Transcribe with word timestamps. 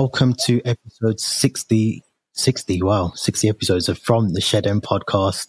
Welcome 0.00 0.32
to 0.46 0.62
episode 0.64 1.20
60. 1.20 2.02
60, 2.32 2.82
wow, 2.82 3.12
60 3.14 3.50
episodes 3.50 3.86
of 3.90 3.98
From 3.98 4.32
the 4.32 4.40
Shed 4.40 4.66
End 4.66 4.80
podcast 4.80 5.48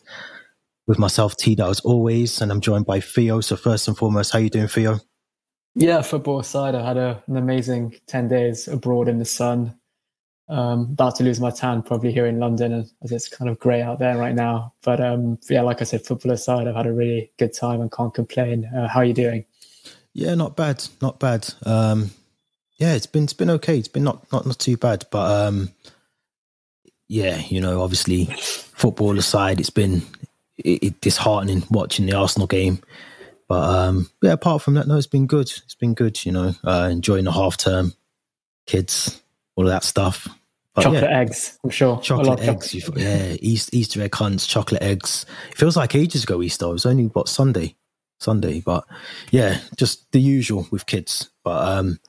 with 0.87 0.99
myself, 0.99 1.37
T 1.37 1.55
as 1.57 1.79
always, 1.79 2.41
and 2.41 2.51
I'm 2.51 2.59
joined 2.59 2.85
by 2.85 2.99
Theo. 2.99 3.39
So, 3.39 3.55
first 3.55 3.87
and 3.87 3.97
foremost, 3.97 4.33
how 4.33 4.39
you 4.39 4.49
doing, 4.49 4.67
Theo? 4.67 4.99
Yeah, 5.73 6.01
football 6.01 6.41
aside, 6.41 6.75
I 6.75 6.85
had 6.85 6.97
a, 6.97 7.23
an 7.27 7.37
amazing 7.37 7.95
10 8.07 8.27
days 8.27 8.67
abroad 8.67 9.07
in 9.07 9.19
the 9.19 9.25
sun. 9.25 9.79
Um, 10.49 10.81
about 10.91 11.15
to 11.15 11.23
lose 11.23 11.39
my 11.39 11.51
tan 11.51 11.81
probably 11.81 12.11
here 12.11 12.25
in 12.25 12.41
London 12.41 12.89
as 13.01 13.11
it's 13.13 13.29
kind 13.29 13.49
of 13.49 13.57
grey 13.57 13.81
out 13.81 13.99
there 13.99 14.17
right 14.17 14.35
now. 14.35 14.73
But 14.83 14.99
um, 14.99 15.39
yeah, 15.49 15.61
like 15.61 15.79
I 15.79 15.85
said, 15.85 16.05
football 16.05 16.33
aside, 16.33 16.67
I've 16.67 16.75
had 16.75 16.87
a 16.87 16.93
really 16.93 17.31
good 17.39 17.53
time 17.53 17.79
and 17.79 17.89
can't 17.89 18.13
complain. 18.13 18.65
Uh, 18.65 18.89
how 18.89 18.99
are 18.99 19.05
you 19.05 19.13
doing? 19.13 19.45
Yeah, 20.11 20.35
not 20.35 20.57
bad, 20.57 20.85
not 21.01 21.21
bad. 21.21 21.53
Um, 21.65 22.11
yeah, 22.81 22.95
it's 22.95 23.05
been 23.05 23.25
it's 23.25 23.33
been 23.33 23.51
okay. 23.51 23.77
It's 23.77 23.87
been 23.87 24.03
not 24.03 24.29
not 24.31 24.47
not 24.47 24.57
too 24.57 24.75
bad, 24.75 25.05
but 25.11 25.47
um, 25.47 25.69
yeah, 27.07 27.37
you 27.37 27.61
know, 27.61 27.83
obviously, 27.83 28.25
football 28.25 29.19
aside, 29.19 29.59
it's 29.59 29.69
been 29.69 30.01
it, 30.57 30.83
it 30.83 31.01
disheartening 31.01 31.63
watching 31.69 32.07
the 32.07 32.17
Arsenal 32.17 32.47
game. 32.47 32.79
But 33.47 33.69
um, 33.69 34.09
yeah, 34.23 34.31
apart 34.31 34.63
from 34.63 34.73
that, 34.73 34.87
no, 34.87 34.97
it's 34.97 35.05
been 35.05 35.27
good. 35.27 35.51
It's 35.63 35.75
been 35.75 35.93
good. 35.93 36.25
You 36.25 36.31
know, 36.31 36.55
uh, 36.63 36.89
enjoying 36.91 37.25
the 37.25 37.31
half 37.31 37.55
term, 37.55 37.93
kids, 38.65 39.21
all 39.55 39.67
of 39.67 39.71
that 39.71 39.83
stuff. 39.83 40.27
But 40.73 40.81
chocolate 40.81 41.03
yeah, 41.03 41.19
eggs, 41.19 41.59
I'm 41.63 41.69
sure. 41.69 41.99
Chocolate 42.01 42.39
eggs, 42.39 42.71
chocolate. 42.71 42.99
yeah. 42.99 43.35
Easter, 43.41 43.75
Easter 43.75 44.01
egg 44.01 44.15
hunts, 44.15 44.47
chocolate 44.47 44.81
eggs. 44.81 45.27
It 45.51 45.57
feels 45.57 45.77
like 45.77 45.93
ages 45.93 46.23
ago 46.23 46.41
Easter. 46.41 46.65
It 46.65 46.71
was 46.71 46.87
only 46.87 47.05
what 47.05 47.29
Sunday, 47.29 47.75
Sunday. 48.19 48.61
But 48.61 48.85
yeah, 49.29 49.59
just 49.75 50.11
the 50.13 50.19
usual 50.19 50.65
with 50.71 50.87
kids. 50.87 51.29
But 51.43 51.67
um, 51.67 51.99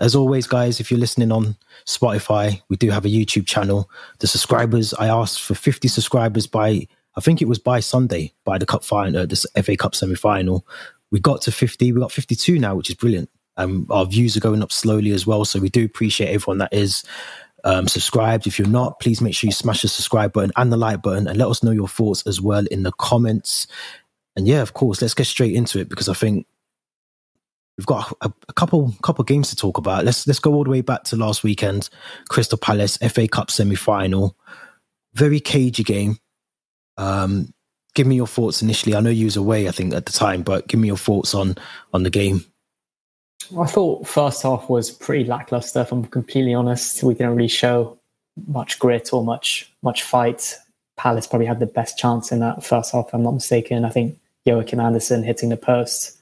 as 0.00 0.14
always, 0.14 0.46
guys, 0.46 0.80
if 0.80 0.90
you're 0.90 1.00
listening 1.00 1.32
on 1.32 1.56
Spotify, 1.86 2.60
we 2.68 2.76
do 2.76 2.90
have 2.90 3.04
a 3.04 3.08
YouTube 3.08 3.46
channel. 3.46 3.90
The 4.18 4.26
subscribers, 4.26 4.92
I 4.94 5.08
asked 5.08 5.42
for 5.42 5.54
50 5.54 5.88
subscribers 5.88 6.46
by, 6.46 6.86
I 7.16 7.20
think 7.20 7.40
it 7.40 7.48
was 7.48 7.58
by 7.58 7.80
Sunday, 7.80 8.32
by 8.44 8.58
the 8.58 8.66
cup 8.66 8.84
final, 8.84 9.22
uh, 9.22 9.26
the 9.26 9.62
FA 9.62 9.76
Cup 9.76 9.94
semi 9.94 10.14
final. 10.14 10.66
We 11.10 11.20
got 11.20 11.42
to 11.42 11.52
50. 11.52 11.92
We 11.92 12.00
got 12.00 12.12
52 12.12 12.58
now, 12.58 12.74
which 12.74 12.90
is 12.90 12.96
brilliant. 12.96 13.30
Um, 13.56 13.86
our 13.90 14.04
views 14.04 14.36
are 14.36 14.40
going 14.40 14.62
up 14.62 14.72
slowly 14.72 15.12
as 15.12 15.26
well. 15.26 15.44
So 15.44 15.60
we 15.60 15.70
do 15.70 15.84
appreciate 15.84 16.28
everyone 16.28 16.58
that 16.58 16.74
is 16.74 17.04
um, 17.64 17.88
subscribed. 17.88 18.46
If 18.46 18.58
you're 18.58 18.68
not, 18.68 19.00
please 19.00 19.20
make 19.20 19.34
sure 19.34 19.48
you 19.48 19.52
smash 19.52 19.82
the 19.82 19.88
subscribe 19.88 20.32
button 20.32 20.52
and 20.56 20.70
the 20.70 20.76
like 20.76 21.00
button 21.00 21.26
and 21.26 21.38
let 21.38 21.48
us 21.48 21.62
know 21.62 21.70
your 21.70 21.88
thoughts 21.88 22.26
as 22.26 22.40
well 22.40 22.66
in 22.70 22.82
the 22.82 22.92
comments. 22.92 23.66
And 24.36 24.46
yeah, 24.46 24.60
of 24.60 24.74
course, 24.74 25.00
let's 25.00 25.14
get 25.14 25.26
straight 25.26 25.54
into 25.54 25.78
it 25.78 25.88
because 25.88 26.08
I 26.08 26.14
think 26.14 26.46
we've 27.76 27.86
got 27.86 28.12
a, 28.20 28.32
a, 28.48 28.52
couple 28.52 28.94
couple 29.02 29.24
games 29.24 29.50
to 29.50 29.56
talk 29.56 29.78
about. 29.78 30.04
Let's 30.04 30.26
let's 30.26 30.38
go 30.38 30.54
all 30.54 30.64
the 30.64 30.70
way 30.70 30.80
back 30.80 31.04
to 31.04 31.16
last 31.16 31.42
weekend, 31.42 31.88
Crystal 32.28 32.58
Palace 32.58 32.96
FA 32.98 33.28
Cup 33.28 33.50
semi 33.50 33.74
final. 33.74 34.36
Very 35.14 35.40
cagey 35.40 35.82
game. 35.82 36.18
Um, 36.96 37.52
give 37.94 38.06
me 38.06 38.16
your 38.16 38.26
thoughts 38.26 38.62
initially. 38.62 38.94
I 38.94 39.00
know 39.00 39.10
you 39.10 39.24
was 39.24 39.36
away, 39.36 39.68
I 39.68 39.70
think, 39.70 39.94
at 39.94 40.06
the 40.06 40.12
time, 40.12 40.42
but 40.42 40.68
give 40.68 40.80
me 40.80 40.88
your 40.88 40.96
thoughts 40.96 41.34
on 41.34 41.56
on 41.92 42.02
the 42.02 42.10
game. 42.10 42.44
I 43.58 43.66
thought 43.66 44.08
first 44.08 44.42
half 44.42 44.68
was 44.68 44.90
pretty 44.90 45.24
lackluster. 45.24 45.80
If 45.80 45.92
I'm 45.92 46.04
completely 46.04 46.54
honest, 46.54 47.02
we 47.02 47.14
didn't 47.14 47.36
really 47.36 47.48
show 47.48 47.98
much 48.48 48.78
grit 48.78 49.12
or 49.12 49.24
much 49.24 49.72
much 49.82 50.02
fight. 50.02 50.54
Palace 50.96 51.26
probably 51.26 51.46
had 51.46 51.60
the 51.60 51.66
best 51.66 51.98
chance 51.98 52.32
in 52.32 52.40
that 52.40 52.64
first 52.64 52.92
half. 52.92 53.08
If 53.08 53.14
I'm 53.14 53.22
not 53.22 53.34
mistaken. 53.34 53.84
I 53.84 53.90
think 53.90 54.18
Joachim 54.46 54.80
Andersen 54.80 55.22
hitting 55.22 55.50
the 55.50 55.56
post. 55.56 56.16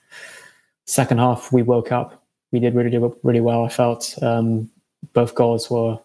Second 0.86 1.18
half, 1.18 1.52
we 1.52 1.62
woke 1.62 1.92
up. 1.92 2.22
We 2.52 2.60
did 2.60 2.74
really 2.74 2.96
really 3.22 3.40
well. 3.40 3.64
I 3.64 3.68
felt 3.68 4.14
um, 4.22 4.70
both 5.12 5.34
goals 5.34 5.70
were, 5.70 5.98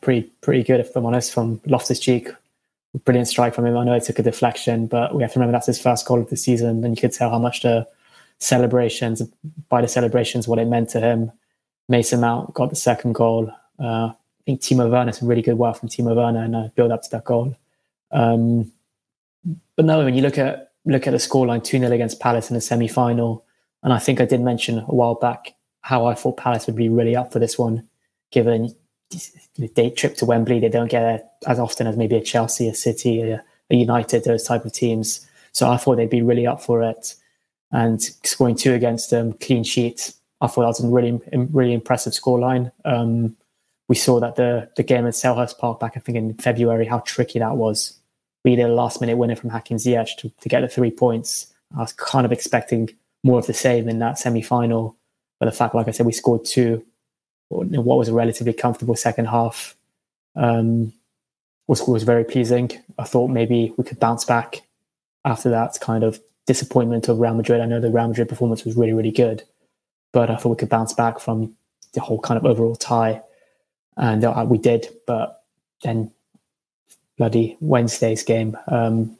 pretty 0.00 0.30
pretty 0.40 0.62
good. 0.62 0.80
If 0.80 0.94
I'm 0.96 1.06
honest, 1.06 1.32
from 1.32 1.60
Loftus 1.66 2.00
Cheek, 2.00 2.28
brilliant 3.04 3.28
strike 3.28 3.54
from 3.54 3.66
him. 3.66 3.76
I 3.76 3.84
know 3.84 3.94
it 3.94 4.04
took 4.04 4.18
a 4.18 4.22
deflection, 4.22 4.86
but 4.86 5.14
we 5.14 5.22
have 5.22 5.32
to 5.32 5.38
remember 5.38 5.52
that's 5.52 5.66
his 5.66 5.80
first 5.80 6.06
goal 6.06 6.20
of 6.20 6.30
the 6.30 6.36
season, 6.36 6.84
and 6.84 6.96
you 6.96 7.00
could 7.00 7.12
tell 7.12 7.30
how 7.30 7.38
much 7.38 7.62
the 7.62 7.86
celebrations, 8.38 9.22
by 9.68 9.80
the 9.80 9.88
celebrations, 9.88 10.46
what 10.46 10.58
it 10.58 10.66
meant 10.66 10.90
to 10.90 11.00
him. 11.00 11.32
Mason 11.88 12.20
Mount 12.20 12.52
got 12.54 12.70
the 12.70 12.76
second 12.76 13.14
goal. 13.14 13.50
Uh, 13.78 14.08
I 14.08 14.14
think 14.44 14.60
Timo 14.60 14.90
Werner, 14.90 15.12
some 15.12 15.28
really 15.28 15.42
good 15.42 15.58
work 15.58 15.76
from 15.76 15.88
Timo 15.88 16.14
Werner 16.14 16.44
and 16.44 16.56
uh, 16.56 16.68
build 16.74 16.90
up 16.90 17.02
to 17.02 17.10
that 17.10 17.24
goal. 17.24 17.56
Um, 18.10 18.72
but 19.76 19.84
no, 19.84 20.04
when 20.04 20.14
you 20.14 20.22
look 20.22 20.38
at 20.38 20.72
look 20.84 21.06
at 21.06 21.10
the 21.10 21.16
scoreline, 21.16 21.62
2 21.62 21.78
0 21.78 21.92
against 21.92 22.20
Palace 22.20 22.50
in 22.50 22.54
the 22.54 22.60
semi 22.60 22.88
final, 22.88 23.44
and 23.86 23.94
I 23.94 24.00
think 24.00 24.20
I 24.20 24.24
did 24.24 24.40
mention 24.40 24.80
a 24.80 24.94
while 24.94 25.14
back 25.14 25.54
how 25.82 26.06
I 26.06 26.14
thought 26.14 26.38
Palace 26.38 26.66
would 26.66 26.74
be 26.74 26.88
really 26.88 27.14
up 27.14 27.32
for 27.32 27.38
this 27.38 27.56
one, 27.56 27.88
given 28.32 28.74
the 29.54 29.68
day 29.68 29.90
trip 29.90 30.16
to 30.16 30.24
Wembley. 30.24 30.58
They 30.58 30.68
don't 30.68 30.90
get 30.90 31.34
as 31.46 31.60
often 31.60 31.86
as 31.86 31.96
maybe 31.96 32.16
a 32.16 32.20
Chelsea, 32.20 32.68
a 32.68 32.74
City, 32.74 33.22
a, 33.22 33.44
a 33.70 33.76
United, 33.76 34.24
those 34.24 34.42
type 34.42 34.64
of 34.64 34.72
teams. 34.72 35.24
So 35.52 35.70
I 35.70 35.76
thought 35.76 35.98
they'd 35.98 36.10
be 36.10 36.20
really 36.20 36.48
up 36.48 36.60
for 36.60 36.82
it 36.82 37.14
and 37.70 38.02
scoring 38.02 38.56
two 38.56 38.74
against 38.74 39.10
them, 39.10 39.34
clean 39.34 39.62
sheet. 39.62 40.12
I 40.40 40.48
thought 40.48 40.62
that 40.62 40.66
was 40.66 40.84
a 40.84 40.88
really, 40.88 41.20
really 41.32 41.72
impressive 41.72 42.12
scoreline. 42.12 42.72
Um, 42.84 43.36
we 43.88 43.94
saw 43.94 44.18
that 44.18 44.34
the 44.34 44.68
the 44.74 44.82
game 44.82 45.06
at 45.06 45.14
Selhurst 45.14 45.58
Park 45.58 45.78
back, 45.78 45.92
I 45.94 46.00
think, 46.00 46.18
in 46.18 46.34
February, 46.34 46.86
how 46.86 46.98
tricky 47.06 47.38
that 47.38 47.56
was. 47.56 47.96
We 48.44 48.56
did 48.56 48.64
a 48.64 48.74
last 48.74 49.00
minute 49.00 49.16
winner 49.16 49.36
from 49.36 49.50
Hakim 49.50 49.76
Ziyech 49.76 50.16
to, 50.16 50.28
to 50.28 50.48
get 50.48 50.62
the 50.62 50.68
three 50.68 50.90
points. 50.90 51.54
I 51.76 51.82
was 51.82 51.92
kind 51.92 52.26
of 52.26 52.32
expecting 52.32 52.90
more 53.22 53.38
of 53.38 53.46
the 53.46 53.54
same 53.54 53.88
in 53.88 53.98
that 53.98 54.18
semi 54.18 54.42
final. 54.42 54.96
But 55.38 55.46
the 55.46 55.52
fact, 55.52 55.74
like 55.74 55.88
I 55.88 55.90
said, 55.90 56.06
we 56.06 56.12
scored 56.12 56.44
two 56.44 56.84
in 57.50 57.84
what 57.84 57.98
was 57.98 58.08
a 58.08 58.14
relatively 58.14 58.52
comfortable 58.52 58.96
second 58.96 59.26
half 59.26 59.76
um, 60.34 60.92
was, 61.66 61.82
was 61.82 62.02
very 62.02 62.24
pleasing. 62.24 62.70
I 62.98 63.04
thought 63.04 63.28
maybe 63.28 63.72
we 63.76 63.84
could 63.84 64.00
bounce 64.00 64.24
back 64.24 64.62
after 65.24 65.50
that 65.50 65.78
kind 65.80 66.04
of 66.04 66.20
disappointment 66.46 67.08
of 67.08 67.18
Real 67.18 67.34
Madrid. 67.34 67.60
I 67.60 67.66
know 67.66 67.80
the 67.80 67.90
Real 67.90 68.08
Madrid 68.08 68.28
performance 68.28 68.64
was 68.64 68.76
really, 68.76 68.92
really 68.92 69.10
good, 69.10 69.42
but 70.12 70.30
I 70.30 70.36
thought 70.36 70.50
we 70.50 70.56
could 70.56 70.68
bounce 70.68 70.92
back 70.92 71.18
from 71.18 71.54
the 71.92 72.00
whole 72.00 72.20
kind 72.20 72.38
of 72.38 72.46
overall 72.46 72.76
tie. 72.76 73.22
And 73.96 74.24
uh, 74.24 74.44
we 74.48 74.58
did, 74.58 74.88
but 75.06 75.42
then 75.82 76.12
bloody 77.16 77.56
Wednesday's 77.60 78.22
game 78.22 78.56
um, 78.68 79.16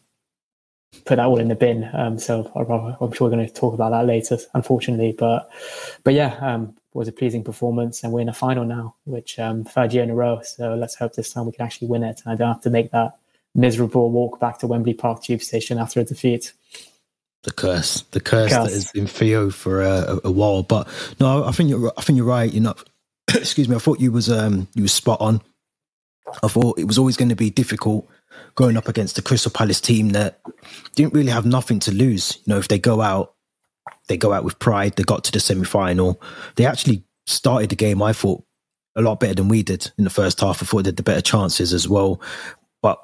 put 1.05 1.17
that 1.17 1.27
all 1.27 1.39
in 1.39 1.49
the 1.49 1.55
bin. 1.55 1.89
Um, 1.93 2.19
so 2.19 2.51
I'm 2.55 3.13
sure 3.13 3.29
we're 3.29 3.37
going 3.37 3.47
to 3.47 3.53
talk 3.53 3.75
about 3.75 3.91
that 3.91 4.07
later, 4.07 4.39
unfortunately. 4.55 5.15
But 5.17 5.51
but 6.05 6.15
yeah, 6.15 6.37
um, 6.41 6.75
was 6.95 7.09
a 7.09 7.13
pleasing 7.13 7.45
performance, 7.45 8.03
and 8.03 8.13
we're 8.13 8.21
in 8.21 8.29
a 8.29 8.35
final 8.35 8.65
now, 8.65 8.95
which 9.05 9.39
um, 9.39 9.65
third 9.65 9.93
year 9.93 10.03
in 10.03 10.11
a 10.11 10.15
row. 10.15 10.41
So 10.43 10.75
let's 10.75 10.95
hope 10.95 11.15
this 11.15 11.33
time 11.33 11.47
we 11.47 11.53
can 11.53 11.65
actually 11.65 11.89
win 11.89 12.03
it, 12.03 12.23
and 12.25 12.33
I 12.33 12.37
don't 12.37 12.55
have 12.55 12.63
to 12.63 12.71
make 12.71 12.91
that 12.93 13.19
miserable 13.55 14.11
walk 14.11 14.39
back 14.41 14.59
to 14.59 14.67
Wembley 14.67 14.95
Park 14.95 15.23
Tube 15.23 15.43
Station 15.43 15.79
after 15.79 16.01
a 16.01 16.05
defeat 16.05 16.53
the 17.47 17.53
curse, 17.53 18.03
the 18.11 18.21
curse, 18.21 18.53
curse. 18.53 18.65
that 18.65 18.73
has 18.73 18.91
been 18.91 19.07
Theo 19.07 19.51
for 19.51 19.81
a, 19.81 20.19
a, 20.25 20.31
while. 20.33 20.65
But 20.65 20.89
no, 21.21 21.45
I 21.45 21.53
think 21.53 21.71
you're, 21.71 21.93
I 21.97 22.03
think 22.03 22.17
you're 22.17 22.27
right. 22.27 22.53
You 22.53 22.61
know, 22.61 22.75
excuse 23.35 23.69
me. 23.69 23.77
I 23.77 23.79
thought 23.79 24.01
you 24.01 24.11
was, 24.11 24.29
um, 24.29 24.67
you 24.75 24.83
was 24.83 24.93
spot 24.93 25.21
on. 25.21 25.41
I 26.43 26.49
thought 26.49 26.79
it 26.79 26.89
was 26.89 26.99
always 26.99 27.17
going 27.17 27.29
to 27.29 27.37
be 27.37 27.51
difficult 27.51 28.09
going 28.55 28.77
up 28.77 28.89
against 28.89 29.17
the 29.17 29.23
Crystal 29.23 29.51
Palace 29.51 29.81
team 29.81 30.11
that 30.11 30.41
didn't 30.95 31.15
really 31.15 31.31
have 31.31 31.47
nothing 31.47 31.79
to 31.81 31.93
lose. 31.93 32.39
You 32.45 32.55
know, 32.55 32.59
if 32.59 32.69
they 32.69 32.79
go 32.79 33.01
out, 33.01 33.35
they 34.09 34.17
go 34.17 34.33
out 34.33 34.45
with 34.45 34.59
pride. 34.59 34.97
They 34.97 35.03
got 35.03 35.25
to 35.25 35.33
the 35.33 35.41
semi 35.41 35.65
final. 35.65 36.21
They 36.57 36.67
actually 36.67 37.05
started 37.27 37.71
the 37.71 37.77
game. 37.77 38.03
I 38.03 38.13
thought 38.13 38.45
a 38.97 39.03
lot 39.03 39.21
better 39.21 39.35
than 39.35 39.49
we 39.49 39.63
did 39.63 39.91
in 39.99 40.05
the 40.05 40.11
first 40.11 40.41
half. 40.41 40.63
I 40.63 40.67
thought 40.67 40.85
they 40.85 40.89
had 40.89 40.97
the 40.97 41.03
better 41.03 41.21
chances 41.21 41.73
as 41.73 41.89
well. 41.89 42.21
But 42.83 43.01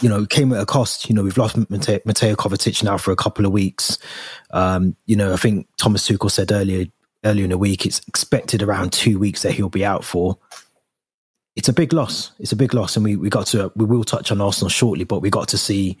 you 0.00 0.08
know, 0.08 0.22
it 0.22 0.28
came 0.28 0.52
at 0.52 0.60
a 0.60 0.66
cost. 0.66 1.08
You 1.08 1.14
know, 1.14 1.22
we've 1.22 1.38
lost 1.38 1.56
Mateo, 1.70 1.98
Kovacic 2.34 2.82
now 2.82 2.98
for 2.98 3.12
a 3.12 3.16
couple 3.16 3.46
of 3.46 3.52
weeks. 3.52 3.98
Um, 4.50 4.96
you 5.06 5.16
know, 5.16 5.32
I 5.32 5.36
think 5.36 5.66
Thomas 5.78 6.06
Tuchel 6.06 6.30
said 6.30 6.52
earlier 6.52 6.86
earlier 7.24 7.44
in 7.44 7.50
the 7.50 7.58
week 7.58 7.84
it's 7.84 8.00
expected 8.06 8.62
around 8.62 8.92
two 8.92 9.18
weeks 9.18 9.42
that 9.42 9.52
he'll 9.52 9.68
be 9.68 9.84
out 9.84 10.04
for. 10.04 10.38
It's 11.58 11.68
a 11.68 11.72
big 11.72 11.92
loss. 11.92 12.30
It's 12.38 12.52
a 12.52 12.56
big 12.56 12.72
loss, 12.72 12.94
and 12.94 13.04
we 13.04 13.16
we 13.16 13.28
got 13.28 13.48
to 13.48 13.72
we 13.74 13.84
will 13.84 14.04
touch 14.04 14.30
on 14.30 14.40
Arsenal 14.40 14.70
shortly, 14.70 15.02
but 15.04 15.18
we 15.18 15.28
got 15.28 15.48
to 15.48 15.58
see 15.58 15.98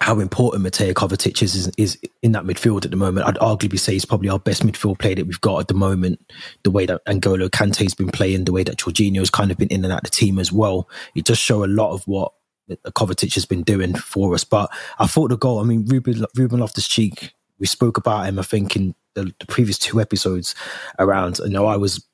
how 0.00 0.18
important 0.18 0.62
Mateo 0.62 0.94
Kovacic 0.94 1.42
is, 1.42 1.54
is, 1.54 1.70
is 1.76 1.98
in 2.22 2.32
that 2.32 2.44
midfield 2.44 2.86
at 2.86 2.90
the 2.90 2.96
moment. 2.96 3.28
I'd 3.28 3.36
arguably 3.36 3.78
say 3.78 3.92
he's 3.92 4.06
probably 4.06 4.30
our 4.30 4.38
best 4.38 4.66
midfield 4.66 4.98
player 4.98 5.14
that 5.16 5.26
we've 5.26 5.40
got 5.42 5.60
at 5.60 5.68
the 5.68 5.74
moment. 5.74 6.20
The 6.62 6.70
way 6.70 6.86
that 6.86 7.04
N'Golo 7.04 7.50
Kante's 7.50 7.94
been 7.94 8.10
playing, 8.10 8.46
the 8.46 8.52
way 8.52 8.64
that 8.64 8.78
Jorginho's 8.78 9.28
kind 9.28 9.50
of 9.50 9.58
been 9.58 9.68
in 9.68 9.84
and 9.84 9.92
out 9.92 10.04
the 10.04 10.10
team 10.10 10.38
as 10.38 10.50
well. 10.50 10.88
It 11.14 11.26
does 11.26 11.38
show 11.38 11.62
a 11.62 11.66
lot 11.66 11.92
of 11.92 12.02
what 12.08 12.32
Kovacic 12.70 13.34
has 13.34 13.44
been 13.44 13.62
doing 13.62 13.94
for 13.94 14.32
us. 14.32 14.42
But 14.42 14.72
I 14.98 15.06
thought 15.06 15.28
the 15.28 15.36
goal, 15.36 15.60
I 15.60 15.64
mean, 15.64 15.84
Ruben, 15.84 16.24
Ruben 16.34 16.60
Loftus 16.60 16.88
Cheek, 16.88 17.34
we 17.58 17.66
spoke 17.66 17.98
about 17.98 18.26
him, 18.26 18.38
I 18.38 18.42
think, 18.42 18.74
in 18.74 18.94
the, 19.14 19.34
the 19.38 19.46
previous 19.46 19.78
two 19.78 20.00
episodes 20.00 20.54
around. 20.98 21.40
You 21.40 21.50
know, 21.50 21.66
I 21.66 21.76
was 21.76 22.04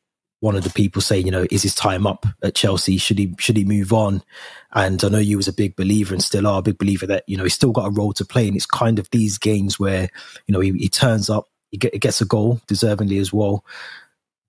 one 0.40 0.56
of 0.56 0.64
the 0.64 0.70
people 0.70 1.02
saying, 1.02 1.26
you 1.26 1.32
know, 1.32 1.46
is 1.50 1.62
his 1.62 1.74
time 1.74 2.06
up 2.06 2.26
at 2.42 2.54
Chelsea? 2.54 2.96
Should 2.96 3.18
he 3.18 3.34
should 3.38 3.56
he 3.56 3.64
move 3.64 3.92
on? 3.92 4.22
And 4.72 5.02
I 5.04 5.08
know 5.08 5.18
you 5.18 5.36
was 5.36 5.48
a 5.48 5.52
big 5.52 5.76
believer 5.76 6.14
and 6.14 6.22
still 6.22 6.46
are 6.46 6.58
a 6.58 6.62
big 6.62 6.78
believer 6.78 7.06
that 7.06 7.24
you 7.26 7.36
know 7.36 7.44
he's 7.44 7.54
still 7.54 7.72
got 7.72 7.86
a 7.86 7.90
role 7.90 8.12
to 8.14 8.24
play. 8.24 8.46
And 8.48 8.56
it's 8.56 8.66
kind 8.66 8.98
of 8.98 9.08
these 9.10 9.38
games 9.38 9.78
where 9.78 10.08
you 10.46 10.52
know 10.52 10.60
he, 10.60 10.72
he 10.72 10.88
turns 10.88 11.28
up, 11.30 11.48
he, 11.70 11.76
get, 11.76 11.92
he 11.92 11.98
gets 11.98 12.20
a 12.20 12.24
goal 12.24 12.60
deservingly 12.68 13.20
as 13.20 13.32
well. 13.32 13.64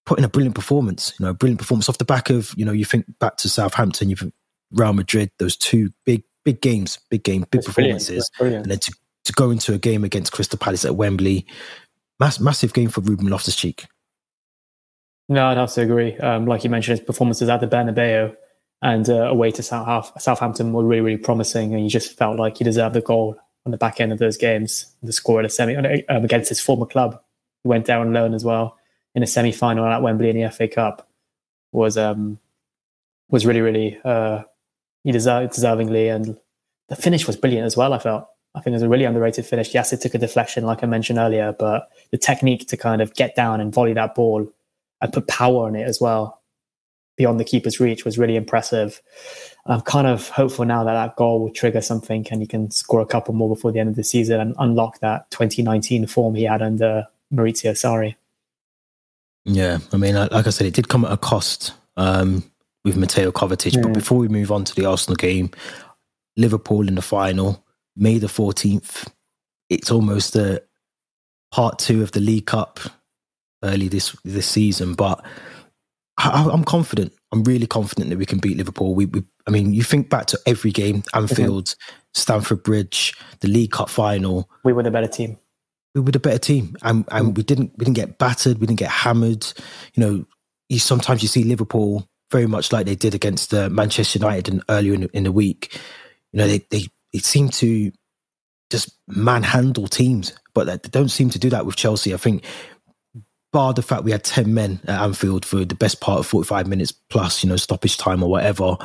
put 0.05 0.17
in 0.17 0.25
a 0.25 0.29
brilliant 0.29 0.55
performance. 0.55 1.13
You 1.19 1.25
know, 1.25 1.31
a 1.31 1.33
brilliant 1.33 1.59
performance 1.59 1.89
off 1.89 1.97
the 1.97 2.05
back 2.05 2.29
of 2.29 2.53
you 2.55 2.65
know 2.65 2.71
you 2.71 2.85
think 2.85 3.05
back 3.19 3.37
to 3.37 3.49
Southampton, 3.49 4.09
you 4.09 4.15
think 4.15 4.33
Real 4.71 4.93
Madrid, 4.93 5.31
those 5.39 5.57
two 5.57 5.91
big 6.05 6.23
big 6.45 6.61
games, 6.61 6.99
big 7.09 7.23
game, 7.23 7.41
big 7.51 7.61
That's 7.61 7.67
performances, 7.67 8.31
brilliant. 8.37 8.63
and 8.63 8.71
then 8.71 8.79
to 8.79 8.93
to 9.25 9.33
go 9.33 9.51
into 9.51 9.73
a 9.73 9.77
game 9.77 10.03
against 10.03 10.31
Crystal 10.31 10.57
Palace 10.57 10.85
at 10.85 10.95
Wembley, 10.95 11.45
mass, 12.19 12.39
massive 12.39 12.73
game 12.73 12.89
for 12.89 13.01
Ruben 13.01 13.27
Loftus 13.27 13.55
Cheek. 13.55 13.85
No, 15.31 15.47
I'd 15.47 15.55
have 15.55 15.71
to 15.75 15.81
agree. 15.81 16.17
Um, 16.17 16.45
like 16.45 16.65
you 16.65 16.69
mentioned, 16.69 16.99
his 16.99 17.05
performances 17.05 17.47
at 17.47 17.61
the 17.61 17.65
Bernabeu 17.65 18.35
and 18.81 19.09
uh, 19.09 19.29
away 19.29 19.49
to 19.51 19.63
South, 19.63 20.11
Southampton 20.21 20.73
were 20.73 20.83
really, 20.83 20.99
really 20.99 21.17
promising, 21.17 21.73
and 21.73 21.81
you 21.81 21.89
just 21.89 22.17
felt 22.17 22.37
like 22.37 22.57
he 22.57 22.65
deserved 22.65 22.95
the 22.95 23.01
goal 23.01 23.37
on 23.65 23.71
the 23.71 23.77
back 23.77 24.01
end 24.01 24.11
of 24.11 24.19
those 24.19 24.35
games. 24.35 24.93
The 25.01 25.13
score 25.13 25.39
at 25.39 25.45
a 25.45 25.49
semi 25.49 25.77
um, 26.09 26.25
against 26.25 26.49
his 26.49 26.59
former 26.59 26.85
club, 26.85 27.17
he 27.63 27.69
went 27.69 27.85
down 27.85 28.07
on 28.07 28.11
loan 28.11 28.33
as 28.33 28.43
well 28.43 28.77
in 29.15 29.23
a 29.23 29.27
semi 29.27 29.53
final 29.53 29.85
at 29.85 30.01
Wembley 30.01 30.29
in 30.29 30.41
the 30.41 30.51
FA 30.51 30.67
Cup 30.67 31.07
was 31.71 31.97
um, 31.97 32.37
was 33.29 33.45
really, 33.45 33.61
really 33.61 34.01
uh, 34.03 34.43
he 35.05 35.13
deserved 35.13 35.53
deservingly, 35.53 36.13
and 36.13 36.37
the 36.89 36.97
finish 36.97 37.25
was 37.25 37.37
brilliant 37.37 37.65
as 37.65 37.77
well. 37.77 37.93
I 37.93 37.99
felt. 37.99 38.27
I 38.53 38.59
think 38.59 38.73
it 38.73 38.75
was 38.75 38.83
a 38.83 38.89
really 38.89 39.05
underrated 39.05 39.45
finish. 39.45 39.73
Yes, 39.73 39.93
it 39.93 40.01
took 40.01 40.13
a 40.13 40.17
deflection, 40.17 40.65
like 40.65 40.83
I 40.83 40.87
mentioned 40.87 41.19
earlier, 41.19 41.55
but 41.57 41.87
the 42.11 42.17
technique 42.17 42.67
to 42.67 42.75
kind 42.75 43.01
of 43.01 43.13
get 43.13 43.33
down 43.33 43.61
and 43.61 43.73
volley 43.73 43.93
that 43.93 44.13
ball 44.13 44.51
and 45.01 45.11
put 45.11 45.27
power 45.27 45.65
on 45.65 45.75
it 45.75 45.87
as 45.87 45.99
well 45.99 46.41
beyond 47.21 47.39
the 47.39 47.43
keeper's 47.43 47.79
reach 47.79 48.03
was 48.03 48.17
really 48.17 48.35
impressive. 48.35 49.01
I'm 49.67 49.81
kind 49.81 50.07
of 50.07 50.29
hopeful 50.29 50.65
now 50.65 50.83
that 50.83 50.93
that 50.93 51.15
goal 51.15 51.39
will 51.39 51.51
trigger 51.51 51.81
something 51.81 52.25
and 52.31 52.41
he 52.41 52.47
can 52.47 52.71
score 52.71 52.99
a 52.99 53.05
couple 53.05 53.35
more 53.35 53.49
before 53.49 53.71
the 53.71 53.79
end 53.79 53.89
of 53.89 53.95
the 53.95 54.03
season 54.03 54.39
and 54.39 54.55
unlock 54.57 54.99
that 55.01 55.29
2019 55.29 56.07
form 56.07 56.33
he 56.33 56.43
had 56.43 56.63
under 56.63 57.05
Maurizio 57.31 57.73
Sarri. 57.73 58.15
Yeah, 59.45 59.79
I 59.91 59.97
mean, 59.97 60.15
like 60.15 60.47
I 60.47 60.49
said, 60.49 60.65
it 60.65 60.73
did 60.73 60.89
come 60.89 61.05
at 61.05 61.11
a 61.11 61.17
cost 61.17 61.73
um, 61.95 62.43
with 62.83 62.97
Mateo 62.97 63.31
Kovacic. 63.31 63.75
Yeah. 63.75 63.81
But 63.81 63.93
before 63.93 64.17
we 64.17 64.27
move 64.27 64.51
on 64.51 64.63
to 64.65 64.75
the 64.75 64.85
Arsenal 64.85 65.15
game, 65.15 65.51
Liverpool 66.37 66.87
in 66.87 66.95
the 66.95 67.01
final, 67.01 67.63
May 67.95 68.17
the 68.17 68.27
14th. 68.27 69.07
It's 69.69 69.91
almost 69.91 70.35
a 70.35 70.63
part 71.51 71.77
two 71.77 72.01
of 72.01 72.11
the 72.13 72.19
League 72.19 72.47
Cup 72.47 72.79
early 73.63 73.87
this 73.87 74.15
this 74.23 74.47
season, 74.47 74.93
but 74.93 75.23
I, 76.17 76.49
am 76.51 76.63
confident. 76.63 77.13
I'm 77.31 77.43
really 77.43 77.67
confident 77.67 78.09
that 78.09 78.19
we 78.19 78.25
can 78.25 78.39
beat 78.39 78.57
Liverpool. 78.57 78.93
We, 78.93 79.05
we, 79.05 79.23
I 79.47 79.51
mean, 79.51 79.73
you 79.73 79.83
think 79.83 80.09
back 80.09 80.27
to 80.27 80.39
every 80.45 80.71
game: 80.71 81.03
Anfield, 81.13 81.67
mm-hmm. 81.67 81.91
Stamford 82.13 82.63
Bridge, 82.63 83.15
the 83.39 83.47
League 83.47 83.71
Cup 83.71 83.89
final. 83.89 84.49
We 84.63 84.73
were 84.73 84.83
the 84.83 84.91
better 84.91 85.07
team. 85.07 85.37
We 85.95 86.01
were 86.01 86.11
the 86.11 86.19
better 86.19 86.37
team, 86.37 86.75
and 86.83 87.05
and 87.11 87.29
mm. 87.29 87.37
we 87.37 87.43
didn't 87.43 87.71
we 87.77 87.85
didn't 87.85 87.95
get 87.95 88.17
battered. 88.17 88.59
We 88.59 88.67
didn't 88.67 88.79
get 88.79 88.91
hammered. 88.91 89.45
You 89.93 90.03
know, 90.03 90.25
you 90.69 90.79
sometimes 90.79 91.21
you 91.21 91.27
see 91.27 91.43
Liverpool 91.43 92.07
very 92.29 92.47
much 92.47 92.71
like 92.71 92.85
they 92.85 92.95
did 92.95 93.13
against 93.13 93.53
uh, 93.53 93.69
Manchester 93.69 94.19
United 94.19 94.53
in, 94.53 94.61
earlier 94.69 94.93
in, 94.93 95.03
in 95.13 95.23
the 95.23 95.31
week. 95.31 95.77
You 96.31 96.39
know, 96.39 96.47
they 96.47 96.59
they 96.69 96.87
they 97.13 97.19
seem 97.19 97.49
to 97.49 97.91
just 98.69 98.97
manhandle 99.07 99.87
teams, 99.87 100.33
but 100.53 100.65
they 100.67 100.89
don't 100.89 101.09
seem 101.09 101.29
to 101.31 101.39
do 101.39 101.49
that 101.49 101.65
with 101.65 101.75
Chelsea. 101.75 102.13
I 102.13 102.17
think 102.17 102.45
bar 103.51 103.73
the 103.73 103.81
fact 103.81 104.03
we 104.03 104.11
had 104.11 104.23
10 104.23 104.53
men 104.53 104.79
at 104.87 105.01
Anfield 105.01 105.45
for 105.45 105.65
the 105.65 105.75
best 105.75 106.01
part 106.01 106.19
of 106.19 106.27
45 106.27 106.67
minutes 106.67 106.91
plus, 106.91 107.43
you 107.43 107.49
know, 107.49 107.57
stoppage 107.57 107.97
time 107.97 108.23
or 108.23 108.29
whatever, 108.29 108.77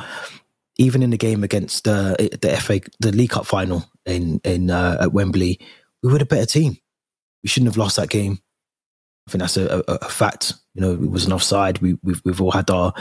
even 0.77 1.01
in 1.01 1.09
the 1.09 1.17
game 1.17 1.43
against 1.43 1.87
uh, 1.87 2.15
the 2.17 2.57
FA, 2.61 2.81
the 2.99 3.11
League 3.11 3.31
Cup 3.31 3.45
final 3.45 3.85
in, 4.05 4.39
in 4.43 4.69
uh, 4.69 4.97
at 5.01 5.13
Wembley, 5.13 5.59
we 6.03 6.11
were 6.11 6.19
a 6.21 6.25
better 6.25 6.45
team. 6.45 6.77
We 7.43 7.49
shouldn't 7.49 7.69
have 7.69 7.77
lost 7.77 7.95
that 7.97 8.09
game. 8.09 8.39
I 9.27 9.31
think 9.31 9.41
that's 9.41 9.57
a, 9.57 9.83
a, 9.87 9.93
a 9.93 10.09
fact. 10.09 10.53
You 10.73 10.81
know, 10.81 10.91
it 10.93 11.11
was 11.11 11.25
an 11.25 11.33
offside. 11.33 11.79
We, 11.79 11.97
we've, 12.03 12.21
we've 12.23 12.41
all 12.41 12.51
had 12.51 12.69
our, 12.69 12.93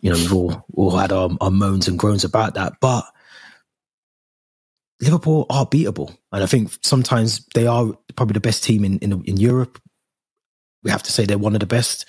you 0.00 0.10
know, 0.10 0.16
we've 0.16 0.34
all, 0.34 0.64
all 0.74 0.96
had 0.96 1.12
our, 1.12 1.30
our 1.40 1.50
moans 1.50 1.88
and 1.88 1.98
groans 1.98 2.24
about 2.24 2.54
that. 2.54 2.74
But 2.80 3.04
Liverpool 5.00 5.46
are 5.50 5.66
beatable. 5.66 6.16
And 6.32 6.42
I 6.42 6.46
think 6.46 6.76
sometimes 6.82 7.46
they 7.54 7.66
are 7.66 7.92
probably 8.16 8.34
the 8.34 8.40
best 8.40 8.64
team 8.64 8.84
in, 8.84 8.98
in, 8.98 9.24
in 9.24 9.36
Europe 9.36 9.80
we 10.86 10.92
have 10.92 11.02
to 11.02 11.12
say 11.12 11.26
they're 11.26 11.36
one 11.36 11.54
of 11.54 11.60
the 11.60 11.66
best, 11.66 12.06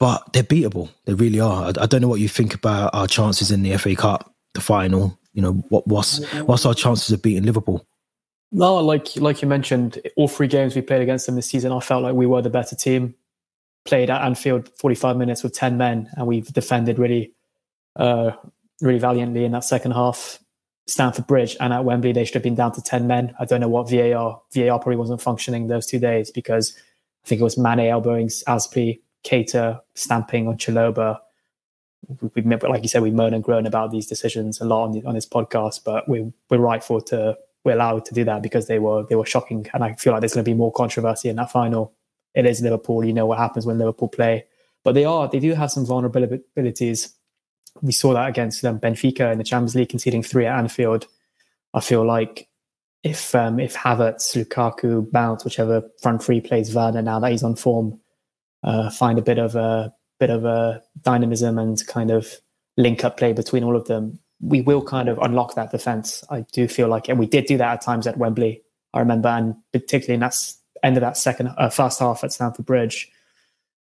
but 0.00 0.32
they're 0.32 0.42
beatable. 0.42 0.90
They 1.04 1.14
really 1.14 1.38
are. 1.38 1.66
I, 1.66 1.68
I 1.82 1.86
don't 1.86 2.02
know 2.02 2.08
what 2.08 2.18
you 2.18 2.28
think 2.28 2.52
about 2.52 2.92
our 2.92 3.06
chances 3.06 3.52
in 3.52 3.62
the 3.62 3.78
FA 3.78 3.94
Cup, 3.94 4.34
the 4.52 4.60
final. 4.60 5.16
You 5.32 5.42
know, 5.42 5.52
what 5.68 5.86
what's 5.86 6.24
what's 6.42 6.66
our 6.66 6.74
chances 6.74 7.12
of 7.12 7.22
beating 7.22 7.44
Liverpool? 7.44 7.86
No, 8.50 8.76
like 8.76 9.14
like 9.16 9.42
you 9.42 9.48
mentioned, 9.48 10.00
all 10.16 10.26
three 10.26 10.48
games 10.48 10.74
we 10.74 10.82
played 10.82 11.02
against 11.02 11.26
them 11.26 11.36
this 11.36 11.46
season, 11.46 11.70
I 11.70 11.78
felt 11.78 12.02
like 12.02 12.14
we 12.14 12.26
were 12.26 12.42
the 12.42 12.50
better 12.50 12.74
team. 12.74 13.14
Played 13.84 14.10
at 14.10 14.22
Anfield 14.22 14.70
45 14.80 15.16
minutes 15.16 15.44
with 15.44 15.52
10 15.52 15.76
men, 15.76 16.08
and 16.16 16.26
we've 16.26 16.50
defended 16.52 16.98
really, 16.98 17.34
uh, 17.96 18.30
really 18.80 18.98
valiantly 18.98 19.44
in 19.44 19.52
that 19.52 19.62
second 19.62 19.92
half. 19.92 20.40
Stamford 20.86 21.26
Bridge 21.26 21.56
and 21.60 21.72
at 21.72 21.84
Wembley, 21.84 22.12
they 22.12 22.24
should 22.24 22.34
have 22.34 22.42
been 22.42 22.54
down 22.54 22.72
to 22.72 22.82
10 22.82 23.06
men. 23.06 23.34
I 23.38 23.44
don't 23.44 23.60
know 23.60 23.68
what 23.68 23.90
VAR, 23.90 24.40
VAR 24.54 24.78
probably 24.78 24.96
wasn't 24.96 25.22
functioning 25.22 25.66
those 25.66 25.86
two 25.86 25.98
days 25.98 26.30
because 26.30 26.76
I 27.24 27.28
think 27.28 27.40
it 27.40 27.44
was 27.44 27.56
Mane 27.56 27.80
elbowing 27.80 28.28
Azpi, 28.28 29.00
Keita 29.24 29.80
stamping 29.94 30.46
on 30.48 30.58
Chalobah. 30.58 31.18
We, 32.34 32.42
we, 32.42 32.56
like 32.56 32.82
you 32.82 32.88
said, 32.88 33.02
we 33.02 33.10
moan 33.10 33.32
and 33.32 33.42
groan 33.42 33.66
about 33.66 33.90
these 33.90 34.06
decisions 34.06 34.60
a 34.60 34.64
lot 34.64 34.84
on, 34.84 34.92
the, 34.92 35.04
on 35.04 35.14
this 35.14 35.26
podcast, 35.26 35.84
but 35.84 36.06
we, 36.06 36.30
we're 36.50 36.58
rightful 36.58 37.00
to 37.02 37.38
we're 37.64 37.72
allowed 37.72 38.04
to 38.04 38.14
do 38.14 38.24
that 38.24 38.42
because 38.42 38.66
they 38.66 38.78
were 38.78 39.04
they 39.04 39.16
were 39.16 39.24
shocking, 39.24 39.66
and 39.72 39.82
I 39.82 39.94
feel 39.94 40.12
like 40.12 40.20
there's 40.20 40.34
going 40.34 40.44
to 40.44 40.50
be 40.50 40.56
more 40.56 40.72
controversy 40.72 41.28
in 41.28 41.36
that 41.36 41.50
final. 41.50 41.94
It 42.34 42.46
is 42.46 42.60
Liverpool, 42.60 43.04
you 43.04 43.12
know 43.12 43.26
what 43.26 43.38
happens 43.38 43.64
when 43.64 43.78
Liverpool 43.78 44.08
play, 44.08 44.44
but 44.82 44.94
they 44.94 45.04
are 45.04 45.28
they 45.28 45.40
do 45.40 45.54
have 45.54 45.70
some 45.70 45.86
vulnerabilities. 45.86 47.12
We 47.80 47.92
saw 47.92 48.12
that 48.12 48.28
against 48.28 48.64
um, 48.64 48.78
Benfica 48.78 49.32
in 49.32 49.38
the 49.38 49.44
Champions 49.44 49.74
League, 49.74 49.88
conceding 49.88 50.22
three 50.22 50.46
at 50.46 50.58
Anfield. 50.58 51.06
I 51.72 51.80
feel 51.80 52.04
like 52.04 52.48
if 53.04 53.34
um, 53.34 53.60
if 53.60 53.74
Havertz, 53.74 54.34
Lukaku, 54.34 55.12
Mount, 55.12 55.44
whichever 55.44 55.82
front 56.00 56.24
three 56.24 56.40
plays 56.40 56.74
Werner 56.74 57.02
now 57.02 57.20
that 57.20 57.30
he's 57.30 57.44
on 57.44 57.54
form, 57.54 58.00
uh, 58.64 58.90
find 58.90 59.18
a 59.18 59.22
bit 59.22 59.38
of 59.38 59.54
a 59.54 59.92
bit 60.18 60.30
of 60.30 60.44
a 60.44 60.82
dynamism 61.02 61.58
and 61.58 61.86
kind 61.86 62.10
of 62.10 62.34
link 62.76 63.04
up 63.04 63.18
play 63.18 63.32
between 63.32 63.62
all 63.62 63.76
of 63.76 63.86
them, 63.86 64.18
we 64.40 64.62
will 64.62 64.82
kind 64.82 65.08
of 65.08 65.18
unlock 65.18 65.54
that 65.54 65.70
defense. 65.70 66.24
I 66.30 66.46
do 66.52 66.66
feel 66.66 66.88
like, 66.88 67.08
and 67.08 67.18
we 67.18 67.26
did 67.26 67.44
do 67.44 67.58
that 67.58 67.72
at 67.74 67.80
times 67.82 68.06
at 68.06 68.16
Wembley. 68.16 68.62
I 68.94 69.00
remember, 69.00 69.28
and 69.28 69.54
particularly 69.72 70.14
in 70.14 70.20
that 70.20 70.36
end 70.82 70.96
of 70.96 71.02
that 71.02 71.16
second 71.16 71.48
uh, 71.58 71.68
first 71.68 72.00
half 72.00 72.24
at 72.24 72.32
Stamford 72.32 72.64
Bridge. 72.64 73.10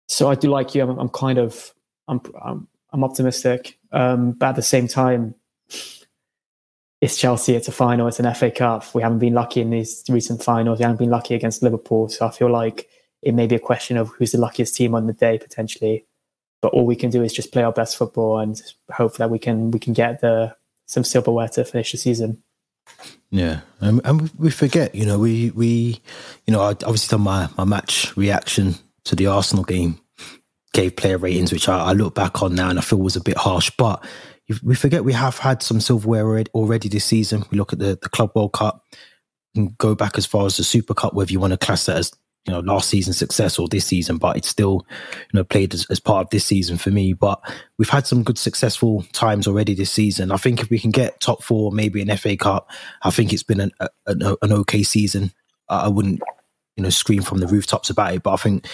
So 0.07 0.31
I 0.31 0.35
do 0.35 0.49
like 0.49 0.75
you. 0.75 0.83
I'm, 0.83 0.99
I'm 0.99 1.09
kind 1.09 1.39
of 1.39 1.73
I'm, 2.09 2.21
I'm 2.43 2.69
I'm, 2.93 3.05
optimistic, 3.05 3.79
um, 3.93 4.33
but 4.33 4.51
at 4.51 4.57
the 4.57 4.63
same 4.63 4.89
time, 4.89 5.35
it's 7.01 7.17
Chelsea, 7.17 7.55
it's 7.55 7.69
a 7.69 7.73
final, 7.73 8.09
it's 8.09 8.19
an 8.19 8.33
FA 8.35 8.51
Cup. 8.51 8.95
We 8.95 9.03
haven't 9.03 9.21
been 9.21 9.35
lucky 9.35 9.61
in 9.61 9.71
these 9.71 10.03
recent 10.09 10.43
finals. 10.43 10.79
We 10.79 10.83
haven't 10.83 10.99
been 10.99 11.11
lucky 11.11 11.35
against 11.35 11.63
Liverpool. 11.63 12.09
So 12.09 12.27
I 12.27 12.31
feel 12.31 12.51
like 12.51 12.89
it 13.23 13.35
may 13.35 13.47
be 13.47 13.55
a 13.55 13.61
question 13.61 13.97
of 13.97 14.11
who's 14.11 14.33
the 14.33 14.39
luckiest 14.39 14.75
team 14.75 14.95
on 14.95 15.07
the 15.07 15.13
day 15.13 15.39
potentially. 15.39 16.07
But 16.61 16.73
all 16.73 16.87
we 16.87 16.97
can 16.97 17.11
do 17.11 17.23
is 17.23 17.33
just 17.33 17.53
play 17.53 17.63
our 17.63 17.73
best 17.73 17.97
football 17.97 18.39
and 18.39 18.61
hope 18.91 19.17
that 19.19 19.31
we 19.31 19.39
can 19.39 19.71
we 19.71 19.79
can 19.79 19.93
get 19.93 20.21
the 20.21 20.57
some 20.87 21.05
silverware 21.05 21.49
to 21.51 21.65
finish 21.65 21.93
the 21.93 21.99
season. 21.99 22.43
Yeah, 23.31 23.61
um, 23.81 24.01
and 24.05 24.31
we 24.39 24.51
forget, 24.51 24.95
you 24.95 25.07
know, 25.07 25.19
we 25.19 25.51
we, 25.51 26.01
you 26.47 26.53
know, 26.53 26.61
I 26.61 26.71
obviously 26.71 27.17
done 27.17 27.23
my 27.23 27.49
my 27.57 27.65
match 27.65 28.17
reaction 28.17 28.75
to 29.05 29.15
the 29.15 29.27
Arsenal 29.29 29.63
game, 29.63 30.01
gave 30.73 30.97
player 30.97 31.19
ratings, 31.19 31.53
which 31.53 31.69
I, 31.69 31.79
I 31.79 31.93
look 31.93 32.15
back 32.15 32.43
on 32.43 32.57
now 32.57 32.71
and 32.71 32.79
I 32.79 32.83
feel 32.83 32.99
was 32.99 33.15
a 33.15 33.23
bit 33.23 33.37
harsh, 33.37 33.71
but 33.79 34.05
we 34.63 34.75
forget 34.75 35.05
we 35.05 35.13
have 35.13 35.39
had 35.39 35.63
some 35.63 35.81
silverware 35.81 36.45
already 36.55 36.89
this 36.89 37.05
season. 37.05 37.45
We 37.51 37.59
look 37.59 37.73
at 37.73 37.79
the, 37.79 37.99
the 38.01 38.09
Club 38.09 38.33
World 38.35 38.53
Cup 38.53 38.85
and 39.55 39.77
go 39.79 39.95
back 39.95 40.17
as 40.17 40.27
far 40.27 40.47
as 40.47 40.57
the 40.57 40.65
Super 40.65 40.95
Cup, 40.95 41.15
whether 41.15 41.33
you 41.33 41.41
want 41.41 41.53
to 41.53 41.59
class 41.59 41.87
that 41.87 41.97
as 41.97 42.13
you 42.47 42.53
know 42.53 42.61
last 42.61 42.89
season's 42.89 43.19
success 43.19 43.59
or 43.59 43.69
this 43.69 43.85
season, 43.85 44.17
but 44.17 44.37
it's 44.37 44.49
still 44.49 44.87
you 45.13 45.35
know 45.35 45.45
played 45.45 45.75
as, 45.75 45.87
as 45.91 46.01
part 46.01 46.25
of 46.25 46.31
this 46.31 46.47
season 46.47 46.79
for 46.79 46.91
me. 46.91 47.13
But 47.13 47.41
we've 47.79 47.91
had 47.91 48.07
some 48.07 48.23
good 48.23 48.39
successful 48.39 49.05
times 49.13 49.47
already 49.47 49.75
this 49.75 49.91
season. 49.91 50.33
I 50.33 50.39
think 50.39 50.61
if 50.61 50.71
we 50.71 50.79
can 50.79 50.91
get 50.91 51.21
top 51.21 51.43
four, 51.43 51.71
maybe 51.73 52.01
an 52.01 52.17
FA 52.17 52.37
Cup, 52.37 52.71
I 53.03 53.11
think 53.11 53.33
it's 53.33 53.43
been 53.43 53.61
an, 53.61 53.73
an, 54.07 54.23
an 54.41 54.53
okay 54.53 54.83
season. 54.83 55.33
I 55.69 55.89
wouldn't 55.89 56.23
you 56.77 56.83
know 56.83 56.91
scream 56.91 57.23
from 57.23 57.39
the 57.39 57.47
rooftops 57.47 57.91
about 57.91 58.15
it, 58.15 58.23
but 58.23 58.33
I 58.33 58.37
think 58.37 58.67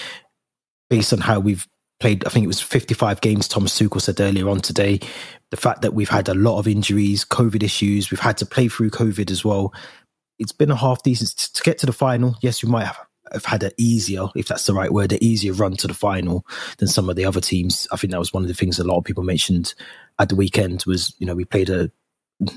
based 0.89 1.13
on 1.13 1.21
how 1.21 1.41
we've 1.41 1.67
played, 2.05 2.27
I 2.27 2.29
think 2.29 2.45
it 2.45 2.49
was 2.49 2.61
55 2.61 3.23
games, 3.23 3.49
Thomas 3.49 3.81
Tuchel 3.81 3.99
said 3.99 4.21
earlier 4.21 4.51
on 4.51 4.61
today. 4.61 5.01
The 5.49 5.57
fact 5.57 5.81
that 5.81 5.95
we've 5.95 6.11
had 6.11 6.29
a 6.29 6.35
lot 6.35 6.59
of 6.59 6.69
injuries, 6.69 7.25
COVID 7.25 7.63
issues, 7.63 8.11
we've 8.11 8.21
had 8.21 8.37
to 8.39 8.47
play 8.47 8.69
through 8.69 8.91
COVID 8.91 9.31
as 9.31 9.43
well. 9.43 9.73
It's 10.39 10.53
been 10.53 10.71
a 10.71 10.77
half 10.77 11.03
decent 11.03 11.31
to 11.31 11.63
get 11.63 11.79
to 11.79 11.87
the 11.87 11.95
final. 11.95 12.37
Yes, 12.43 12.63
we 12.63 12.69
might 12.69 12.85
have, 12.85 12.99
have 13.33 13.47
had 13.47 13.63
an 13.63 13.71
easier, 13.79 14.27
if 14.37 14.49
that's 14.49 14.67
the 14.67 14.75
right 14.75 14.93
word, 14.93 15.13
an 15.13 15.25
easier 15.25 15.55
run 15.55 15.77
to 15.77 15.87
the 15.87 15.95
final 15.95 16.45
than 16.77 16.89
some 16.89 17.09
of 17.09 17.17
the 17.17 17.25
other 17.25 17.41
teams. 17.41 17.89
I 17.91 17.97
think 17.97 18.11
that 18.11 18.19
was 18.19 18.35
one 18.35 18.43
of 18.43 18.49
the 18.49 18.55
things 18.55 18.79
a 18.79 18.85
lot 18.85 18.99
of 18.99 19.05
people 19.05 19.25
mentioned 19.25 19.73
at 20.19 20.29
the 20.29 20.37
weekend 20.37 20.85
was, 20.87 21.17
you 21.21 21.27
know, 21.27 21.35
we 21.35 21.47
played 21.47 21.71
a, 21.71 21.91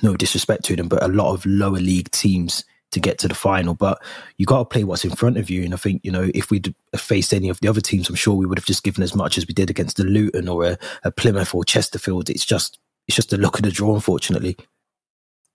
no 0.04 0.18
disrespect 0.18 0.66
to 0.66 0.76
them, 0.76 0.90
but 0.90 1.02
a 1.02 1.08
lot 1.08 1.34
of 1.34 1.46
lower 1.46 1.80
league 1.80 2.12
teams 2.12 2.66
to 2.98 3.10
get 3.10 3.18
to 3.20 3.28
the 3.28 3.36
final. 3.36 3.74
But 3.74 4.02
you 4.38 4.46
got 4.46 4.60
to 4.60 4.66
play 4.66 4.84
what's 4.84 5.06
in 5.06 5.12
front 5.12 5.38
of 5.38 5.50
you. 5.50 5.64
And 5.64 5.74
I 5.74 5.78
think 5.78 6.02
you 6.04 6.12
know 6.12 6.30
if 6.34 6.52
we'd 6.52 6.74
faced 6.96 7.34
any 7.34 7.50
of 7.50 7.60
the 7.60 7.68
other 7.68 7.82
teams, 7.82 8.10
I'm 8.10 8.16
sure 8.16 8.36
we 8.36 8.46
would 8.46 8.58
have 8.58 8.66
just 8.66 8.84
given 8.84 9.04
as 9.04 9.16
much 9.16 9.38
as 9.38 9.48
we 9.48 9.54
did 9.54 9.70
against 9.70 9.98
the 9.98 10.04
Luton 10.04 10.48
or 10.48 10.66
a, 10.66 10.78
a 11.04 11.12
Plymouth 11.12 11.54
or 11.54 11.64
Chesterfield. 11.64 12.30
It's 12.30 12.46
just 12.46 12.80
it's 13.08 13.16
just 13.16 13.34
a 13.34 13.38
look 13.38 13.58
of 13.58 13.64
the 13.64 13.72
draw, 13.72 13.96
unfortunately. 13.96 14.58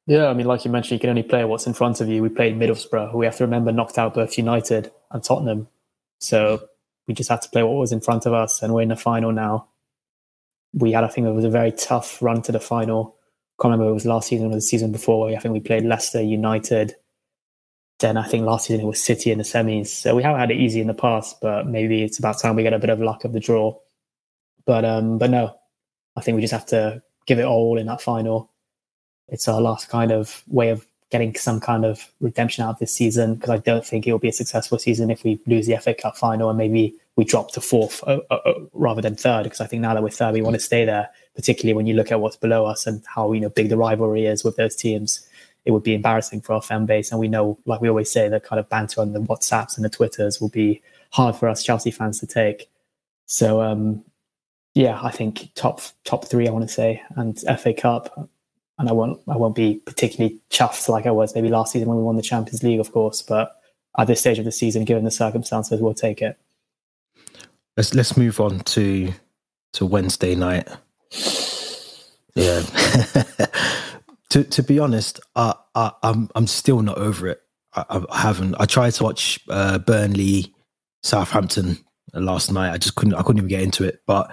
Yeah, 0.06 0.26
I 0.26 0.34
mean, 0.34 0.46
like 0.46 0.64
you 0.64 0.70
mentioned, 0.70 0.96
you 0.96 1.00
can 1.00 1.10
only 1.10 1.22
play 1.22 1.44
what's 1.44 1.66
in 1.66 1.74
front 1.74 2.00
of 2.00 2.08
you. 2.08 2.22
We 2.22 2.28
played 2.28 2.58
Middlesbrough, 2.58 3.12
who 3.12 3.18
we 3.18 3.26
have 3.26 3.36
to 3.36 3.44
remember 3.44 3.70
knocked 3.70 3.98
out 3.98 4.14
both 4.14 4.36
United 4.36 4.90
and 5.12 5.22
Tottenham. 5.22 5.68
So 6.18 6.68
we 7.06 7.14
just 7.14 7.30
had 7.30 7.42
to 7.42 7.48
play 7.50 7.62
what 7.62 7.74
was 7.74 7.92
in 7.92 8.00
front 8.00 8.26
of 8.26 8.32
us, 8.32 8.62
and 8.62 8.74
we're 8.74 8.82
in 8.82 8.88
the 8.88 8.96
final 8.96 9.32
now. 9.32 9.68
We 10.72 10.92
had, 10.92 11.04
I 11.04 11.08
think, 11.08 11.26
it 11.26 11.32
was 11.32 11.44
a 11.44 11.50
very 11.50 11.70
tough 11.70 12.20
run 12.20 12.42
to 12.42 12.52
the 12.52 12.60
final. 12.60 13.16
I 13.58 13.62
can't 13.62 13.72
remember 13.72 13.90
it 13.90 13.94
was 13.94 14.06
last 14.06 14.28
season 14.28 14.50
or 14.50 14.54
the 14.54 14.60
season 14.60 14.90
before. 14.90 15.28
I 15.28 15.36
think 15.36 15.52
we 15.52 15.60
played 15.60 15.84
Leicester 15.84 16.22
United. 16.22 16.94
Then 18.02 18.16
I 18.18 18.28
think 18.28 18.44
last 18.44 18.66
season 18.66 18.84
it 18.84 18.86
was 18.86 19.02
City 19.02 19.30
in 19.30 19.38
the 19.38 19.44
semis. 19.44 19.86
So 19.86 20.14
we 20.14 20.22
haven't 20.22 20.40
had 20.40 20.50
it 20.50 20.58
easy 20.58 20.80
in 20.80 20.86
the 20.86 20.94
past, 20.94 21.40
but 21.40 21.66
maybe 21.66 22.02
it's 22.02 22.18
about 22.18 22.38
time 22.38 22.54
we 22.54 22.62
get 22.62 22.74
a 22.74 22.78
bit 22.78 22.90
of 22.90 23.00
luck 23.00 23.24
of 23.24 23.32
the 23.32 23.40
draw. 23.40 23.76
But 24.66 24.84
um, 24.84 25.18
but 25.18 25.30
no, 25.30 25.56
I 26.16 26.20
think 26.20 26.36
we 26.36 26.42
just 26.42 26.52
have 26.52 26.66
to 26.66 27.02
give 27.26 27.38
it 27.38 27.44
all 27.44 27.78
in 27.78 27.86
that 27.86 28.02
final 28.02 28.52
it's 29.32 29.48
our 29.48 29.60
last 29.60 29.88
kind 29.88 30.12
of 30.12 30.42
way 30.48 30.68
of 30.68 30.86
getting 31.10 31.34
some 31.34 31.60
kind 31.60 31.84
of 31.84 32.10
redemption 32.20 32.64
out 32.64 32.70
of 32.70 32.78
this 32.78 32.92
season 32.92 33.34
because 33.34 33.50
I 33.50 33.58
don't 33.58 33.84
think 33.84 34.06
it 34.06 34.12
will 34.12 34.18
be 34.18 34.28
a 34.28 34.32
successful 34.32 34.78
season 34.78 35.10
if 35.10 35.24
we 35.24 35.40
lose 35.46 35.66
the 35.66 35.76
FA 35.78 35.94
Cup 35.94 36.16
final 36.16 36.48
and 36.48 36.56
maybe 36.56 36.94
we 37.16 37.24
drop 37.24 37.52
to 37.52 37.60
fourth 37.60 38.02
uh, 38.06 38.20
uh, 38.30 38.34
uh, 38.34 38.54
rather 38.72 39.02
than 39.02 39.16
third 39.16 39.44
because 39.44 39.60
I 39.60 39.66
think 39.66 39.82
now 39.82 39.94
that 39.94 40.02
we're 40.02 40.10
third 40.10 40.32
we 40.32 40.42
want 40.42 40.54
to 40.54 40.60
stay 40.60 40.84
there 40.84 41.10
particularly 41.34 41.74
when 41.74 41.86
you 41.86 41.94
look 41.94 42.12
at 42.12 42.20
what's 42.20 42.36
below 42.36 42.64
us 42.64 42.86
and 42.86 43.02
how 43.06 43.32
you 43.32 43.40
know 43.40 43.50
big 43.50 43.68
the 43.68 43.76
rivalry 43.76 44.26
is 44.26 44.44
with 44.44 44.56
those 44.56 44.76
teams 44.76 45.26
it 45.64 45.70
would 45.70 45.82
be 45.82 45.94
embarrassing 45.94 46.40
for 46.40 46.54
our 46.54 46.62
fan 46.62 46.86
base 46.86 47.10
and 47.10 47.20
we 47.20 47.28
know 47.28 47.58
like 47.66 47.80
we 47.80 47.88
always 47.88 48.10
say 48.10 48.28
the 48.28 48.40
kind 48.40 48.58
of 48.60 48.68
banter 48.68 49.00
on 49.00 49.12
the 49.12 49.20
whatsapps 49.20 49.76
and 49.76 49.84
the 49.84 49.90
twitters 49.90 50.40
will 50.40 50.48
be 50.48 50.82
hard 51.10 51.36
for 51.36 51.48
us 51.48 51.62
chelsea 51.62 51.90
fans 51.90 52.18
to 52.20 52.26
take 52.26 52.70
so 53.26 53.62
um 53.62 54.04
yeah 54.74 55.00
i 55.02 55.10
think 55.10 55.48
top 55.54 55.80
top 56.04 56.26
three 56.26 56.48
i 56.48 56.50
want 56.50 56.66
to 56.66 56.72
say 56.72 57.02
and 57.16 57.40
fa 57.60 57.72
cup 57.72 58.28
and 58.78 58.88
I 58.88 58.92
won't 58.92 59.20
I 59.28 59.36
won't 59.36 59.54
be 59.54 59.80
particularly 59.86 60.40
chuffed 60.50 60.88
like 60.88 61.06
I 61.06 61.10
was 61.10 61.34
maybe 61.34 61.48
last 61.48 61.72
season 61.72 61.88
when 61.88 61.98
we 61.98 62.02
won 62.02 62.16
the 62.16 62.22
Champions 62.22 62.62
League, 62.62 62.80
of 62.80 62.92
course. 62.92 63.22
But 63.22 63.56
at 63.96 64.06
this 64.06 64.20
stage 64.20 64.38
of 64.38 64.44
the 64.44 64.52
season, 64.52 64.84
given 64.84 65.04
the 65.04 65.10
circumstances, 65.10 65.80
we'll 65.80 65.94
take 65.94 66.20
it. 66.20 66.36
Let's 67.76 67.94
let's 67.94 68.16
move 68.16 68.40
on 68.40 68.60
to 68.60 69.12
to 69.74 69.86
Wednesday 69.86 70.34
night. 70.34 70.68
Yeah. 72.34 72.62
to 74.32 74.44
to 74.44 74.62
be 74.62 74.78
honest, 74.78 75.20
I, 75.36 75.54
I 75.74 75.92
I'm 76.02 76.30
I'm 76.34 76.46
still 76.46 76.80
not 76.80 76.96
over 76.96 77.28
it. 77.28 77.40
I, 77.74 78.02
I 78.10 78.18
haven't. 78.18 78.54
I 78.58 78.64
tried 78.64 78.92
to 78.94 79.04
watch 79.04 79.38
uh, 79.50 79.78
Burnley, 79.78 80.54
Southampton 81.02 81.76
last 82.14 82.50
night. 82.50 82.72
I 82.72 82.78
just 82.78 82.94
couldn't. 82.94 83.14
I 83.14 83.22
couldn't 83.22 83.38
even 83.38 83.48
get 83.48 83.62
into 83.62 83.84
it. 83.84 84.00
But 84.06 84.32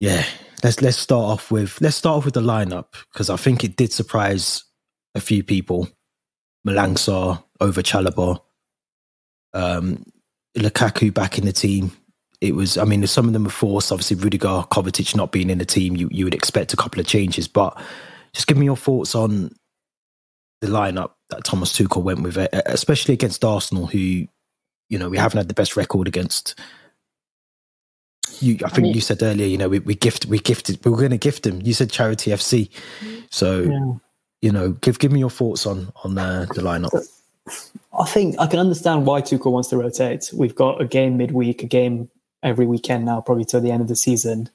yeah, 0.00 0.24
let's 0.62 0.82
let's 0.82 0.98
start 0.98 1.24
off 1.24 1.50
with 1.50 1.80
let's 1.80 1.96
start 1.96 2.18
off 2.18 2.24
with 2.26 2.34
the 2.34 2.42
lineup 2.42 2.92
because 3.10 3.30
I 3.30 3.36
think 3.36 3.64
it 3.64 3.76
did 3.76 3.90
surprise 3.90 4.64
a 5.14 5.20
few 5.20 5.42
people. 5.42 5.88
Malang 6.68 6.96
Sarr 6.96 7.42
over 7.60 7.80
Chalobah, 7.80 8.38
um, 9.54 10.04
Lukaku 10.58 11.14
back 11.14 11.38
in 11.38 11.46
the 11.46 11.52
team. 11.52 11.92
It 12.42 12.54
was, 12.54 12.76
I 12.76 12.84
mean, 12.84 13.06
some 13.06 13.28
of 13.28 13.32
them 13.32 13.44
were 13.44 13.50
forced. 13.50 13.90
Obviously, 13.90 14.16
Rudiger, 14.18 14.64
Kovacic 14.70 15.16
not 15.16 15.32
being 15.32 15.48
in 15.48 15.56
the 15.56 15.64
team, 15.64 15.96
you 15.96 16.08
you 16.10 16.24
would 16.24 16.34
expect 16.34 16.74
a 16.74 16.76
couple 16.76 17.00
of 17.00 17.06
changes. 17.06 17.48
But 17.48 17.80
just 18.36 18.46
give 18.46 18.58
me 18.58 18.66
your 18.66 18.76
thoughts 18.76 19.14
on 19.14 19.50
the 20.60 20.66
lineup 20.66 21.12
that 21.30 21.44
Thomas 21.44 21.72
Tuchel 21.72 22.02
went 22.02 22.20
with, 22.20 22.36
especially 22.36 23.14
against 23.14 23.44
Arsenal, 23.44 23.86
who 23.86 23.98
you 23.98 24.98
know 24.98 25.08
we 25.08 25.16
haven't 25.16 25.38
had 25.38 25.48
the 25.48 25.54
best 25.54 25.74
record 25.74 26.06
against 26.06 26.54
you, 28.40 28.54
I 28.56 28.68
think 28.68 28.78
I 28.78 28.82
mean, 28.82 28.94
you 28.94 29.00
said 29.00 29.22
earlier, 29.22 29.46
you 29.46 29.56
know, 29.56 29.68
we, 29.68 29.78
we 29.80 29.94
gift, 29.94 30.26
we 30.26 30.38
gifted, 30.38 30.84
we 30.84 30.90
were 30.90 30.98
going 30.98 31.10
to 31.10 31.18
gift 31.18 31.44
them. 31.44 31.60
You 31.62 31.72
said 31.72 31.90
charity 31.90 32.30
FC, 32.30 32.70
so 33.30 33.62
yeah. 33.62 33.92
you 34.42 34.52
know, 34.52 34.72
give 34.72 34.98
give 34.98 35.12
me 35.12 35.20
your 35.20 35.30
thoughts 35.30 35.66
on 35.66 35.90
on 36.04 36.18
uh, 36.18 36.46
the 36.54 36.60
lineup. 36.60 36.90
I 37.98 38.04
think 38.06 38.36
I 38.38 38.46
can 38.46 38.58
understand 38.58 39.06
why 39.06 39.22
Tuchel 39.22 39.52
wants 39.52 39.70
to 39.70 39.78
rotate. 39.78 40.30
We've 40.34 40.54
got 40.54 40.82
a 40.82 40.84
game 40.84 41.16
midweek, 41.16 41.62
a 41.62 41.66
game 41.66 42.10
every 42.42 42.66
weekend 42.66 43.06
now, 43.06 43.22
probably 43.22 43.46
till 43.46 43.62
the 43.62 43.70
end 43.70 43.82
of 43.82 43.88
the 43.88 43.96
season. 43.96 44.50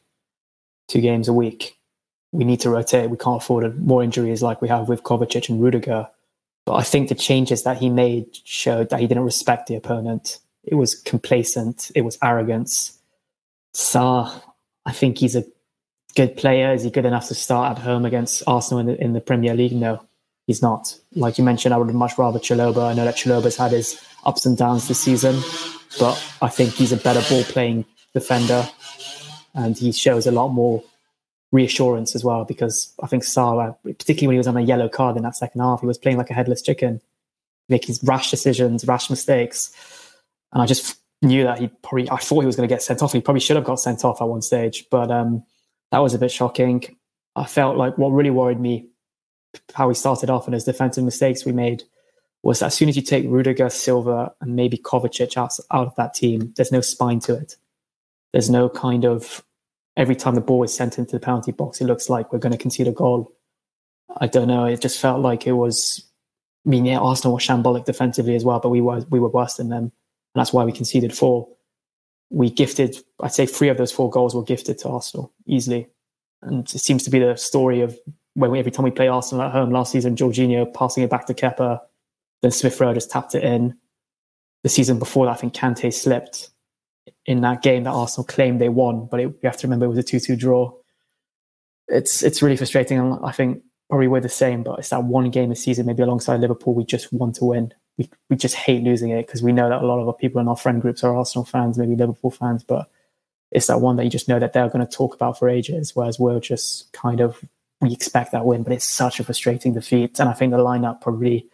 Two 0.88 1.02
games 1.02 1.28
a 1.28 1.34
week. 1.34 1.78
We 2.32 2.46
need 2.46 2.62
to 2.62 2.70
rotate. 2.70 3.10
We 3.10 3.18
can't 3.18 3.42
afford 3.42 3.86
more 3.86 4.04
injuries 4.04 4.42
like 4.42 4.62
we 4.62 4.70
have 4.70 4.88
with 4.88 5.04
Kovacic 5.04 5.50
and 5.50 5.62
Rudiger. 5.62 6.08
But 6.66 6.76
I 6.76 6.84
think 6.84 7.10
the 7.10 7.16
changes 7.16 7.64
that 7.64 7.78
he 7.78 7.90
made 7.90 8.38
showed 8.46 8.90
that 8.90 9.00
he 9.00 9.08
didn't 9.08 9.26
respect 9.26 9.68
the 9.68 9.76
opponent. 9.76 10.40
It 10.64 10.76
was 10.76 10.96
complacent. 10.96 11.92
It 11.96 12.02
was 12.02 12.18
arrogance 12.22 12.98
Sarr, 13.74 14.42
I 14.86 14.92
think 14.92 15.18
he's 15.18 15.36
a 15.36 15.46
good 16.16 16.36
player. 16.36 16.74
Is 16.74 16.84
he 16.84 16.90
good 16.90 17.06
enough 17.06 17.28
to 17.30 17.36
start 17.36 17.78
at 17.78 17.84
home 17.84 18.06
against 18.06 18.44
Arsenal 18.48 18.80
in 18.80 18.86
the, 18.88 19.02
in 19.02 19.14
the 19.14 19.22
Premier 19.22 19.54
League? 19.54 19.74
No, 19.74 20.02
he's 20.48 20.62
not. 20.62 20.98
Like 21.16 21.38
you 21.38 21.44
mentioned, 21.44 21.74
I 21.74 21.78
would 21.78 21.94
much 21.94 22.18
rather 22.18 22.40
Chalobah. 22.40 22.92
I 22.92 22.94
know 22.94 23.06
that 23.06 23.16
Chalobah's 23.16 23.56
had 23.56 23.72
his 23.72 24.02
ups 24.26 24.46
and 24.46 24.58
downs 24.58 24.88
this 24.88 25.00
season, 25.00 25.42
but 26.00 26.22
I 26.42 26.50
think 26.50 26.74
he's 26.74 26.92
a 26.92 26.98
better 26.98 27.22
ball 27.30 27.44
playing 27.46 27.86
defender 28.14 28.68
and 29.54 29.78
he 29.78 29.92
shows 29.92 30.28
a 30.28 30.32
lot 30.32 30.50
more 30.50 30.84
reassurance 31.52 32.16
as 32.16 32.24
well 32.24 32.46
because 32.46 32.94
I 33.04 33.08
think 33.08 33.24
Sarr, 33.24 33.76
particularly 33.84 34.28
when 34.28 34.36
he 34.36 34.40
was 34.40 34.48
on 34.48 34.58
a 34.58 34.62
yellow 34.62 34.90
card 34.90 35.18
in 35.18 35.24
that 35.24 35.36
second 35.36 35.62
half, 35.62 35.82
he 35.82 35.88
was 35.88 35.98
playing 35.98 36.18
like 36.18 36.30
a 36.30 36.34
headless 36.34 36.62
chicken, 36.62 37.02
making 37.70 37.96
rash 38.04 38.32
decisions, 38.32 38.86
rash 38.86 39.10
mistakes. 39.10 39.72
And 40.54 40.62
I 40.62 40.66
just 40.66 40.98
knew 41.22 41.44
that 41.44 41.60
he 41.60 41.68
probably, 41.68 42.10
I 42.10 42.18
thought 42.18 42.42
he 42.42 42.46
was 42.46 42.56
going 42.56 42.68
to 42.68 42.74
get 42.74 42.82
sent 42.82 43.02
off. 43.02 43.14
He 43.14 43.22
probably 43.22 43.42
should 43.42 43.58
have 43.58 43.66
got 43.66 43.80
sent 43.80 44.06
off 44.06 44.22
at 44.22 44.28
one 44.28 44.42
stage, 44.42 44.86
but 44.90 45.12
um, 45.12 45.44
that 45.92 46.00
was 46.00 46.14
a 46.14 46.20
bit 46.20 46.32
shocking. 46.32 46.96
I 47.36 47.46
felt 47.46 47.78
like 47.78 47.98
what 47.98 48.10
really 48.10 48.30
worried 48.30 48.60
me, 48.60 48.88
how 49.74 49.90
he 49.90 49.96
started 49.96 50.30
off 50.30 50.48
and 50.48 50.54
his 50.54 50.64
defensive 50.64 51.04
mistakes 51.04 51.46
we 51.46 51.52
made, 51.52 51.84
was 52.44 52.62
as 52.62 52.74
soon 52.74 52.90
as 52.90 52.96
you 52.96 53.02
take 53.02 53.26
Rudiger, 53.28 53.70
Silva, 53.70 54.34
and 54.42 54.56
maybe 54.56 54.78
Kovacic 54.78 55.38
out, 55.38 55.54
out 55.72 55.88
of 55.88 55.96
that 55.96 56.14
team, 56.14 56.54
there's 56.56 56.72
no 56.72 56.82
spine 56.82 57.20
to 57.22 57.36
it. 57.36 57.56
There's 58.34 58.50
no 58.50 58.68
kind 58.68 59.06
of, 59.06 59.44
every 60.02 60.16
time 60.16 60.36
the 60.36 60.42
ball 60.42 60.64
is 60.64 60.74
sent 60.74 60.98
into 60.98 61.12
the 61.12 61.20
penalty 61.20 61.52
box, 61.52 61.80
it 61.80 61.86
looks 61.86 62.10
like 62.10 62.34
we're 62.34 62.40
going 62.40 62.52
to 62.52 62.58
concede 62.58 62.88
a 62.88 62.92
goal. 62.92 63.32
I 64.18 64.28
don't 64.28 64.48
know. 64.48 64.66
It 64.66 64.82
just 64.82 65.00
felt 65.00 65.22
like 65.22 65.48
it 65.48 65.54
was, 65.54 66.04
I 66.66 66.70
mean, 66.70 66.86
yeah, 66.86 67.00
Arsenal 67.00 67.34
were 67.34 67.40
shambolic 67.40 67.86
defensively 67.86 68.36
as 68.36 68.44
well, 68.44 68.60
but 68.60 68.70
we 68.70 68.82
were, 68.82 69.06
we 69.10 69.20
were 69.20 69.30
worse 69.30 69.56
than 69.56 69.70
them 69.70 69.92
and 70.34 70.40
that's 70.40 70.54
why 70.54 70.64
we 70.64 70.72
conceded 70.72 71.14
four. 71.16 71.48
We 72.30 72.50
gifted, 72.50 72.98
I'd 73.22 73.34
say, 73.34 73.46
three 73.46 73.68
of 73.68 73.78
those 73.78 73.92
four 73.92 74.10
goals 74.10 74.34
were 74.34 74.44
gifted 74.44 74.78
to 74.80 74.90
Arsenal 74.90 75.34
easily, 75.46 75.90
and 76.42 76.64
it 76.64 76.80
seems 76.80 77.04
to 77.04 77.10
be 77.10 77.20
the 77.20 77.36
story 77.36 77.82
of 77.82 77.98
when 78.36 78.52
we, 78.52 78.60
every 78.60 78.72
time 78.72 78.86
we 78.86 78.92
play 78.92 79.10
Arsenal 79.10 79.44
at 79.44 79.52
home 79.52 79.72
last 79.72 79.92
season, 79.92 80.16
Jorginho 80.16 80.74
passing 80.74 81.04
it 81.04 81.10
back 81.10 81.26
to 81.26 81.34
Kepa, 81.34 81.80
then 82.42 82.52
Smith 82.52 82.80
Rowe 82.80 82.94
just 82.94 83.12
tapped 83.12 83.36
it 83.36 83.44
in. 83.44 83.78
The 84.64 84.70
season 84.70 85.00
before 85.00 85.26
that, 85.26 85.34
I 85.34 85.36
think 85.36 85.54
Kante 85.54 85.94
slipped 85.94 86.51
in 87.32 87.42
that 87.42 87.62
game 87.62 87.84
that 87.84 87.92
Arsenal 87.92 88.26
claimed 88.26 88.62
they 88.62 88.70
won, 88.70 89.08
but 89.10 89.20
it, 89.20 89.24
you 89.24 89.40
have 89.44 89.58
to 89.58 89.68
remember 89.68 89.86
it 89.86 89.90
was 89.90 89.98
a 89.98 90.04
two-two 90.04 90.36
draw. 90.36 90.72
It's 91.88 92.24
it's 92.24 92.42
really 92.42 92.58
frustrating, 92.58 93.00
and 93.00 93.20
I 93.24 93.32
think 93.32 93.64
probably 93.90 94.08
we're 94.08 94.22
the 94.22 94.30
same, 94.30 94.64
but 94.64 94.80
it's 94.80 94.90
that 94.90 95.04
one 95.04 95.30
game 95.30 95.52
a 95.52 95.56
season, 95.56 95.86
maybe 95.86 96.04
alongside 96.04 96.40
Liverpool, 96.40 96.74
we 96.74 96.86
just 96.86 97.12
want 97.12 97.36
to 97.36 97.46
win 97.46 97.74
we, 97.98 98.10
we 98.30 98.36
just 98.36 98.56
hate 98.56 98.84
losing 98.84 99.10
it 99.12 99.28
because 99.28 99.44
we 99.44 99.52
know 99.52 99.70
that 99.70 99.82
a 99.82 99.86
lot 99.86 100.00
of 100.00 100.08
our 100.08 100.14
people 100.14 100.42
in 100.42 100.48
our 100.48 100.58
friend 100.58 100.82
groups 100.82 101.04
are 101.04 101.16
Arsenal 101.16 101.46
fans, 101.46 101.78
maybe 101.78 101.96
Liverpool 101.96 102.32
fans, 102.32 102.64
but 102.64 102.90
it's 103.52 103.68
that 103.68 103.82
one 103.82 103.98
that 103.98 104.04
you 104.04 104.10
just 104.10 104.30
know 104.30 104.40
that 104.40 104.54
they're 104.54 104.70
going 104.70 104.86
to 104.86 104.92
talk 104.92 105.14
about 105.14 105.38
for 105.38 105.50
ages, 105.50 105.96
whereas 105.96 106.20
we're 106.20 106.40
just 106.40 106.92
kind 106.94 107.20
of 107.20 107.44
we 107.82 107.92
expect 107.92 108.32
that 108.32 108.46
win, 108.46 108.64
but 108.64 108.74
it's 108.74 108.88
such 108.88 109.20
a 109.20 109.24
frustrating 109.24 109.74
defeat. 109.74 110.20
And 110.20 110.30
I 110.30 110.34
think 110.34 110.52
the 110.52 110.58
lineup 110.58 111.02
probably 111.02 111.48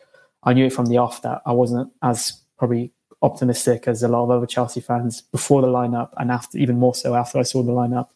I 0.44 0.54
knew 0.54 0.66
it 0.66 0.74
from 0.74 0.88
the 0.88 0.98
off 0.98 1.22
that 1.24 1.42
I 1.46 1.54
wasn't 1.54 1.92
as 2.02 2.40
probably 2.58 2.92
optimistic 3.22 3.88
as 3.88 4.04
a 4.04 4.08
lot 4.08 4.24
of 4.24 4.32
other 4.32 4.46
Chelsea 4.46 4.80
fans 4.80 5.22
before 5.22 5.62
the 5.62 5.68
lineup 5.68 6.10
and 6.18 6.32
after 6.32 6.58
even 6.58 6.78
more 6.78 6.94
so 6.94 7.16
after 7.16 7.40
I 7.40 7.44
saw 7.44 7.64
the 7.64 7.72
lineup. 7.72 8.10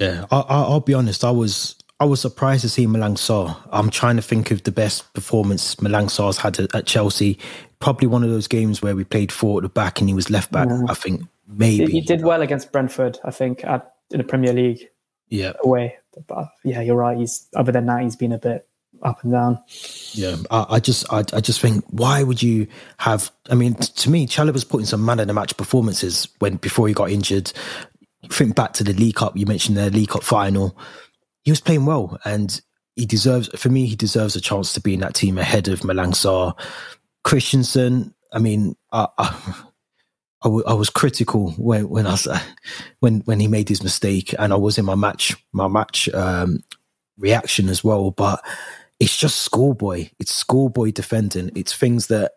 Yeah, 0.00 0.26
I, 0.30 0.68
will 0.68 0.80
be 0.80 0.94
honest. 0.94 1.24
I 1.24 1.30
was 1.30 1.76
I 2.00 2.04
was 2.04 2.20
surprised 2.20 2.62
to 2.62 2.68
see 2.68 2.86
Malang 2.86 3.14
Sarr. 3.14 3.56
I'm 3.70 3.90
trying 3.90 4.16
to 4.16 4.22
think 4.22 4.50
of 4.50 4.64
the 4.64 4.72
best 4.72 5.12
performance 5.14 5.76
Malang 5.76 6.06
Sarr's 6.06 6.36
had 6.36 6.58
at 6.58 6.86
Chelsea. 6.86 7.38
Probably 7.78 8.08
one 8.08 8.24
of 8.24 8.30
those 8.30 8.48
games 8.48 8.82
where 8.82 8.96
we 8.96 9.04
played 9.04 9.30
four 9.30 9.58
at 9.58 9.62
the 9.62 9.68
back 9.68 10.00
and 10.00 10.08
he 10.08 10.14
was 10.14 10.30
left 10.30 10.50
back. 10.50 10.68
Yeah. 10.68 10.82
I 10.88 10.94
think 10.94 11.22
maybe 11.46 11.92
he 11.92 12.00
did 12.00 12.22
well 12.22 12.42
against 12.42 12.72
Brentford. 12.72 13.18
I 13.24 13.30
think 13.30 13.64
at, 13.64 13.94
in 14.10 14.18
the 14.18 14.24
Premier 14.24 14.52
League. 14.52 14.88
Yeah, 15.28 15.52
away. 15.62 15.96
But 16.26 16.48
yeah, 16.64 16.80
you're 16.80 16.96
right. 16.96 17.16
He's 17.16 17.48
other 17.54 17.72
than 17.72 17.86
that, 17.86 18.02
he's 18.02 18.16
been 18.16 18.32
a 18.32 18.38
bit 18.38 18.68
up 19.02 19.22
and 19.22 19.32
down. 19.32 19.58
Yeah, 20.12 20.36
I, 20.50 20.66
I 20.70 20.80
just, 20.80 21.12
I, 21.12 21.24
I, 21.32 21.40
just 21.40 21.60
think, 21.60 21.84
why 21.90 22.22
would 22.22 22.42
you 22.42 22.66
have? 22.98 23.30
I 23.50 23.54
mean, 23.54 23.74
to 23.74 24.10
me, 24.10 24.26
Chalobah 24.26 24.54
was 24.54 24.64
putting 24.64 24.86
some 24.86 25.04
man 25.04 25.20
of 25.20 25.26
the 25.26 25.34
match 25.34 25.56
performances 25.56 26.28
when 26.38 26.56
before 26.56 26.88
he 26.88 26.94
got 26.94 27.10
injured. 27.10 27.52
Think 28.30 28.54
back 28.54 28.72
to 28.74 28.84
the 28.84 28.94
League 28.94 29.16
Cup. 29.16 29.36
You 29.36 29.44
mentioned 29.46 29.76
the 29.76 29.90
League 29.90 30.08
Cup 30.08 30.22
final 30.22 30.76
he 31.44 31.50
was 31.50 31.60
playing 31.60 31.86
well. 31.86 32.18
And 32.24 32.60
he 32.96 33.06
deserves, 33.06 33.48
for 33.48 33.68
me, 33.68 33.86
he 33.86 33.96
deserves 33.96 34.34
a 34.34 34.40
chance 34.40 34.72
to 34.72 34.80
be 34.80 34.94
in 34.94 35.00
that 35.00 35.14
team 35.14 35.38
ahead 35.38 35.68
of 35.68 35.80
Malang. 35.80 36.54
Christensen, 37.22 38.14
I 38.32 38.38
mean, 38.38 38.76
I, 38.92 39.06
I, 39.16 39.64
I, 40.42 40.48
w- 40.48 40.64
I 40.66 40.74
was 40.74 40.90
critical 40.90 41.52
when 41.52 41.88
when 41.88 42.06
I 42.06 42.10
was, 42.10 42.28
when 43.00 43.20
when 43.20 43.40
he 43.40 43.48
made 43.48 43.70
his 43.70 43.82
mistake, 43.82 44.34
and 44.38 44.52
I 44.52 44.56
was 44.56 44.76
in 44.76 44.84
my 44.84 44.94
match 44.94 45.34
my 45.52 45.68
match 45.68 46.10
um, 46.12 46.60
reaction 47.16 47.70
as 47.70 47.82
well. 47.82 48.10
But 48.10 48.44
it's 49.00 49.16
just 49.16 49.42
schoolboy. 49.42 50.10
It's 50.18 50.34
schoolboy 50.34 50.92
defending. 50.92 51.50
It's 51.54 51.74
things 51.74 52.06
that 52.08 52.32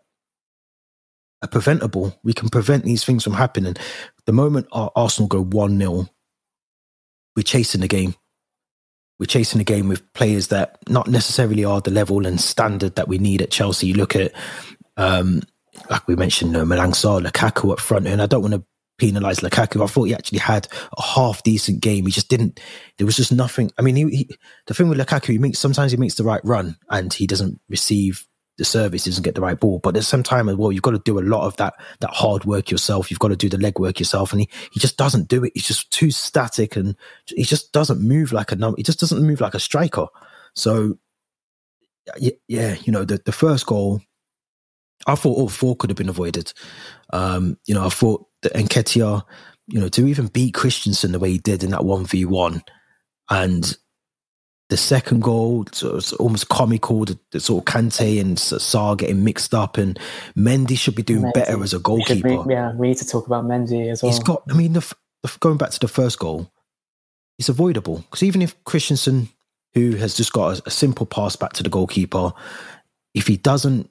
are 1.42 1.48
preventable. 1.48 2.20
We 2.24 2.34
can 2.34 2.50
prevent 2.50 2.84
these 2.84 3.04
things 3.04 3.24
from 3.24 3.34
happening. 3.34 3.76
The 4.26 4.34
moment 4.34 4.68
our 4.72 4.92
Arsenal 4.96 5.28
go 5.28 5.44
one 5.44 5.78
0 5.80 6.10
we're 7.36 7.44
chasing 7.44 7.82
the 7.82 7.88
game. 7.88 8.16
We're 9.20 9.28
chasing 9.28 9.60
the 9.60 9.64
game 9.64 9.88
with 9.88 10.12
players 10.14 10.48
that 10.48 10.78
not 10.90 11.08
necessarily 11.08 11.64
are 11.64 11.82
the 11.82 11.92
level 11.92 12.26
and 12.26 12.42
standard 12.42 12.96
that 12.96 13.08
we 13.08 13.20
need 13.20 13.44
at 13.44 13.52
Chelsea. 13.52 13.88
You 13.88 13.94
look 13.94 14.16
at 14.16 14.32
um, 14.98 15.42
like 15.90 16.08
we 16.08 16.16
mentioned, 16.16 16.56
uh, 16.56 16.64
Malang 16.64 16.94
Sarr, 16.94 17.24
Lukaku 17.24 17.72
up 17.72 17.80
front, 17.80 18.08
and 18.08 18.22
I 18.22 18.26
don't 18.26 18.42
want 18.42 18.54
to 18.56 18.64
penalise 18.98 19.42
Lukaku. 19.42 19.84
I 19.84 19.88
thought 19.88 20.06
he 20.06 20.14
actually 20.14 20.40
had 20.40 20.68
a 20.98 21.02
half 21.02 21.44
decent 21.44 21.82
game. 21.82 22.06
He 22.06 22.12
just 22.12 22.30
didn't. 22.30 22.60
There 22.98 23.06
was 23.06 23.16
just 23.16 23.32
nothing. 23.32 23.72
I 23.78 23.82
mean, 23.82 23.96
he, 23.96 24.10
he, 24.10 24.38
the 24.66 24.74
thing 24.74 24.90
with 24.90 25.00
Lukaku, 25.00 25.34
he 25.34 25.38
makes 25.38 25.60
sometimes 25.60 25.92
he 25.92 25.98
makes 25.98 26.16
the 26.16 26.24
right 26.24 26.42
run 26.44 26.78
and 26.90 27.14
he 27.14 27.28
doesn't 27.28 27.60
receive 27.70 28.26
the 28.58 28.66
service, 28.66 29.06
he 29.06 29.12
doesn't 29.12 29.24
get 29.24 29.36
the 29.36 29.42
right 29.42 29.60
ball. 29.60 29.80
But 29.80 29.94
there's 29.94 30.08
some 30.08 30.24
time 30.24 30.50
as 30.50 30.56
well. 30.56 30.72
You've 30.72 30.82
got 30.82 30.92
to 30.92 31.00
do 31.00 31.20
a 31.20 31.22
lot 31.22 31.46
of 31.46 31.56
that 31.58 31.76
that 32.00 32.10
hard 32.10 32.46
work 32.46 32.72
yourself. 32.72 33.12
You've 33.12 33.20
got 33.20 33.28
to 33.28 33.36
do 33.36 33.50
the 33.50 33.60
leg 33.60 33.80
work 33.80 34.00
yourself, 34.00 34.32
and 34.32 34.42
he 34.42 34.50
he 34.72 34.80
just 34.80 34.98
doesn't 34.98 35.28
do 35.28 35.44
it. 35.44 35.52
He's 35.54 35.68
just 35.68 35.92
too 35.92 36.10
static, 36.10 36.76
and 36.76 36.96
he 37.28 37.44
just 37.44 37.72
doesn't 37.72 38.02
move 38.02 38.34
like 38.34 38.52
a 38.52 38.56
number. 38.56 38.78
He 38.78 38.84
just 38.84 39.00
doesn't 39.00 39.22
move 39.22 39.42
like 39.42 39.54
a 39.54 39.60
striker. 39.60 40.08
So 40.56 40.98
yeah, 42.18 42.76
you 42.82 42.92
know 42.92 43.06
the 43.06 43.22
the 43.24 43.32
first 43.32 43.68
goal 43.68 44.02
I 45.06 45.16
thought 45.16 45.38
all 45.38 45.50
four 45.50 45.76
could 45.76 45.90
have 45.90 45.98
been 45.98 46.10
avoided. 46.10 46.54
Um, 47.14 47.58
you 47.66 47.76
know, 47.76 47.86
I 47.86 47.90
thought 47.90 48.27
that 48.42 48.54
Nketiah, 48.54 49.24
you 49.68 49.80
know, 49.80 49.90
to 49.90 50.08
even 50.08 50.28
beat 50.28 50.54
Christensen 50.54 51.12
the 51.12 51.20
way 51.20 51.32
he 51.32 51.38
did 51.38 51.64
in 51.64 51.72
that 51.72 51.82
1v1 51.82 52.62
and 53.30 53.78
the 54.70 54.78
second 54.78 55.22
goal 55.22 55.66
so 55.72 55.94
was 55.94 56.12
almost 56.14 56.50
comical 56.50 57.06
the, 57.06 57.18
the, 57.32 57.40
sort 57.40 57.66
of 57.66 57.74
Kante 57.74 58.20
and 58.20 58.38
Sarr 58.38 58.98
getting 58.98 59.24
mixed 59.24 59.54
up 59.54 59.78
and 59.78 59.98
Mendy 60.38 60.78
should 60.78 60.96
be 60.96 61.04
doing 61.04 61.24
Mendy. 61.24 61.34
better 61.34 61.64
as 61.64 61.74
a 61.74 61.80
goalkeeper. 61.80 62.44
We, 62.44 62.54
yeah, 62.54 62.76
we 62.76 62.90
need 62.90 62.98
to 62.98 63.08
talk 63.08 63.28
about 63.28 63.46
Mendy 63.46 63.90
as 63.90 64.04
well. 64.04 64.12
He's 64.12 64.20
got 64.20 64.44
I 64.50 64.54
mean 64.54 64.74
the, 64.74 64.94
the, 65.24 65.38
going 65.40 65.58
back 65.58 65.70
to 65.72 65.80
the 65.80 65.88
first 65.88 66.20
goal 66.20 66.52
it's 67.40 67.50
avoidable 67.50 68.00
because 68.00 68.24
even 68.24 68.42
if 68.42 68.62
Christensen 68.66 69.30
who 69.74 69.92
has 69.96 70.16
just 70.16 70.34
got 70.34 70.60
a, 70.60 70.64
a 70.66 70.72
simple 70.72 71.06
pass 71.06 71.38
back 71.38 71.54
to 71.54 71.64
the 71.64 71.70
goalkeeper 71.70 72.34
if 73.14 73.28
he 73.28 73.38
doesn't 73.38 73.90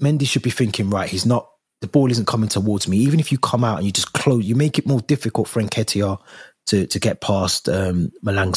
Mendy 0.00 0.26
should 0.26 0.42
be 0.42 0.50
thinking, 0.50 0.90
right, 0.90 1.08
he's 1.08 1.26
not, 1.26 1.48
the 1.80 1.88
ball 1.88 2.10
isn't 2.10 2.26
coming 2.26 2.48
towards 2.48 2.88
me. 2.88 2.96
Even 2.98 3.20
if 3.20 3.30
you 3.30 3.38
come 3.38 3.64
out 3.64 3.78
and 3.78 3.86
you 3.86 3.92
just 3.92 4.12
close, 4.12 4.44
you 4.44 4.54
make 4.54 4.78
it 4.78 4.86
more 4.86 5.00
difficult 5.00 5.48
for 5.48 5.62
Nketiah 5.62 6.18
to, 6.66 6.86
to 6.86 6.98
get 6.98 7.20
past 7.20 7.68
um, 7.68 8.10
Malang. 8.24 8.52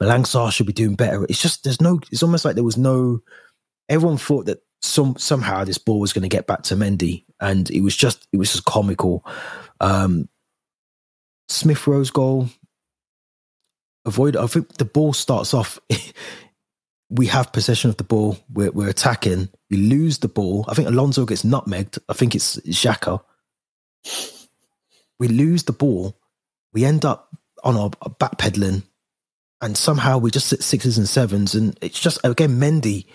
Malangsar 0.00 0.52
should 0.52 0.66
be 0.66 0.72
doing 0.72 0.94
better. 0.94 1.24
It's 1.24 1.40
just, 1.40 1.64
there's 1.64 1.80
no, 1.80 2.00
it's 2.10 2.22
almost 2.22 2.44
like 2.44 2.54
there 2.54 2.64
was 2.64 2.76
no, 2.76 3.20
everyone 3.88 4.18
thought 4.18 4.46
that 4.46 4.62
some 4.80 5.16
somehow 5.16 5.64
this 5.64 5.78
ball 5.78 5.98
was 5.98 6.12
going 6.12 6.22
to 6.22 6.28
get 6.28 6.46
back 6.46 6.62
to 6.64 6.76
Mendy. 6.76 7.24
And 7.40 7.70
it 7.70 7.80
was 7.80 7.96
just, 7.96 8.26
it 8.32 8.36
was 8.36 8.52
just 8.52 8.64
comical. 8.64 9.24
Um, 9.80 10.28
Smith 11.48 11.86
Rowe's 11.86 12.10
goal, 12.10 12.48
avoid, 14.04 14.36
I 14.36 14.46
think 14.46 14.74
the 14.74 14.84
ball 14.84 15.12
starts 15.12 15.54
off 15.54 15.78
we 17.10 17.26
have 17.26 17.52
possession 17.52 17.90
of 17.90 17.96
the 17.96 18.04
ball. 18.04 18.38
We're, 18.52 18.70
we're 18.70 18.88
attacking. 18.88 19.48
We 19.70 19.78
lose 19.78 20.18
the 20.18 20.28
ball. 20.28 20.64
I 20.68 20.74
think 20.74 20.88
Alonso 20.88 21.24
gets 21.24 21.42
nutmegged. 21.42 21.98
I 22.08 22.12
think 22.12 22.34
it's 22.34 22.56
Xhaka. 22.58 23.20
We 25.18 25.28
lose 25.28 25.64
the 25.64 25.72
ball. 25.72 26.18
We 26.72 26.84
end 26.84 27.04
up 27.04 27.30
on 27.64 27.76
our, 27.76 27.90
backpedaling, 27.90 28.84
and 29.60 29.76
somehow 29.76 30.18
we 30.18 30.30
just 30.30 30.48
sit 30.48 30.62
sixes 30.62 30.98
and 30.98 31.08
sevens. 31.08 31.54
And 31.54 31.76
it's 31.80 31.98
just 31.98 32.20
again 32.24 32.60
Mendy. 32.60 33.06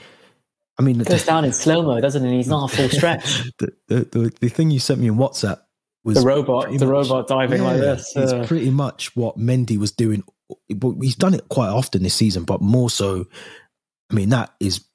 I 0.77 0.81
mean, 0.81 0.99
it 0.99 1.07
goes 1.07 1.25
down 1.25 1.45
in 1.45 1.53
slow 1.53 1.83
mo, 1.83 2.01
doesn't 2.01 2.25
it? 2.25 2.35
He's 2.35 2.47
not 2.47 2.71
a 2.71 2.75
full 2.75 2.89
stretch. 2.89 3.43
the, 3.59 3.73
the, 3.87 3.95
the, 4.05 4.33
the, 4.41 4.49
thing 4.49 4.71
you 4.71 4.79
sent 4.79 4.99
me 4.99 5.07
in 5.07 5.15
WhatsApp 5.15 5.59
was 6.03 6.15
the 6.15 6.25
robot, 6.25 6.65
the 6.65 6.71
much, 6.71 6.81
robot 6.81 7.27
diving 7.27 7.61
yeah, 7.61 7.67
like 7.67 7.79
this. 7.79 8.11
It's 8.15 8.33
uh, 8.33 8.45
pretty 8.47 8.71
much 8.71 9.15
what 9.15 9.37
Mendy 9.37 9.77
was 9.77 9.91
doing. 9.91 10.23
He's 10.67 11.15
done 11.15 11.35
it 11.35 11.47
quite 11.47 11.69
often 11.69 12.01
this 12.01 12.15
season, 12.15 12.43
but 12.43 12.59
more 12.59 12.89
so 12.89 13.27
I 14.11 14.13
mean, 14.13 14.29
that 14.29 14.53
is 14.59 14.85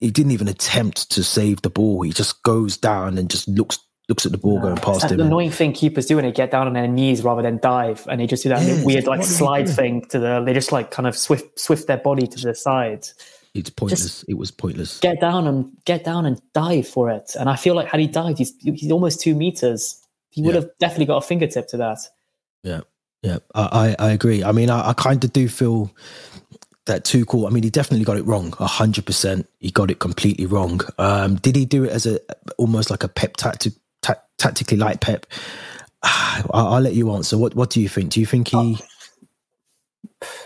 he 0.00 0.10
didn't 0.10 0.32
even 0.32 0.48
attempt 0.48 1.10
to 1.12 1.24
save 1.24 1.62
the 1.62 1.70
ball. 1.70 2.02
He 2.02 2.12
just 2.12 2.42
goes 2.42 2.76
down 2.76 3.18
and 3.18 3.30
just 3.30 3.48
looks 3.48 3.78
looks 4.08 4.24
at 4.24 4.32
the 4.32 4.38
ball 4.38 4.60
going 4.60 4.76
past 4.76 5.10
him. 5.10 5.18
The 5.18 5.24
annoying 5.24 5.50
thing 5.50 5.72
keepers 5.72 6.06
do 6.06 6.16
when 6.16 6.24
they 6.24 6.32
get 6.32 6.50
down 6.50 6.66
on 6.66 6.72
their 6.72 6.88
knees 6.88 7.22
rather 7.22 7.42
than 7.42 7.58
dive, 7.58 8.06
and 8.08 8.20
they 8.20 8.26
just 8.26 8.42
do 8.42 8.48
that 8.48 8.62
yeah, 8.62 8.82
weird 8.84 9.06
like 9.06 9.22
slide 9.22 9.68
thing 9.68 10.06
to 10.06 10.18
the. 10.18 10.42
They 10.44 10.54
just 10.54 10.72
like 10.72 10.90
kind 10.90 11.06
of 11.06 11.16
swift 11.16 11.58
swift 11.58 11.86
their 11.86 11.98
body 11.98 12.26
to 12.26 12.40
the 12.40 12.54
side. 12.54 13.06
It's 13.54 13.70
pointless. 13.70 14.02
Just 14.02 14.28
it 14.28 14.34
was 14.34 14.50
pointless. 14.50 15.00
Get 15.00 15.20
down 15.20 15.46
and 15.46 15.72
get 15.84 16.04
down 16.04 16.26
and 16.26 16.40
dive 16.54 16.86
for 16.86 17.10
it. 17.10 17.32
And 17.38 17.48
I 17.48 17.56
feel 17.56 17.74
like 17.74 17.88
had 17.88 18.00
he 18.00 18.06
dived, 18.06 18.38
he's 18.38 18.54
he's 18.60 18.90
almost 18.90 19.20
two 19.20 19.34
meters. 19.34 20.00
He 20.30 20.42
would 20.42 20.54
yeah. 20.54 20.62
have 20.62 20.70
definitely 20.78 21.06
got 21.06 21.18
a 21.18 21.26
fingertip 21.26 21.68
to 21.68 21.76
that. 21.78 21.98
Yeah, 22.62 22.80
yeah, 23.22 23.38
I 23.54 23.96
I, 23.98 24.06
I 24.06 24.10
agree. 24.12 24.44
I 24.44 24.52
mean, 24.52 24.70
I, 24.70 24.90
I 24.90 24.92
kind 24.92 25.22
of 25.22 25.32
do 25.32 25.48
feel 25.48 25.90
that 26.88 27.04
Tuchel, 27.04 27.46
I 27.46 27.50
mean, 27.50 27.62
he 27.62 27.70
definitely 27.70 28.04
got 28.04 28.16
it 28.16 28.26
wrong. 28.26 28.52
hundred 28.52 29.06
percent, 29.06 29.48
he 29.60 29.70
got 29.70 29.90
it 29.90 30.00
completely 30.00 30.46
wrong. 30.46 30.80
Um, 30.98 31.36
did 31.36 31.54
he 31.54 31.64
do 31.64 31.84
it 31.84 31.92
as 31.92 32.04
a 32.04 32.18
almost 32.58 32.90
like 32.90 33.04
a 33.04 33.08
Pep 33.08 33.36
tactic, 33.36 33.74
ta- 34.02 34.20
tactically 34.38 34.76
like 34.76 35.00
Pep? 35.00 35.26
I'll, 36.02 36.74
I'll, 36.74 36.80
let 36.80 36.94
you 36.94 37.12
answer. 37.12 37.38
What 37.38 37.54
What 37.54 37.70
do 37.70 37.80
you 37.80 37.88
think? 37.88 38.10
Do 38.10 38.20
you 38.20 38.26
think 38.26 38.48
he? 38.48 38.78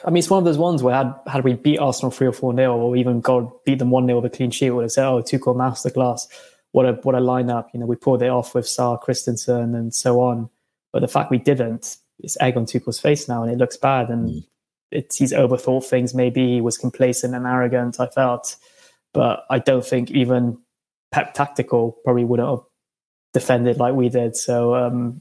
I 0.05 0.11
mean, 0.11 0.19
it's 0.19 0.29
one 0.29 0.39
of 0.39 0.45
those 0.45 0.59
ones 0.59 0.83
where 0.83 0.95
had 0.95 1.15
had 1.27 1.45
we 1.45 1.55
beat 1.55 1.79
Arsenal 1.79 2.11
three 2.11 2.27
or 2.27 2.33
four 2.33 2.53
nil, 2.53 2.73
or 2.73 2.97
even 2.97 3.21
God 3.21 3.51
beat 3.65 3.79
them 3.79 3.91
one 3.91 4.07
0 4.07 4.21
with 4.21 4.33
a 4.33 4.37
clean 4.37 4.51
sheet, 4.51 4.71
would 4.71 4.83
have 4.83 4.93
said, 4.93 5.07
"Oh, 5.07 5.23
Tuchel 5.23 5.57
masterclass." 5.57 6.27
What 6.73 6.87
a 6.87 6.93
what 7.03 7.15
a 7.15 7.19
lineup! 7.19 7.67
You 7.73 7.81
know, 7.81 7.87
we 7.87 7.97
pulled 7.97 8.23
it 8.23 8.29
off 8.29 8.55
with 8.55 8.67
Sarr, 8.67 9.01
Christensen, 9.01 9.75
and 9.75 9.95
so 9.95 10.21
on. 10.21 10.51
But 10.93 11.01
the 11.01 11.09
fact 11.09 11.31
we 11.31 11.39
didn't, 11.39 11.97
it's 12.19 12.37
egg 12.41 12.57
on 12.57 12.67
Tuchel's 12.67 13.01
face 13.01 13.29
now, 13.29 13.43
and 13.43 13.53
it 13.53 13.59
looks 13.59 13.77
bad. 13.77 14.11
And 14.11 14.29
mm 14.29 14.45
it's 14.93 15.17
he's 15.17 15.33
overthought 15.33 15.85
things. 15.85 16.15
Maybe 16.15 16.55
he 16.55 16.61
was 16.61 16.79
complacent 16.79 17.35
and 17.35 17.47
arrogant. 17.47 18.01
I 18.01 18.07
felt, 18.07 18.57
but 19.13 19.45
I 19.51 19.59
don't 19.59 19.85
think 19.85 20.11
even 20.11 20.59
Pep 21.11 21.35
tactical 21.35 21.99
probably 22.05 22.25
wouldn't 22.25 22.49
have 22.49 22.61
defended 23.33 23.79
like 23.79 23.95
we 23.95 24.09
did. 24.09 24.37
So 24.37 24.75
um, 24.75 25.21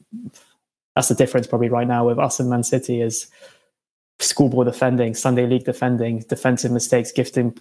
that's 0.95 1.09
the 1.09 1.15
difference 1.15 1.47
probably 1.47 1.69
right 1.69 1.87
now 1.87 2.07
with 2.07 2.19
us 2.19 2.39
and 2.39 2.49
Man 2.49 2.63
City 2.63 3.01
is 3.01 3.27
schoolboy 4.19 4.65
defending, 4.65 5.13
Sunday 5.15 5.47
league 5.47 5.65
defending, 5.65 6.19
defensive 6.29 6.71
mistakes, 6.71 7.11
gifting 7.11 7.57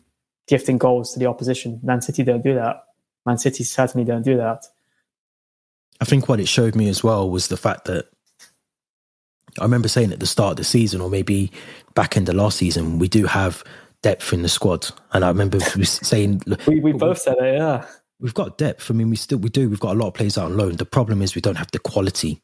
gifting 0.46 0.78
goals 0.78 1.12
to 1.12 1.18
the 1.18 1.26
opposition. 1.26 1.80
Man 1.82 2.02
City 2.02 2.24
don't 2.24 2.42
do 2.42 2.54
that. 2.54 2.84
Man 3.26 3.38
City 3.38 3.64
certainly 3.64 4.04
don't 4.04 4.22
do 4.22 4.36
that. 4.36 4.64
I 6.00 6.04
think 6.04 6.28
what 6.28 6.40
it 6.40 6.48
showed 6.48 6.74
me 6.74 6.88
as 6.88 7.04
well 7.04 7.28
was 7.28 7.48
the 7.48 7.56
fact 7.56 7.84
that 7.84 8.06
I 9.58 9.64
remember 9.64 9.88
saying 9.88 10.12
at 10.12 10.20
the 10.20 10.26
start 10.26 10.52
of 10.52 10.56
the 10.56 10.64
season, 10.64 11.00
or 11.00 11.10
maybe 11.10 11.50
back 11.94 12.16
in 12.16 12.24
the 12.24 12.34
last 12.34 12.58
season, 12.58 12.98
we 12.98 13.08
do 13.08 13.26
have 13.26 13.64
depth 14.02 14.32
in 14.32 14.42
the 14.42 14.48
squad. 14.48 14.88
And 15.12 15.24
I 15.24 15.28
remember 15.28 15.60
saying, 15.84 16.42
we, 16.66 16.80
we 16.80 16.92
both 16.92 17.18
said 17.18 17.36
it, 17.38 17.56
yeah. 17.56 17.86
We've 18.20 18.34
got 18.34 18.58
depth. 18.58 18.90
I 18.90 18.94
mean, 18.94 19.08
we 19.08 19.16
still 19.16 19.38
we 19.38 19.48
do. 19.48 19.70
We've 19.70 19.80
got 19.80 19.96
a 19.96 19.98
lot 19.98 20.08
of 20.08 20.14
players 20.14 20.36
out 20.36 20.46
on 20.46 20.56
loan. 20.56 20.76
The 20.76 20.84
problem 20.84 21.22
is 21.22 21.34
we 21.34 21.40
don't 21.40 21.56
have 21.56 21.70
the 21.70 21.78
quality. 21.78 22.42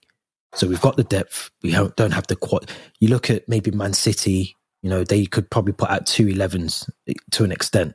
So 0.54 0.66
we've 0.66 0.80
got 0.80 0.96
the 0.96 1.04
depth. 1.04 1.50
We 1.62 1.72
don't 1.72 2.12
have 2.12 2.26
the 2.28 2.36
quality. 2.36 2.72
You 2.98 3.08
look 3.08 3.28
at 3.28 3.46
maybe 3.46 3.70
Man 3.70 3.92
City. 3.92 4.56
You 4.82 4.88
know, 4.88 5.04
they 5.04 5.26
could 5.26 5.50
probably 5.50 5.74
put 5.74 5.90
out 5.90 6.06
two 6.06 6.26
11s 6.26 6.88
eh, 7.08 7.14
to 7.32 7.44
an 7.44 7.52
extent. 7.52 7.94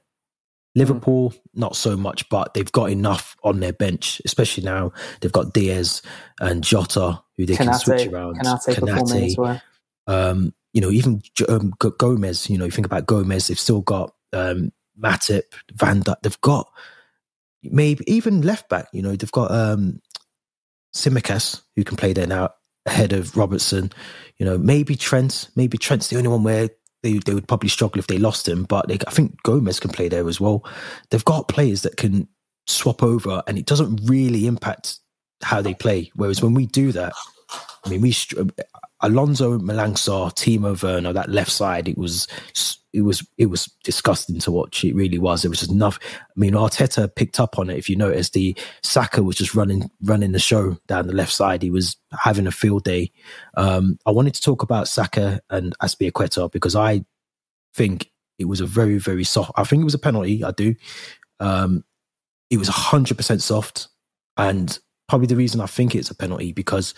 Liverpool, 0.76 1.34
not 1.54 1.76
so 1.76 1.98
much, 1.98 2.28
but 2.30 2.54
they've 2.54 2.72
got 2.72 2.90
enough 2.90 3.36
on 3.44 3.60
their 3.60 3.74
bench, 3.74 4.22
especially 4.26 4.64
now 4.64 4.92
they've 5.20 5.32
got 5.32 5.54
Diaz 5.54 6.02
and 6.40 6.64
Jota, 6.64 7.22
who 7.38 7.46
they 7.46 7.56
Konate, 7.56 7.58
can 7.58 7.74
switch 7.80 8.08
around. 8.08 8.38
Konate 8.40 9.38
well. 9.38 9.62
um, 10.08 10.54
you 10.74 10.80
know, 10.80 10.90
even 10.90 11.22
um, 11.50 11.74
Gomez, 11.80 12.50
you 12.50 12.58
know, 12.58 12.66
you 12.66 12.72
think 12.72 12.86
about 12.86 13.06
Gomez, 13.06 13.48
they've 13.48 13.60
still 13.60 13.82
got 13.82 14.14
um, 14.32 14.72
Matip, 14.98 15.44
Van 15.74 16.02
Dijk, 16.02 16.22
they've 16.22 16.42
got 16.42 16.70
maybe 17.64 18.04
even 18.08 18.42
left 18.42 18.70
back, 18.70 18.88
you 18.94 19.02
know, 19.02 19.16
they've 19.16 19.32
got 19.32 19.52
um, 19.52 20.02
Tsimikas, 20.96 21.62
who 21.76 21.84
can 21.84 21.98
play 21.98 22.14
there 22.14 22.28
now 22.28 22.52
ahead 22.86 23.14
of 23.14 23.36
Robertson. 23.36 23.92
You 24.38 24.46
know, 24.46 24.58
maybe 24.58 24.96
Trent, 24.96 25.50
maybe 25.56 25.78
Trent's 25.78 26.08
the 26.08 26.18
only 26.18 26.30
one 26.30 26.44
where 26.44 26.70
they, 27.04 27.18
they 27.20 27.34
would 27.34 27.48
probably 27.48 27.70
struggle 27.70 28.00
if 28.00 28.08
they 28.08 28.18
lost 28.18 28.48
him, 28.48 28.64
but 28.64 28.88
they, 28.88 28.98
I 29.08 29.12
think 29.12 29.42
Gomez 29.44 29.80
can 29.80 29.92
play 29.92 30.08
there 30.08 30.28
as 30.28 30.40
well. 30.40 30.66
They've 31.10 31.26
got 31.26 31.48
players 31.48 31.82
that 31.82 31.98
can 31.98 32.28
swap 32.68 33.04
over 33.04 33.42
and 33.48 33.58
it 33.58 33.66
doesn't 33.66 34.02
really 34.06 34.46
impact 34.48 35.00
how 35.42 35.62
they 35.62 35.74
play. 35.74 36.12
Whereas 36.16 36.42
when 36.42 36.54
we 36.54 36.68
do 36.68 36.92
that, 36.92 37.14
I 37.86 37.90
mean, 37.90 38.02
we 38.02 38.12
Alonso 39.02 39.58
Malang 39.60 39.94
Timo 39.94 40.82
Werner, 40.82 41.14
that 41.14 41.30
left 41.30 41.52
side, 41.52 41.88
it 41.88 41.98
was 41.98 42.28
it 42.94 43.02
was 43.02 43.26
it 43.38 43.46
was 43.48 43.68
disgusting 43.84 44.40
to 44.40 44.52
watch. 44.52 44.84
It 44.84 44.96
really 44.96 45.18
was. 45.18 45.46
It 45.46 45.50
was 45.50 45.60
just 45.60 45.72
enough. 45.72 45.98
I 46.04 46.34
mean, 46.36 46.54
Arteta 46.54 47.14
picked 47.14 47.40
up 47.40 47.58
on 47.58 47.70
it. 47.70 47.78
If 47.78 47.90
you 47.90 47.96
notice, 47.96 48.30
the 48.30 48.56
Saka 48.84 49.24
was 49.24 49.38
just 49.38 49.56
running 49.56 49.90
running 50.04 50.34
the 50.34 50.40
show 50.40 50.78
down 50.88 51.08
the 51.08 51.14
left 51.14 51.32
side. 51.32 51.62
He 51.62 51.72
was 51.72 51.96
having 52.12 52.48
a 52.48 52.52
field 52.52 52.84
day. 52.84 53.12
Um, 53.56 53.98
I 54.06 54.12
wanted 54.12 54.34
to 54.36 54.42
talk 54.42 54.62
about 54.62 54.88
Saka 54.88 55.42
and 55.50 55.78
Azpilicueta 55.80 56.52
because 56.52 56.76
I 56.76 57.06
think 57.74 58.12
it 58.38 58.46
was 58.46 58.60
a 58.60 58.66
very 58.66 58.98
very 58.98 59.24
soft. 59.24 59.52
I 59.56 59.64
think 59.64 59.82
it 59.82 59.86
was 59.86 59.94
a 59.94 60.00
penalty. 60.00 60.44
I 60.44 60.52
do. 60.52 60.76
Um, 61.40 61.86
it 62.50 62.58
was 62.58 62.68
hundred 62.68 63.16
percent 63.16 63.42
soft, 63.42 63.88
and 64.36 64.78
probably 65.08 65.28
the 65.28 65.36
reason 65.38 65.62
I 65.62 65.66
think 65.66 65.96
it's 65.96 66.12
a 66.12 66.16
penalty 66.16 66.52
because 66.52 66.94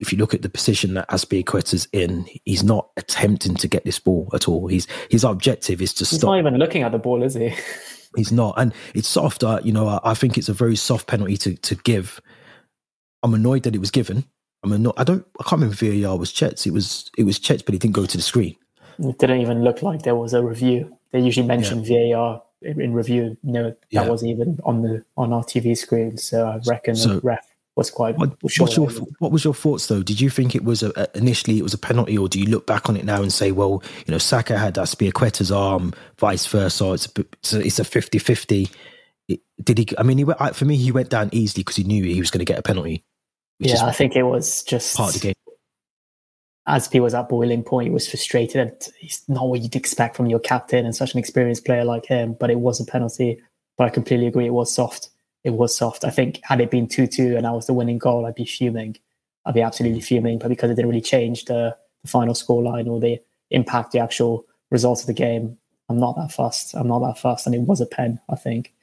if 0.00 0.12
you 0.12 0.18
look 0.18 0.34
at 0.34 0.42
the 0.42 0.48
position 0.48 0.94
that 0.94 1.08
Azpilicueta's 1.08 1.88
in, 1.92 2.26
he's 2.44 2.62
not 2.62 2.90
attempting 2.96 3.54
to 3.56 3.68
get 3.68 3.84
this 3.84 3.98
ball 3.98 4.28
at 4.34 4.48
all. 4.48 4.66
He's 4.66 4.86
his 5.10 5.24
objective 5.24 5.80
is 5.80 5.94
to 5.94 6.04
he's 6.04 6.18
stop. 6.18 6.28
not 6.28 6.38
even 6.38 6.56
looking 6.56 6.82
at 6.82 6.92
the 6.92 6.98
ball, 6.98 7.22
is 7.22 7.34
he? 7.34 7.54
he's 8.16 8.32
not, 8.32 8.54
and 8.58 8.74
it's 8.94 9.08
soft. 9.08 9.42
Uh, 9.42 9.60
you 9.62 9.72
know, 9.72 9.88
I, 9.88 10.00
I, 10.04 10.14
think 10.14 10.36
it's 10.36 10.48
a 10.48 10.54
very 10.54 10.76
soft 10.76 11.06
penalty 11.06 11.36
to 11.38 11.56
to 11.56 11.74
give. 11.76 12.20
I'm 13.22 13.34
annoyed 13.34 13.62
that 13.62 13.74
it 13.74 13.78
was 13.78 13.90
given. 13.90 14.24
I'm 14.62 14.72
annoyed. 14.72 14.94
I 14.96 15.04
don't. 15.04 15.26
I 15.40 15.44
can't 15.44 15.60
remember 15.62 15.76
if 15.80 16.02
VAR 16.02 16.18
was 16.18 16.32
checked. 16.32 16.66
It 16.66 16.72
was. 16.72 17.10
It 17.16 17.24
was 17.24 17.38
checked, 17.38 17.64
but 17.64 17.74
it 17.74 17.80
didn't 17.80 17.94
go 17.94 18.06
to 18.06 18.16
the 18.16 18.22
screen. 18.22 18.56
It 18.98 19.18
didn't 19.18 19.40
even 19.40 19.62
look 19.62 19.82
like 19.82 20.02
there 20.02 20.16
was 20.16 20.34
a 20.34 20.42
review. 20.42 20.96
They 21.12 21.20
usually 21.20 21.46
mention 21.46 21.84
yeah. 21.84 22.14
VAR 22.14 22.42
in 22.62 22.92
review. 22.92 23.36
No, 23.42 23.70
that 23.70 23.78
yeah. 23.90 24.08
wasn't 24.08 24.32
even 24.32 24.58
on 24.64 24.82
the 24.82 25.04
on 25.16 25.32
our 25.32 25.44
TV 25.44 25.76
screen. 25.76 26.18
So 26.18 26.46
I 26.46 26.60
reckon 26.66 26.96
so, 26.96 27.14
the 27.14 27.20
ref 27.20 27.46
was 27.76 27.90
quite. 27.90 28.16
What, 28.16 28.36
what's 28.40 28.56
your 28.76 28.88
what 29.18 29.30
was 29.30 29.44
your 29.44 29.54
thoughts 29.54 29.86
though? 29.86 30.02
Did 30.02 30.20
you 30.20 30.30
think 30.30 30.54
it 30.54 30.64
was 30.64 30.82
a, 30.82 31.08
initially 31.16 31.58
it 31.58 31.62
was 31.62 31.74
a 31.74 31.78
penalty, 31.78 32.16
or 32.16 32.28
do 32.28 32.40
you 32.40 32.46
look 32.46 32.66
back 32.66 32.88
on 32.88 32.96
it 32.96 33.04
now 33.04 33.22
and 33.22 33.32
say, 33.32 33.52
well, 33.52 33.82
you 34.06 34.12
know, 34.12 34.18
Saka 34.18 34.58
had 34.58 34.74
Azpilicueta's 34.74 35.52
arm, 35.52 35.92
vice 36.18 36.46
versa. 36.46 36.92
It's 36.92 37.06
a, 37.06 37.20
it's 37.20 37.52
a, 37.52 37.60
it's 37.60 37.78
a 37.78 37.82
50-50. 37.82 38.70
did 39.62 39.78
he? 39.78 39.88
I 39.98 40.02
mean, 40.02 40.18
he 40.18 40.24
went, 40.24 40.56
for 40.56 40.64
me, 40.64 40.76
he 40.76 40.90
went 40.90 41.10
down 41.10 41.28
easily 41.32 41.62
because 41.62 41.76
he 41.76 41.84
knew 41.84 42.02
he 42.02 42.18
was 42.18 42.30
going 42.30 42.44
to 42.44 42.50
get 42.50 42.58
a 42.58 42.62
penalty. 42.62 43.04
Yeah, 43.58 43.84
I 43.84 43.92
think 43.92 44.16
it 44.16 44.24
was 44.24 44.62
just 44.62 44.96
part 44.96 45.14
of 45.14 45.20
the 45.20 45.28
game. 45.28 45.34
As 46.68 46.90
he 46.90 46.98
was 46.98 47.14
at 47.14 47.28
boiling 47.28 47.62
point, 47.62 47.88
he 47.88 47.92
was 47.92 48.08
frustrated. 48.08 48.72
It's 49.00 49.22
not 49.28 49.48
what 49.48 49.60
you'd 49.60 49.76
expect 49.76 50.16
from 50.16 50.26
your 50.26 50.40
captain 50.40 50.84
and 50.84 50.96
such 50.96 51.12
an 51.12 51.20
experienced 51.20 51.64
player 51.64 51.84
like 51.84 52.06
him, 52.06 52.36
but 52.38 52.50
it 52.50 52.58
was 52.58 52.80
a 52.80 52.84
penalty. 52.84 53.40
But 53.78 53.84
I 53.84 53.90
completely 53.90 54.26
agree, 54.26 54.46
it 54.46 54.52
was 54.52 54.74
soft 54.74 55.10
it 55.46 55.54
was 55.54 55.76
soft. 55.76 56.04
I 56.04 56.10
think 56.10 56.40
had 56.42 56.60
it 56.60 56.72
been 56.72 56.88
2 56.88 57.06
2 57.06 57.36
and 57.36 57.46
I 57.46 57.52
was 57.52 57.68
the 57.68 57.72
winning 57.72 57.98
goal, 57.98 58.26
I'd 58.26 58.34
be 58.34 58.44
fuming. 58.44 58.96
I'd 59.44 59.54
be 59.54 59.62
absolutely 59.62 60.00
fuming. 60.00 60.40
But 60.40 60.48
because 60.48 60.72
it 60.72 60.74
didn't 60.74 60.88
really 60.90 61.00
change 61.00 61.44
the, 61.44 61.76
the 62.02 62.08
final 62.08 62.34
scoreline 62.34 62.88
or 62.88 62.98
the 62.98 63.20
impact 63.50 63.92
the 63.92 64.00
actual 64.00 64.44
results 64.70 65.02
of 65.02 65.06
the 65.06 65.12
game, 65.12 65.56
I'm 65.88 66.00
not 66.00 66.16
that 66.16 66.32
fussed. 66.32 66.74
I'm 66.74 66.88
not 66.88 66.98
that 67.06 67.20
fussed. 67.20 67.46
And 67.46 67.54
it 67.54 67.60
was 67.60 67.80
a 67.80 67.86
pen, 67.86 68.18
I 68.28 68.34
think. 68.34 68.74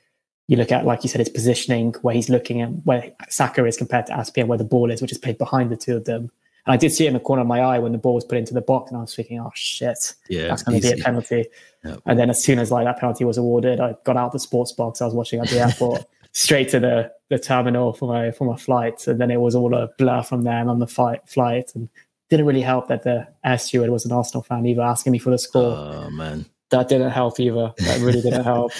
You 0.47 0.55
look 0.55 0.71
at, 0.71 0.85
like 0.85 1.03
you 1.03 1.09
said, 1.09 1.19
his 1.19 1.27
positioning, 1.27 1.95
where 2.01 2.15
he's 2.15 2.29
looking 2.29 2.61
at 2.61 2.69
where 2.85 3.11
Saka 3.27 3.65
is 3.65 3.75
compared 3.75 4.05
to 4.05 4.13
Azpi 4.13 4.37
and 4.37 4.47
where 4.47 4.57
the 4.57 4.63
ball 4.63 4.89
is, 4.89 5.01
which 5.01 5.11
is 5.11 5.17
played 5.17 5.37
behind 5.37 5.69
the 5.69 5.75
two 5.75 5.97
of 5.97 6.05
them. 6.05 6.31
And 6.65 6.73
I 6.73 6.77
did 6.77 6.93
see 6.93 7.03
it 7.03 7.09
in 7.09 7.13
the 7.13 7.19
corner 7.19 7.41
of 7.41 7.47
my 7.47 7.59
eye 7.59 7.79
when 7.79 7.91
the 7.91 7.97
ball 7.97 8.15
was 8.15 8.23
put 8.23 8.37
into 8.37 8.53
the 8.53 8.61
box, 8.61 8.89
and 8.89 8.97
I 8.97 9.01
was 9.01 9.13
thinking, 9.13 9.37
"Oh 9.37 9.51
shit, 9.53 10.13
yeah, 10.29 10.47
that's 10.47 10.63
going 10.63 10.79
to 10.79 10.95
be 10.95 11.01
a 11.01 11.03
penalty." 11.03 11.45
Yep. 11.83 12.01
And 12.05 12.17
then 12.17 12.29
as 12.29 12.41
soon 12.41 12.57
as 12.57 12.71
like 12.71 12.85
that 12.85 12.99
penalty 12.99 13.25
was 13.25 13.37
awarded, 13.37 13.81
I 13.81 13.95
got 14.05 14.15
out 14.15 14.31
the 14.31 14.39
sports 14.39 14.71
box 14.71 15.01
I 15.01 15.05
was 15.05 15.13
watching 15.13 15.41
at 15.41 15.49
the 15.49 15.59
airport, 15.59 16.05
straight 16.33 16.69
to 16.69 16.79
the 16.79 17.11
the 17.29 17.39
terminal 17.39 17.93
for 17.93 18.07
my 18.07 18.31
for 18.31 18.45
my 18.45 18.57
flight, 18.57 19.07
and 19.07 19.19
then 19.19 19.31
it 19.31 19.39
was 19.39 19.55
all 19.55 19.73
a 19.73 19.89
blur 19.97 20.23
from 20.23 20.43
there 20.43 20.59
and 20.59 20.69
on 20.69 20.79
the 20.79 20.87
flight 20.87 21.21
flight, 21.27 21.71
and 21.75 21.89
didn't 22.29 22.45
really 22.45 22.61
help 22.61 22.87
that 22.87 23.03
the 23.03 23.27
air 23.43 23.57
steward 23.57 23.89
was 23.89 24.05
an 24.05 24.11
Arsenal 24.11 24.43
fan 24.43 24.65
either, 24.65 24.81
asking 24.81 25.11
me 25.11 25.19
for 25.19 25.29
the 25.29 25.37
score. 25.37 25.75
Oh 25.75 26.09
man, 26.09 26.45
that 26.71 26.89
didn't 26.89 27.11
help 27.11 27.39
either. 27.39 27.73
That 27.77 28.01
really 28.01 28.21
didn't 28.21 28.43
help. 28.53 28.71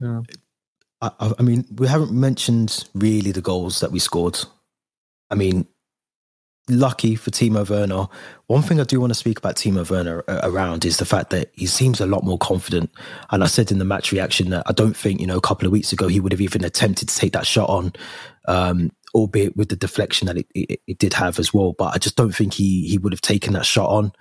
Yeah. 0.00 0.22
I, 1.02 1.34
I 1.38 1.42
mean, 1.42 1.66
we 1.76 1.86
haven't 1.86 2.12
mentioned 2.12 2.88
really 2.94 3.30
the 3.30 3.42
goals 3.42 3.80
that 3.80 3.92
we 3.92 3.98
scored. 3.98 4.38
I 5.30 5.34
mean, 5.34 5.66
lucky 6.68 7.14
for 7.14 7.30
Timo 7.30 7.68
Werner. 7.68 8.08
One 8.46 8.62
thing 8.62 8.80
I 8.80 8.84
do 8.84 9.00
want 9.00 9.10
to 9.10 9.18
speak 9.18 9.38
about 9.38 9.56
Timo 9.56 9.88
Werner 9.88 10.24
uh, 10.28 10.40
around 10.42 10.84
is 10.84 10.96
the 10.96 11.04
fact 11.04 11.30
that 11.30 11.50
he 11.54 11.66
seems 11.66 12.00
a 12.00 12.06
lot 12.06 12.24
more 12.24 12.38
confident. 12.38 12.90
And 13.30 13.44
I 13.44 13.46
said 13.46 13.70
in 13.70 13.78
the 13.78 13.84
match 13.84 14.12
reaction 14.12 14.50
that 14.50 14.64
I 14.66 14.72
don't 14.72 14.96
think, 14.96 15.20
you 15.20 15.26
know, 15.26 15.36
a 15.36 15.42
couple 15.42 15.66
of 15.66 15.72
weeks 15.72 15.92
ago 15.92 16.08
he 16.08 16.20
would 16.20 16.32
have 16.32 16.40
even 16.40 16.64
attempted 16.64 17.08
to 17.08 17.16
take 17.16 17.32
that 17.32 17.46
shot 17.46 17.68
on, 17.68 17.92
um, 18.48 18.90
albeit 19.14 19.56
with 19.56 19.68
the 19.68 19.76
deflection 19.76 20.26
that 20.26 20.38
it, 20.38 20.46
it, 20.54 20.80
it 20.86 20.98
did 20.98 21.14
have 21.14 21.38
as 21.38 21.54
well. 21.54 21.72
But 21.72 21.94
I 21.94 21.98
just 21.98 22.16
don't 22.16 22.34
think 22.34 22.54
he 22.54 22.88
he 22.88 22.98
would 22.98 23.12
have 23.12 23.20
taken 23.20 23.52
that 23.52 23.66
shot 23.66 23.88
on. 23.88 24.12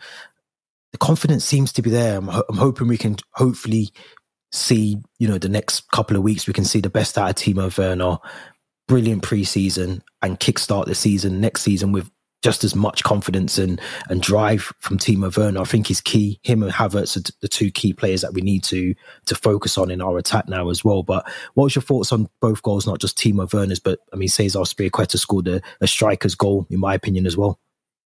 The 0.91 0.99
confidence 0.99 1.43
seems 1.43 1.73
to 1.73 1.81
be 1.81 1.89
there. 1.89 2.17
I'm, 2.17 2.27
ho- 2.27 2.45
I'm 2.47 2.57
hoping 2.57 2.87
we 2.87 2.97
can 2.97 3.17
hopefully 3.33 3.89
see, 4.51 4.97
you 5.19 5.27
know, 5.27 5.37
the 5.37 5.49
next 5.49 5.91
couple 5.91 6.15
of 6.15 6.23
weeks 6.23 6.47
we 6.47 6.53
can 6.53 6.63
see 6.63 6.79
the 6.79 6.89
best 6.89 7.17
out 7.17 7.29
of 7.29 7.35
Timo 7.35 7.75
Werner. 7.75 8.17
Brilliant 8.87 9.23
preseason 9.23 10.01
and 10.21 10.39
kickstart 10.39 10.85
the 10.85 10.93
season 10.93 11.41
next 11.41 11.63
season 11.63 11.91
with 11.91 12.11
just 12.45 12.63
as 12.63 12.75
much 12.75 13.03
confidence 13.03 13.57
and 13.57 13.81
and 14.07 14.21
drive 14.21 14.71
from 14.77 14.99
Timo 14.99 15.35
Werner. 15.35 15.61
I 15.61 15.63
think 15.63 15.89
is 15.89 15.99
key. 15.99 16.39
Him 16.43 16.61
and 16.61 16.71
Havertz 16.71 17.17
are 17.17 17.33
the 17.41 17.47
two 17.47 17.71
key 17.71 17.91
players 17.91 18.21
that 18.21 18.35
we 18.35 18.41
need 18.41 18.63
to 18.65 18.93
to 19.25 19.33
focus 19.33 19.79
on 19.79 19.89
in 19.89 19.99
our 19.99 20.19
attack 20.19 20.47
now 20.47 20.69
as 20.69 20.85
well. 20.85 21.01
But 21.01 21.27
what 21.55 21.63
was 21.63 21.75
your 21.75 21.81
thoughts 21.81 22.11
on 22.11 22.29
both 22.41 22.61
goals? 22.61 22.85
Not 22.85 23.01
just 23.01 23.17
Timo 23.17 23.51
Werner's, 23.51 23.79
but 23.79 23.97
I 24.13 24.15
mean 24.15 24.29
Cesar 24.29 24.59
Azpilicueta 24.59 25.17
scored 25.17 25.47
a, 25.47 25.59
a 25.81 25.87
striker's 25.87 26.35
goal 26.35 26.67
in 26.69 26.79
my 26.79 26.93
opinion 26.93 27.25
as 27.25 27.35
well. 27.35 27.59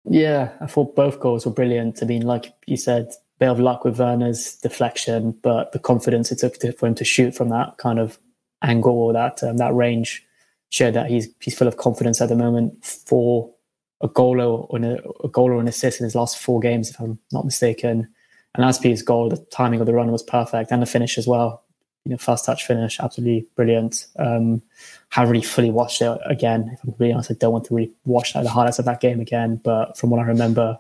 Yeah, 0.05 0.53
I 0.61 0.67
thought 0.67 0.95
both 0.95 1.19
goals 1.19 1.47
were 1.47 1.53
brilliant. 1.53 2.03
I 2.03 2.07
mean, 2.07 2.23
like 2.23 2.53
you 2.67 2.77
said, 2.77 3.09
bit 3.39 3.49
of 3.49 3.59
luck 3.59 3.87
with 3.87 3.99
Werner's 3.99 4.57
deflection, 4.57 5.33
but 5.43 5.73
the 5.73 5.79
confidence 5.79 6.31
it 6.31 6.41
took 6.41 6.59
to, 6.59 6.73
for 6.73 6.87
him 6.87 6.95
to 6.97 7.05
shoot 7.05 7.35
from 7.35 7.49
that 7.49 7.79
kind 7.79 7.99
of 7.99 8.19
angle 8.63 8.99
or 8.99 9.15
that 9.15 9.43
um, 9.43 9.57
that 9.57 9.75
range 9.75 10.23
showed 10.69 10.93
that 10.93 11.11
he's 11.11 11.29
he's 11.41 11.57
full 11.57 11.69
of 11.69 11.79
confidence 11.79 12.21
at 12.21 12.29
the 12.29 12.37
moment 12.37 12.85
for 12.85 13.51
a 14.01 14.09
goal 14.09 14.41
or 14.41 14.69
a, 14.73 14.99
a 15.25 15.29
goal 15.29 15.51
or 15.51 15.61
an 15.61 15.69
assist 15.69 16.01
in 16.01 16.05
his 16.05 16.15
last 16.15 16.39
four 16.39 16.61
games, 16.61 16.91
if 16.91 17.01
I'm 17.01 17.19
not 17.33 17.45
mistaken. 17.45 18.09
And 18.55 18.65
as 18.65 18.79
Azpi's 18.79 19.03
goal, 19.03 19.29
the 19.29 19.37
timing 19.51 19.81
of 19.81 19.87
the 19.87 19.95
run 19.95 20.11
was 20.11 20.23
perfect, 20.23 20.71
and 20.71 20.81
the 20.81 20.87
finish 20.87 21.19
as 21.19 21.27
well. 21.27 21.63
You 22.05 22.13
know, 22.13 22.19
first 22.19 22.45
touch 22.45 22.65
finish, 22.67 23.01
absolutely 23.01 23.47
brilliant. 23.57 24.07
Um, 24.19 24.63
haven't 25.11 25.33
really 25.33 25.45
fully 25.45 25.71
watched 25.71 26.01
it 26.01 26.19
again. 26.25 26.71
If 26.73 26.83
I'm 26.85 26.95
really 26.99 27.13
honest, 27.13 27.33
I 27.33 27.35
don't 27.35 27.53
want 27.53 27.65
to 27.67 27.75
really 27.75 27.93
watch 28.05 28.35
like, 28.35 28.45
the 28.45 28.51
highlights 28.51 28.79
of 28.79 28.85
that 28.85 29.01
game 29.01 29.21
again. 29.21 29.61
But 29.63 29.99
from 29.99 30.11
what 30.11 30.21
I 30.21 30.25
remember, 30.25 30.79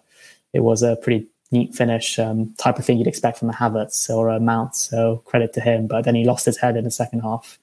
it 0.52 0.60
was 0.60 0.82
a 0.82 0.96
pretty 0.96 1.26
neat 1.50 1.74
finish, 1.74 2.18
um, 2.18 2.54
type 2.58 2.78
of 2.78 2.84
thing 2.84 2.98
you'd 2.98 3.06
expect 3.06 3.38
from 3.38 3.50
a 3.50 3.52
Havertz 3.52 4.08
or 4.08 4.28
a 4.28 4.40
Mount. 4.40 4.76
So 4.76 5.22
credit 5.26 5.52
to 5.54 5.60
him. 5.60 5.86
But 5.86 6.04
then 6.04 6.14
he 6.14 6.24
lost 6.24 6.46
his 6.46 6.58
head 6.58 6.76
in 6.76 6.84
the 6.84 6.90
second 6.90 7.20
half. 7.20 7.58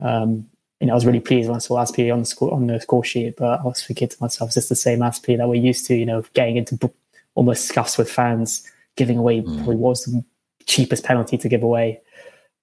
Um, 0.00 0.46
you 0.80 0.86
know, 0.86 0.94
I 0.94 0.94
was 0.94 1.06
really 1.06 1.20
pleased 1.20 1.48
when 1.48 1.56
I 1.56 1.60
saw 1.60 1.76
Azpi 1.76 2.12
on 2.12 2.20
the 2.20 2.26
score 2.26 2.52
on 2.52 2.66
the 2.66 2.80
score 2.80 3.04
sheet, 3.04 3.36
but 3.36 3.60
I 3.60 3.62
was 3.62 3.84
thinking 3.84 4.08
to 4.08 4.16
myself, 4.20 4.50
is 4.50 4.54
this 4.54 4.68
the 4.70 4.76
same 4.76 5.00
Azpi 5.00 5.36
that 5.36 5.48
we're 5.48 5.54
used 5.56 5.86
to? 5.86 5.94
You 5.94 6.06
know, 6.06 6.24
getting 6.32 6.56
into 6.56 6.90
almost 7.34 7.66
scuffs 7.66 7.98
with 7.98 8.10
fans, 8.10 8.66
giving 8.96 9.18
away 9.18 9.42
mm. 9.42 9.56
probably 9.56 9.76
was 9.76 10.04
the 10.04 10.24
cheapest 10.66 11.04
penalty 11.04 11.36
to 11.38 11.48
give 11.48 11.62
away. 11.62 12.00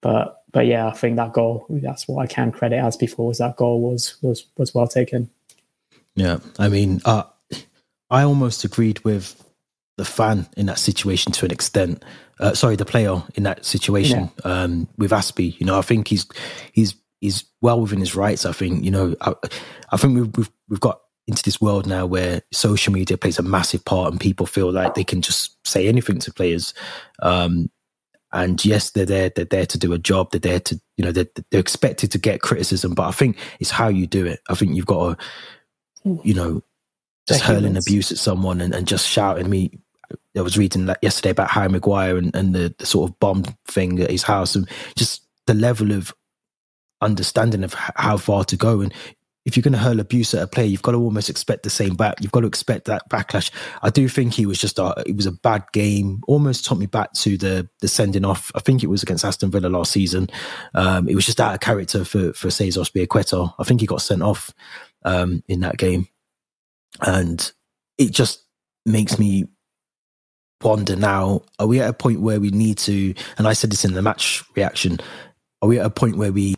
But 0.01 0.41
but 0.51 0.65
yeah, 0.65 0.87
I 0.87 0.91
think 0.91 1.15
that 1.17 1.33
goal 1.33 1.65
that's 1.69 2.07
what 2.07 2.23
I 2.23 2.27
can 2.27 2.51
credit 2.51 2.77
Azpi 2.77 3.09
for 3.09 3.27
was 3.27 3.37
that 3.37 3.55
goal 3.55 3.81
was 3.81 4.17
was 4.21 4.45
was 4.57 4.73
well 4.73 4.87
taken. 4.87 5.29
Yeah, 6.15 6.39
I 6.57 6.69
mean, 6.69 7.01
uh, 7.05 7.23
I 8.09 8.23
almost 8.23 8.63
agreed 8.63 8.99
with 9.03 9.43
the 9.97 10.05
fan 10.05 10.47
in 10.57 10.65
that 10.67 10.79
situation 10.79 11.31
to 11.33 11.45
an 11.45 11.51
extent. 11.51 12.03
Uh, 12.39 12.53
sorry, 12.53 12.75
the 12.75 12.85
player 12.85 13.21
in 13.35 13.43
that 13.43 13.65
situation 13.65 14.31
yeah. 14.43 14.51
um, 14.51 14.87
with 14.97 15.11
Azpi. 15.11 15.59
You 15.59 15.67
know, 15.67 15.77
I 15.77 15.81
think 15.81 16.07
he's 16.07 16.25
he's 16.71 16.95
is 17.21 17.45
well 17.61 17.81
within 17.81 17.99
his 17.99 18.15
rights. 18.15 18.45
I 18.45 18.51
think 18.51 18.83
you 18.83 18.91
know. 18.91 19.15
I, 19.21 19.33
I 19.91 19.97
think 19.97 20.15
we've, 20.15 20.37
we've 20.37 20.51
we've 20.69 20.79
got 20.79 21.01
into 21.27 21.43
this 21.43 21.59
world 21.59 21.85
now 21.85 22.05
where 22.05 22.41
social 22.51 22.93
media 22.93 23.17
plays 23.17 23.39
a 23.39 23.43
massive 23.43 23.83
part, 23.85 24.11
and 24.11 24.19
people 24.19 24.45
feel 24.45 24.71
like 24.71 24.95
they 24.95 25.03
can 25.03 25.21
just 25.21 25.57
say 25.67 25.87
anything 25.87 26.19
to 26.19 26.33
players. 26.33 26.73
Um, 27.21 27.69
and 28.33 28.63
yes, 28.63 28.91
they're 28.91 29.05
there. 29.05 29.29
They're 29.29 29.45
there 29.45 29.65
to 29.65 29.77
do 29.77 29.93
a 29.93 29.97
job. 29.97 30.31
They're 30.31 30.39
there 30.39 30.59
to 30.59 30.79
you 30.97 31.05
know 31.05 31.11
they're 31.11 31.27
they're 31.49 31.59
expected 31.59 32.11
to 32.11 32.17
get 32.17 32.41
criticism. 32.41 32.93
But 32.93 33.07
I 33.07 33.11
think 33.11 33.37
it's 33.59 33.71
how 33.71 33.87
you 33.87 34.07
do 34.07 34.25
it. 34.25 34.41
I 34.49 34.55
think 34.55 34.75
you've 34.75 34.85
got 34.85 35.19
to, 35.19 36.21
you 36.23 36.33
know, 36.33 36.61
just 37.27 37.43
hurling 37.43 37.77
abuse 37.77 38.11
at 38.11 38.17
someone 38.17 38.61
and, 38.61 38.73
and 38.73 38.87
just 38.87 39.07
shouting. 39.07 39.49
me 39.49 39.71
I 40.35 40.41
was 40.41 40.57
reading 40.57 40.85
that 40.85 40.99
yesterday 41.01 41.31
about 41.31 41.49
Harry 41.49 41.69
Maguire 41.69 42.17
and, 42.17 42.35
and 42.35 42.53
the, 42.53 42.73
the 42.77 42.85
sort 42.85 43.09
of 43.09 43.19
bomb 43.19 43.43
thing 43.67 43.99
at 44.01 44.11
his 44.11 44.23
house 44.23 44.55
and 44.55 44.69
just 44.95 45.25
the 45.47 45.53
level 45.53 45.91
of 45.91 46.13
understanding 47.01 47.63
of 47.63 47.73
how 47.73 48.17
far 48.17 48.43
to 48.45 48.57
go. 48.57 48.81
And 48.81 48.93
if 49.47 49.55
you're 49.55 49.61
going 49.61 49.71
to 49.71 49.79
hurl 49.79 50.01
abuse 50.01 50.33
at 50.33 50.43
a 50.43 50.47
player, 50.47 50.65
you've 50.65 50.81
got 50.81 50.91
to 50.91 50.97
almost 50.97 51.29
expect 51.29 51.63
the 51.63 51.69
same 51.69 51.95
back. 51.95 52.15
You've 52.19 52.33
got 52.33 52.41
to 52.41 52.47
expect 52.47 52.83
that 52.85 53.09
backlash. 53.09 53.49
I 53.81 53.89
do 53.89 54.09
think 54.09 54.33
he 54.33 54.45
was 54.45 54.59
just 54.59 54.77
a, 54.77 54.93
it 55.07 55.15
was 55.15 55.25
a 55.25 55.31
bad 55.31 55.63
game. 55.71 56.21
Almost 56.27 56.65
took 56.65 56.77
me 56.77 56.85
back 56.85 57.13
to 57.13 57.37
the 57.37 57.69
the 57.79 57.87
sending 57.87 58.25
off. 58.25 58.51
I 58.55 58.59
think 58.59 58.83
it 58.83 58.87
was 58.87 59.03
against 59.03 59.23
Aston 59.23 59.49
Villa 59.49 59.67
last 59.67 59.93
season. 59.93 60.29
Um, 60.75 61.07
it 61.07 61.15
was 61.15 61.25
just 61.25 61.39
out 61.39 61.53
of 61.53 61.61
character 61.61 62.03
for 62.03 62.33
for 62.33 62.51
Cesar 62.51 62.81
Azpilicueta. 62.81 63.53
I 63.57 63.63
think 63.63 63.79
he 63.79 63.87
got 63.87 64.01
sent 64.01 64.21
off 64.21 64.51
um, 65.05 65.41
in 65.47 65.61
that 65.61 65.77
game, 65.77 66.09
and 66.99 67.49
it 67.97 68.11
just 68.11 68.43
makes 68.85 69.17
me 69.17 69.45
wonder 70.61 70.97
now: 70.97 71.43
Are 71.57 71.67
we 71.67 71.79
at 71.79 71.89
a 71.89 71.93
point 71.93 72.19
where 72.19 72.41
we 72.41 72.49
need 72.49 72.79
to? 72.79 73.13
And 73.37 73.47
I 73.47 73.53
said 73.53 73.71
this 73.71 73.85
in 73.85 73.93
the 73.93 74.01
match 74.01 74.43
reaction. 74.57 74.99
Are 75.61 75.69
we 75.69 75.79
at 75.79 75.85
a 75.85 75.89
point 75.89 76.17
where 76.17 76.33
we? 76.33 76.55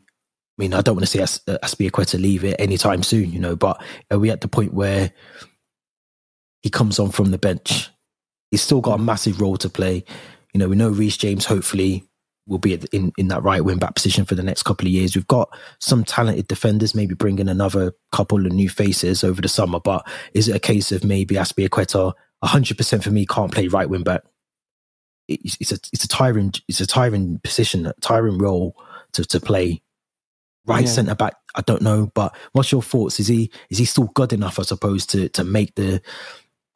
I 0.59 0.61
mean, 0.61 0.73
I 0.73 0.81
don't 0.81 0.95
want 0.95 1.03
uh, 1.03 1.05
to 1.05 1.11
see 1.11 1.21
As- 1.21 1.39
Azpilicueta 1.47 2.19
leave 2.19 2.43
it 2.43 2.59
anytime 2.59 3.01
soon, 3.01 3.31
you 3.31 3.39
know, 3.39 3.55
but 3.55 3.81
are 4.11 4.19
we 4.19 4.29
at 4.29 4.41
the 4.41 4.49
point 4.49 4.73
where 4.73 5.13
he 6.61 6.69
comes 6.69 6.99
on 6.99 7.11
from 7.11 7.31
the 7.31 7.37
bench? 7.37 7.89
He's 8.51 8.61
still 8.61 8.81
got 8.81 8.99
a 8.99 9.01
massive 9.01 9.39
role 9.39 9.55
to 9.57 9.69
play. 9.69 10.03
You 10.53 10.59
know, 10.59 10.67
we 10.67 10.75
know 10.75 10.89
Reece 10.89 11.15
James 11.15 11.45
hopefully 11.45 12.03
will 12.45 12.57
be 12.57 12.73
in, 12.91 13.13
in 13.17 13.29
that 13.29 13.43
right 13.43 13.63
wing 13.63 13.77
back 13.77 13.95
position 13.95 14.25
for 14.25 14.35
the 14.35 14.43
next 14.43 14.63
couple 14.63 14.85
of 14.85 14.91
years. 14.91 15.15
We've 15.15 15.27
got 15.27 15.49
some 15.79 16.03
talented 16.03 16.47
defenders, 16.47 16.93
maybe 16.93 17.13
bringing 17.13 17.47
another 17.47 17.93
couple 18.11 18.45
of 18.45 18.51
new 18.51 18.69
faces 18.69 19.23
over 19.23 19.41
the 19.41 19.47
summer. 19.47 19.79
But 19.79 20.05
is 20.33 20.49
it 20.49 20.55
a 20.55 20.59
case 20.59 20.91
of 20.91 21.05
maybe 21.05 21.35
Azpilicueta, 21.35 22.11
100% 22.43 23.03
for 23.03 23.11
me, 23.11 23.25
can't 23.25 23.53
play 23.53 23.67
right 23.69 23.89
wing 23.89 24.03
back? 24.03 24.23
It's, 25.29 25.55
it's, 25.61 25.71
a 25.71 25.75
it's 25.93 26.03
a 26.03 26.07
tiring 26.07 26.53
it's 26.67 26.81
a 26.81 26.87
tiring 26.87 27.39
position, 27.43 27.85
a 27.85 27.93
tiring 28.01 28.39
role 28.39 28.75
to, 29.13 29.23
to 29.23 29.39
play. 29.39 29.83
Right 30.69 30.85
yeah. 30.85 30.91
centre 30.91 31.15
back, 31.15 31.35
I 31.55 31.61
don't 31.61 31.81
know. 31.81 32.11
But 32.13 32.35
what's 32.51 32.71
your 32.71 32.81
thoughts? 32.81 33.19
Is 33.19 33.27
he 33.27 33.51
is 33.69 33.79
he 33.79 33.85
still 33.85 34.05
good 34.13 34.33
enough, 34.33 34.59
I 34.59 34.63
suppose, 34.63 35.05
to 35.07 35.29
to 35.29 35.43
make 35.43 35.75
the 35.75 36.01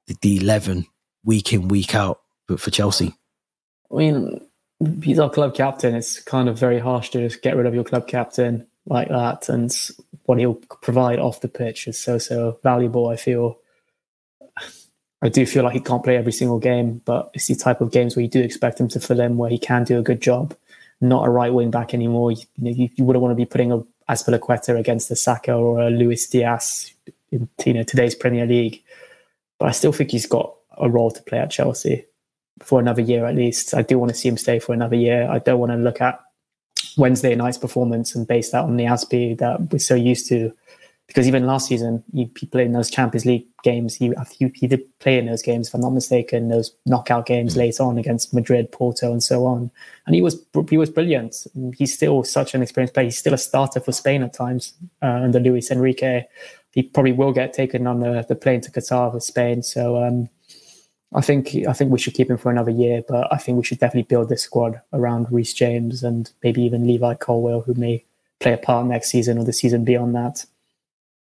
the, 0.08 0.15
the 0.21 0.38
eleven 0.38 0.86
week 1.23 1.53
in 1.53 1.67
week 1.67 1.95
out 1.95 2.21
for, 2.47 2.58
for 2.58 2.71
Chelsea? 2.71 3.13
I 3.91 3.95
mean, 3.95 4.41
he's 5.01 5.19
our 5.19 5.29
club 5.29 5.56
captain. 5.56 5.95
It's 5.95 6.19
kind 6.19 6.49
of 6.49 6.58
very 6.58 6.79
harsh 6.79 7.10
to 7.12 7.19
just 7.19 7.41
get 7.41 7.56
rid 7.56 7.65
of 7.65 7.75
your 7.75 7.84
club 7.84 8.08
captain 8.08 8.65
like 8.86 9.10
that, 9.10 9.47
and 9.49 9.71
what 10.23 10.39
he'll 10.39 10.56
provide 10.82 11.19
off 11.19 11.41
the 11.41 11.47
pitch 11.47 11.88
is 11.88 11.99
so 11.99 12.17
so 12.17 12.60
valuable. 12.63 13.08
I 13.08 13.15
feel. 13.15 13.60
I 15.21 15.29
do 15.29 15.45
feel 15.45 15.63
like 15.63 15.73
he 15.73 15.79
can't 15.79 16.03
play 16.03 16.17
every 16.17 16.34
single 16.34 16.60
game, 16.60 17.01
but 17.06 17.32
it's 17.34 17.47
the 17.47 17.56
type 17.56 17.79
of 17.79 17.93
games 17.93 18.13
where 18.13 18.23
you 18.23 18.29
do 18.29 18.41
expect 18.41 18.82
him 18.82 18.89
to 18.89 18.99
fill 18.99 19.21
in, 19.21 19.38
where 19.38 19.49
he 19.49 19.58
can 19.58 19.86
do 19.86 19.97
a 19.97 20.03
good 20.03 20.19
job. 20.19 20.53
Not 21.04 21.28
a 21.28 21.30
right 21.30 21.54
wing 21.54 21.70
back 21.70 21.94
anymore. 21.94 22.32
You, 22.32 22.46
you, 22.58 22.89
you 22.96 23.04
wouldn't 23.04 23.22
want 23.22 23.34
to 23.34 23.36
be 23.36 23.46
putting 23.46 23.74
a 23.74 23.84
Azpilicueta 24.10 24.80
against 24.80 25.12
a 25.12 25.16
Saka 25.16 25.54
or 25.54 25.82
a 25.82 25.89
Luis 25.89 26.28
Diaz 26.28 26.94
in 27.32 27.50
you 27.66 27.74
know 27.74 27.84
today's 27.84 28.16
Premier 28.16 28.46
League. 28.46 28.82
But 29.60 29.68
I 29.68 29.72
still 29.72 29.92
think 29.92 30.12
he's 30.12 30.26
got 30.26 30.54
a 30.78 30.89
role 30.89 31.12
to 31.12 31.22
play 31.24 31.39
at 31.39 31.52
Chelsea 31.52 32.06
for 32.62 32.80
another 32.80 33.02
year 33.02 33.26
at 33.26 33.36
least. 33.36 33.74
I 33.74 33.82
do 33.82 34.00
want 34.00 34.12
to 34.12 34.18
see 34.18 34.30
him 34.30 34.38
stay 34.38 34.60
for 34.60 34.74
another 34.74 34.96
year. 34.96 35.28
I 35.30 35.39
don't 35.39 35.60
want 35.60 35.74
to 35.74 35.78
look 35.78 36.00
at 36.00 36.22
Wednesday 36.98 37.36
night's 37.36 37.58
performance 37.58 38.16
and 38.16 38.28
base 38.28 38.52
that 38.52 38.63
on 38.63 38.78
the 38.78 38.86
Azpi 38.86 39.38
that 39.39 39.72
we're 39.72 39.80
so 39.80 39.96
used 39.96 40.28
to. 40.30 40.54
Because 41.13 41.28
even 41.28 41.45
last 41.45 41.67
season, 41.67 42.04
he, 42.12 42.28
he 42.39 42.47
played 42.47 42.65
in 42.65 42.73
those 42.73 42.89
Champions 42.89 43.23
League 43.23 43.45
games. 43.62 43.93
He, 43.93 44.12
he 44.56 44.65
did 44.65 44.82
play 44.97 45.19
in 45.19 45.28
those 45.28 45.43
games, 45.43 45.67
if 45.67 45.76
I'm 45.76 45.82
not 45.82 45.91
mistaken, 45.91 46.49
those 46.49 46.76
knockout 46.88 47.28
games 47.28 47.54
mm. 47.54 47.58
later 47.58 47.84
on 47.84 47.99
against 47.99 48.34
Madrid, 48.34 48.71
Porto, 48.71 49.12
and 49.12 49.21
so 49.21 49.45
on. 49.45 49.69
And 50.08 50.15
he 50.15 50.23
was 50.23 50.43
he 50.71 50.78
was 50.80 50.89
brilliant. 50.89 51.45
He's 51.78 51.93
still 51.93 52.23
such 52.23 52.56
an 52.56 52.63
experienced 52.63 52.95
player. 52.95 53.06
He's 53.06 53.19
still 53.19 53.36
a 53.36 53.38
starter 53.38 53.80
for 53.80 53.91
Spain 53.91 54.23
at 54.23 54.34
times 54.34 54.73
uh, 55.04 55.06
under 55.06 55.39
Luis 55.39 55.69
Enrique. 55.69 56.23
He 56.71 56.82
probably 56.82 57.12
will 57.12 57.32
get 57.32 57.54
taken 57.54 57.86
on 57.86 57.99
the, 57.99 58.26
the 58.28 58.36
plane 58.36 58.62
to 58.62 58.71
Qatar 58.71 59.13
with 59.13 59.21
Spain. 59.21 59.62
So 59.62 60.04
um, 60.04 60.30
I 61.13 61.21
think 61.21 61.56
I 61.67 61.73
think 61.73 61.91
we 61.91 61.99
should 61.99 62.15
keep 62.15 62.32
him 62.32 62.39
for 62.39 62.49
another 62.49 62.71
year, 62.71 63.04
but 63.08 63.32
I 63.32 63.38
think 63.38 63.58
we 63.60 63.63
should 63.63 63.78
definitely 63.78 64.08
build 64.08 64.30
this 64.30 64.41
squad 64.41 64.82
around 64.93 65.32
Reece 65.32 65.54
James 65.54 66.02
and 66.02 66.32
maybe 66.41 66.63
even 66.63 66.88
Levi 66.88 67.13
Colwill, 67.15 67.62
who 67.62 67.76
may 67.76 68.04
play 68.39 68.54
a 68.54 68.58
part 68.58 68.88
next 68.88 69.10
season 69.10 69.38
or 69.38 69.45
the 69.45 69.54
season 69.54 69.86
beyond 69.86 70.15
that. 70.15 70.45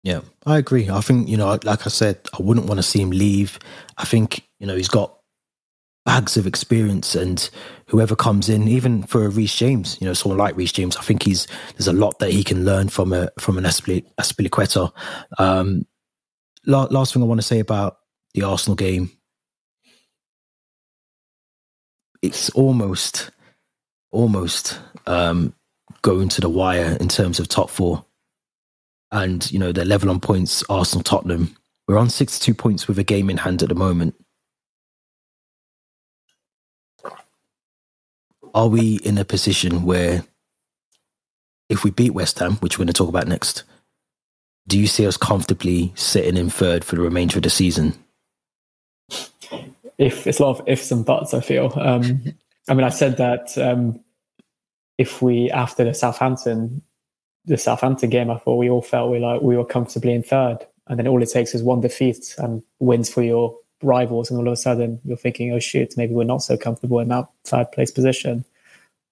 Yeah, 0.04 0.22
I 0.46 0.58
agree. 0.58 0.90
I 0.90 1.02
think 1.02 1.28
you 1.28 1.38
know, 1.38 1.60
like 1.64 1.86
I 1.86 1.90
said, 1.90 2.20
I 2.38 2.42
wouldn't 2.42 2.68
want 2.68 2.78
to 2.80 2.84
see 2.84 3.02
him 3.02 3.12
leave. 3.12 3.60
I 3.98 4.06
think 4.06 4.48
you 4.60 4.68
know 4.68 4.76
he's 4.76 4.88
got 4.88 5.16
bags 6.06 6.38
of 6.38 6.48
experience, 6.48 7.16
and 7.16 7.50
whoever 7.88 8.16
comes 8.16 8.50
in, 8.50 8.68
even 8.68 9.04
for 9.04 9.28
Reece 9.30 9.56
James, 9.56 9.98
you 10.00 10.08
know, 10.08 10.14
someone 10.14 10.40
like 10.40 10.56
Reece 10.56 10.72
James, 10.72 10.96
I 10.96 11.02
think 11.02 11.24
he's 11.24 11.48
there's 11.76 11.88
a 11.88 11.94
lot 11.94 12.20
that 12.20 12.32
he 12.32 12.44
can 12.44 12.64
learn 12.66 12.90
from 12.90 13.12
a 13.12 13.30
from 13.40 13.58
an 13.58 13.66
Azpilicueta. 13.66 14.92
Um, 15.38 15.86
last 16.66 17.14
thing 17.14 17.22
I 17.22 17.26
want 17.26 17.42
to 17.42 17.48
say 17.48 17.60
about 17.60 17.98
the 18.34 18.44
Arsenal 18.44 18.76
game 18.76 19.12
it's 22.22 22.50
almost 22.52 23.32
almost 24.12 24.80
um, 25.06 25.54
going 26.02 26.30
to 26.30 26.42
the 26.42 26.50
wire 26.50 26.98
in 27.00 27.08
terms 27.08 27.40
of 27.40 27.48
top 27.48 27.70
four. 27.70 28.04
And, 29.12 29.50
you 29.52 29.60
know, 29.60 29.72
they're 29.72 29.86
level 29.86 30.10
on 30.10 30.20
points, 30.20 30.64
Arsenal, 30.70 31.04
Tottenham. 31.04 31.56
We're 31.88 31.98
on 31.98 32.10
62 32.10 32.54
points 32.54 32.88
with 32.88 33.00
a 33.00 33.04
game 33.04 33.30
in 33.30 33.38
hand 33.38 33.64
at 33.64 33.70
the 33.70 33.76
moment. 33.76 34.16
Are 38.54 38.68
we 38.68 38.96
in 38.98 39.18
a 39.18 39.26
position 39.26 39.84
where 39.84 40.24
if 41.70 41.84
we 41.84 41.92
beat 41.92 42.12
West 42.12 42.40
Ham, 42.40 42.54
which 42.58 42.78
we're 42.78 42.86
going 42.86 42.94
to 42.94 42.98
talk 42.98 43.10
about 43.10 43.28
next, 43.28 43.64
do 44.68 44.78
you 44.78 44.88
see 44.88 45.08
us 45.08 45.18
comfortably 45.18 45.92
sitting 45.96 46.38
in 46.38 46.50
third 46.50 46.84
for 46.84 46.96
the 46.96 47.02
remainder 47.02 47.38
of 47.38 47.44
the 47.44 47.50
season? 47.50 47.96
if 50.00 50.26
it's 50.26 50.40
a 50.40 50.44
lot 50.44 50.60
of 50.60 50.68
ifs 50.68 50.92
and 50.92 51.06
buts. 51.06 51.34
I 51.34 51.42
feel. 51.42 51.72
Um, 51.76 52.24
I 52.68 52.74
mean, 52.74 52.86
I 52.86 52.90
said 52.90 53.18
that 53.18 53.56
um, 53.58 54.00
if 54.98 55.22
we 55.22 55.52
after 55.52 55.84
the 55.84 55.94
Southampton, 55.94 56.82
the 57.50 57.58
Southampton 57.58 58.10
game, 58.10 58.32
I 58.32 58.38
thought 58.38 58.56
we 58.56 58.70
all 58.70 58.82
felt 58.82 59.12
we 59.12 59.20
like 59.20 59.42
we 59.42 59.58
were 59.58 59.66
comfortably 59.66 60.14
in 60.14 60.24
third, 60.24 60.60
and 60.88 60.98
then 60.98 61.08
all 61.08 61.22
it 61.22 61.30
takes 61.30 61.54
is 61.54 61.62
one 61.62 61.82
defeat 61.82 62.36
and 62.38 62.64
wins 62.80 63.10
for 63.10 63.22
your 63.22 63.58
rivals, 63.84 64.30
and 64.30 64.40
all 64.40 64.48
of 64.48 64.54
a 64.54 64.58
sudden 64.58 65.02
you're 65.04 65.18
thinking, 65.18 65.52
oh 65.52 65.60
shit, 65.60 65.96
maybe 65.98 66.14
we're 66.14 66.24
not 66.24 66.44
so 66.44 66.56
comfortable 66.56 67.00
in 67.00 67.10
that 67.10 67.28
third 67.44 67.72
place 67.72 67.92
position. 67.92 68.46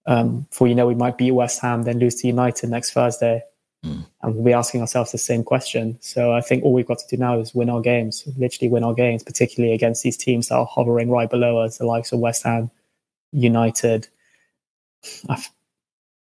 Um, 0.05 0.47
for 0.51 0.67
you 0.67 0.75
know, 0.75 0.87
we 0.87 0.95
might 0.95 1.17
beat 1.17 1.31
West 1.31 1.59
Ham, 1.61 1.83
then 1.83 1.99
lose 1.99 2.15
to 2.15 2.27
United 2.27 2.69
next 2.69 2.93
Thursday, 2.93 3.43
Mm. 3.85 4.05
And 4.21 4.35
we'll 4.35 4.43
be 4.43 4.53
asking 4.53 4.81
ourselves 4.81 5.11
the 5.11 5.17
same 5.17 5.43
question. 5.43 5.97
So 6.01 6.33
I 6.33 6.41
think 6.41 6.63
all 6.63 6.73
we've 6.73 6.87
got 6.87 6.99
to 6.99 7.07
do 7.07 7.17
now 7.17 7.39
is 7.39 7.53
win 7.53 7.69
our 7.69 7.81
games, 7.81 8.27
literally 8.37 8.69
win 8.69 8.83
our 8.83 8.93
games, 8.93 9.23
particularly 9.23 9.73
against 9.73 10.03
these 10.03 10.17
teams 10.17 10.47
that 10.47 10.55
are 10.55 10.65
hovering 10.65 11.09
right 11.09 11.29
below 11.29 11.59
us, 11.59 11.77
the 11.77 11.85
likes 11.85 12.11
of 12.11 12.19
West 12.19 12.43
Ham, 12.43 12.71
United. 13.31 14.07
I've, 15.29 15.49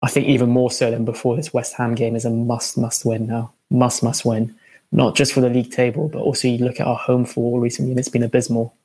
I 0.05 0.07
think 0.07 0.27
even 0.27 0.51
more 0.51 0.69
so 0.69 0.91
than 0.91 1.03
before, 1.03 1.35
this 1.35 1.51
West 1.51 1.73
Ham 1.73 1.95
game 1.95 2.15
is 2.15 2.25
a 2.25 2.29
must, 2.29 2.77
must 2.77 3.05
win 3.05 3.25
now. 3.25 3.51
Must, 3.71 4.03
must 4.03 4.23
win. 4.23 4.53
Not 4.91 5.15
just 5.15 5.33
for 5.33 5.41
the 5.41 5.49
league 5.49 5.71
table, 5.71 6.09
but 6.09 6.19
also 6.19 6.47
you 6.47 6.59
look 6.59 6.79
at 6.79 6.85
our 6.85 6.95
home 6.95 7.25
form 7.25 7.59
recently 7.59 7.91
and 7.91 7.99
it's 7.99 8.07
been 8.07 8.21
abysmal. 8.21 8.75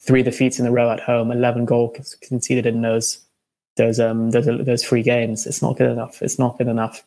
Three 0.00 0.22
defeats 0.22 0.58
in 0.58 0.66
a 0.66 0.70
row 0.70 0.90
at 0.90 1.00
home, 1.00 1.32
11 1.32 1.64
goals 1.64 2.14
conceded 2.20 2.66
in 2.66 2.82
those 2.82 3.20
those 3.76 3.98
um 3.98 4.32
those, 4.32 4.44
those 4.44 4.84
three 4.84 5.02
games. 5.02 5.46
It's 5.46 5.62
not 5.62 5.78
good 5.78 5.90
enough. 5.90 6.20
It's 6.20 6.38
not 6.38 6.58
good 6.58 6.68
enough. 6.68 7.02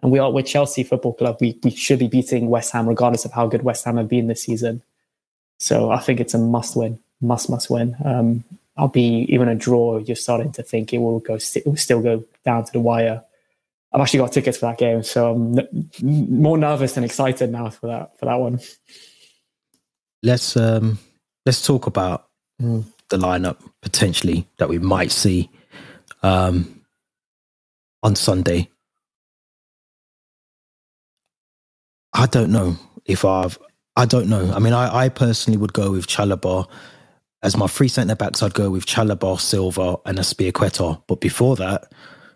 And 0.00 0.12
we 0.12 0.20
are 0.20 0.30
with 0.30 0.46
Chelsea 0.46 0.84
Football 0.84 1.14
Club. 1.14 1.38
We 1.40 1.58
we 1.64 1.70
should 1.70 1.98
be 1.98 2.08
beating 2.08 2.50
West 2.50 2.72
Ham 2.72 2.88
regardless 2.88 3.24
of 3.24 3.32
how 3.32 3.48
good 3.48 3.62
West 3.62 3.84
Ham 3.84 3.96
have 3.96 4.08
been 4.08 4.28
this 4.28 4.44
season. 4.44 4.80
So 5.58 5.90
I 5.90 5.98
think 5.98 6.20
it's 6.20 6.34
a 6.34 6.38
must 6.38 6.76
win, 6.76 7.00
must 7.20 7.50
must 7.50 7.68
win. 7.68 7.96
Um, 8.04 8.44
I'll 8.76 8.88
be 8.88 9.26
even 9.28 9.48
a 9.48 9.54
draw. 9.54 9.98
You're 9.98 10.16
starting 10.16 10.52
to 10.52 10.62
think 10.62 10.92
it 10.92 10.98
will 10.98 11.20
go. 11.20 11.34
It 11.34 11.66
will 11.66 11.76
still 11.76 12.00
go 12.00 12.24
down 12.44 12.64
to 12.64 12.72
the 12.72 12.80
wire. 12.80 13.22
I've 13.92 14.00
actually 14.00 14.20
got 14.20 14.32
tickets 14.32 14.58
for 14.58 14.66
that 14.66 14.78
game, 14.78 15.02
so 15.02 15.32
I'm 15.32 15.58
n- 15.58 15.86
more 16.02 16.56
nervous 16.56 16.94
than 16.94 17.04
excited 17.04 17.50
now 17.50 17.68
for 17.68 17.88
that 17.88 18.18
for 18.18 18.24
that 18.24 18.40
one. 18.40 18.60
Let's 20.22 20.56
um 20.56 20.98
let's 21.44 21.66
talk 21.66 21.86
about 21.86 22.28
mm. 22.60 22.84
the 23.10 23.18
lineup 23.18 23.58
potentially 23.82 24.48
that 24.58 24.70
we 24.70 24.78
might 24.78 25.12
see 25.12 25.50
um 26.22 26.80
on 28.02 28.16
Sunday 28.16 28.70
I 32.12 32.26
don't 32.26 32.52
know 32.52 32.76
if 33.04 33.24
I've. 33.24 33.58
I 33.96 34.06
don't 34.06 34.28
know. 34.28 34.50
I 34.52 34.58
mean, 34.58 34.72
I, 34.72 35.04
I 35.04 35.08
personally 35.10 35.58
would 35.58 35.74
go 35.74 35.90
with 35.92 36.06
Chalobah 36.06 36.66
as 37.42 37.56
my 37.56 37.66
three 37.66 37.88
centre 37.88 38.14
backs. 38.14 38.42
I'd 38.42 38.54
go 38.54 38.70
with 38.70 38.86
Chalobah, 38.86 39.40
Silva, 39.40 39.96
and 40.06 40.18
Azpilicueta. 40.18 41.02
But 41.06 41.20
before 41.20 41.56
that, 41.56 41.92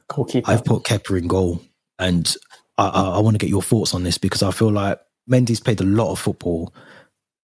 Goalkeeper. 0.09 0.51
I've 0.51 0.65
put 0.65 0.85
Kepa 0.85 1.19
in 1.19 1.27
goal, 1.27 1.61
and 1.99 2.35
I, 2.79 2.89
I, 2.89 3.03
I 3.17 3.19
want 3.21 3.35
to 3.35 3.39
get 3.39 3.51
your 3.51 3.63
thoughts 3.63 3.95
on 3.95 4.03
this 4.03 4.19
because 4.19 4.43
I 4.43 4.51
feel 4.51 4.71
like 4.71 5.01
Mendy's 5.31 5.61
played 5.61 5.81
a 5.81 5.85
lot 5.85 6.13
of 6.13 6.19
football. 6.19 6.75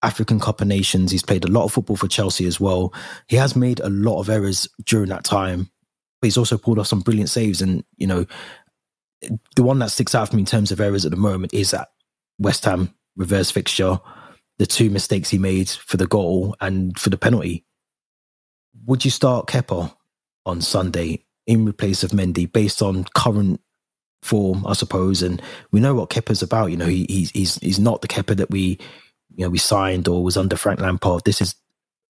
African 0.04 0.40
Cup 0.40 0.60
of 0.60 0.66
Nations. 0.66 1.12
He's 1.12 1.22
played 1.22 1.44
a 1.44 1.50
lot 1.50 1.64
of 1.64 1.72
football 1.72 1.96
for 1.96 2.08
Chelsea 2.08 2.44
as 2.46 2.58
well. 2.58 2.92
He 3.28 3.36
has 3.36 3.54
made 3.54 3.78
a 3.78 3.88
lot 3.88 4.18
of 4.18 4.28
errors 4.28 4.68
during 4.84 5.10
that 5.10 5.22
time, 5.22 5.70
but 6.20 6.26
he's 6.26 6.36
also 6.36 6.58
pulled 6.58 6.80
off 6.80 6.88
some 6.88 7.00
brilliant 7.00 7.30
saves. 7.30 7.62
And 7.62 7.84
you 7.96 8.08
know, 8.08 8.26
the 9.54 9.62
one 9.62 9.78
that 9.78 9.92
sticks 9.92 10.14
out 10.14 10.28
for 10.28 10.36
me 10.36 10.42
in 10.42 10.46
terms 10.46 10.72
of 10.72 10.80
errors 10.80 11.04
at 11.04 11.12
the 11.12 11.16
moment 11.16 11.54
is 11.54 11.70
that 11.70 11.90
West 12.38 12.64
Ham 12.64 12.92
reverse 13.16 13.50
fixture, 13.50 14.00
the 14.58 14.66
two 14.66 14.90
mistakes 14.90 15.30
he 15.30 15.38
made 15.38 15.68
for 15.68 15.96
the 15.96 16.06
goal 16.06 16.56
and 16.60 16.98
for 16.98 17.10
the 17.10 17.18
penalty. 17.18 17.64
Would 18.86 19.04
you 19.04 19.10
start 19.10 19.46
Kepa 19.46 19.94
on 20.46 20.60
Sunday 20.60 21.24
in 21.46 21.72
place 21.72 22.02
of 22.02 22.10
Mendy 22.10 22.50
based 22.50 22.82
on 22.82 23.04
current 23.14 23.60
form, 24.22 24.66
I 24.66 24.74
suppose? 24.74 25.22
And 25.22 25.42
we 25.70 25.80
know 25.80 25.94
what 25.94 26.10
Kepa's 26.10 26.42
about. 26.42 26.70
You 26.70 26.76
know, 26.76 26.86
he, 26.86 27.06
he's 27.08 27.30
he's 27.30 27.56
he's 27.56 27.78
not 27.78 28.02
the 28.02 28.08
Kepa 28.08 28.36
that 28.36 28.50
we 28.50 28.78
you 29.34 29.44
know 29.44 29.50
we 29.50 29.58
signed 29.58 30.08
or 30.08 30.22
was 30.22 30.36
under 30.36 30.56
Frank 30.56 30.80
Lampard. 30.80 31.22
This 31.24 31.40
is 31.40 31.54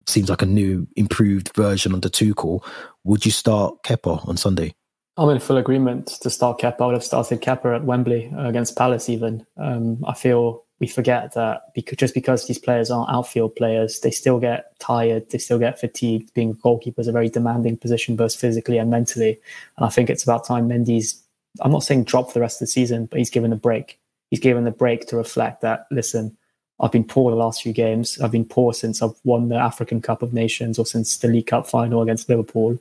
seems 0.06 0.28
like 0.28 0.42
a 0.42 0.46
new, 0.46 0.86
improved 0.96 1.54
version 1.54 1.94
under 1.94 2.08
Tuchel. 2.08 2.64
Would 3.04 3.24
you 3.24 3.32
start 3.32 3.82
Kepa 3.82 4.26
on 4.28 4.36
Sunday? 4.36 4.74
I'm 5.16 5.30
in 5.30 5.38
full 5.38 5.56
agreement 5.56 6.08
to 6.22 6.30
start 6.30 6.58
Kepa. 6.58 6.80
I 6.80 6.86
would 6.86 6.94
have 6.94 7.04
started 7.04 7.40
Kepa 7.40 7.76
at 7.76 7.84
Wembley 7.84 8.32
uh, 8.36 8.48
against 8.48 8.76
Palace. 8.76 9.08
Even 9.08 9.46
um, 9.56 10.04
I 10.06 10.14
feel 10.14 10.63
we 10.84 10.90
forget 10.90 11.32
that 11.32 11.72
because 11.74 11.96
just 11.96 12.12
because 12.12 12.46
these 12.46 12.58
players 12.58 12.90
aren't 12.90 13.10
outfield 13.10 13.56
players, 13.56 14.00
they 14.00 14.10
still 14.10 14.38
get 14.38 14.78
tired, 14.80 15.30
they 15.30 15.38
still 15.38 15.58
get 15.58 15.80
fatigued. 15.80 16.34
Being 16.34 16.50
a 16.50 16.54
goalkeeper 16.54 17.00
is 17.00 17.08
a 17.08 17.12
very 17.12 17.30
demanding 17.30 17.78
position, 17.78 18.16
both 18.16 18.36
physically 18.36 18.76
and 18.76 18.90
mentally. 18.90 19.40
And 19.78 19.86
I 19.86 19.88
think 19.88 20.10
it's 20.10 20.22
about 20.22 20.46
time 20.46 20.68
Mendy's. 20.68 21.22
I'm 21.60 21.72
not 21.72 21.84
saying 21.84 22.04
drop 22.04 22.28
for 22.28 22.34
the 22.34 22.40
rest 22.40 22.60
of 22.60 22.66
the 22.66 22.72
season, 22.72 23.06
but 23.06 23.18
he's 23.18 23.30
given 23.30 23.50
a 23.50 23.56
break. 23.56 23.98
He's 24.28 24.40
given 24.40 24.64
the 24.64 24.70
break 24.70 25.06
to 25.06 25.16
reflect 25.16 25.62
that. 25.62 25.86
Listen, 25.90 26.36
I've 26.80 26.92
been 26.92 27.04
poor 27.04 27.30
the 27.30 27.36
last 27.36 27.62
few 27.62 27.72
games. 27.72 28.20
I've 28.20 28.32
been 28.32 28.44
poor 28.44 28.74
since 28.74 29.00
I've 29.00 29.18
won 29.24 29.48
the 29.48 29.56
African 29.56 30.02
Cup 30.02 30.20
of 30.20 30.34
Nations 30.34 30.78
or 30.78 30.84
since 30.84 31.16
the 31.16 31.28
League 31.28 31.46
Cup 31.46 31.66
final 31.66 32.02
against 32.02 32.28
Liverpool. 32.28 32.78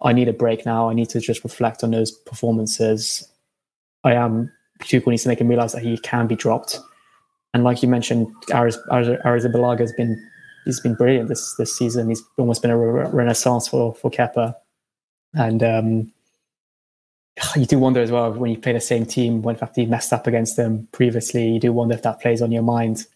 I 0.00 0.14
need 0.14 0.28
a 0.28 0.32
break 0.32 0.64
now. 0.64 0.88
I 0.88 0.94
need 0.94 1.10
to 1.10 1.20
just 1.20 1.44
reflect 1.44 1.84
on 1.84 1.90
those 1.90 2.12
performances. 2.12 3.28
I 4.04 4.14
am. 4.14 4.52
Tuchel 4.80 5.08
needs 5.08 5.24
to 5.24 5.28
make 5.28 5.40
him 5.40 5.48
realize 5.48 5.72
that 5.72 5.82
he 5.82 5.98
can 5.98 6.26
be 6.26 6.36
dropped. 6.36 6.78
And 7.56 7.64
like 7.64 7.82
you 7.82 7.88
mentioned, 7.88 8.30
Aris, 8.52 8.76
Arrizabalaga 8.90 9.78
has 9.78 9.92
been 9.94 10.22
he's 10.66 10.78
been 10.78 10.94
brilliant 10.94 11.30
this 11.30 11.54
this 11.54 11.74
season. 11.74 12.10
He's 12.10 12.22
almost 12.36 12.60
been 12.60 12.70
a 12.70 12.76
re- 12.76 13.08
renaissance 13.10 13.66
for 13.66 13.94
for 13.94 14.10
Kepa, 14.10 14.54
and 15.32 15.62
um, 15.62 16.12
you 17.56 17.64
do 17.64 17.78
wonder 17.78 18.02
as 18.02 18.10
well 18.10 18.30
when 18.30 18.50
you 18.50 18.58
play 18.58 18.74
the 18.74 18.80
same 18.82 19.06
team 19.06 19.40
when 19.40 19.56
fact 19.56 19.78
you 19.78 19.86
messed 19.86 20.12
up 20.12 20.26
against 20.26 20.58
them 20.58 20.86
previously. 20.92 21.48
You 21.48 21.58
do 21.58 21.72
wonder 21.72 21.94
if 21.94 22.02
that 22.02 22.20
plays 22.20 22.42
on 22.42 22.52
your 22.52 22.62
mind. 22.62 23.06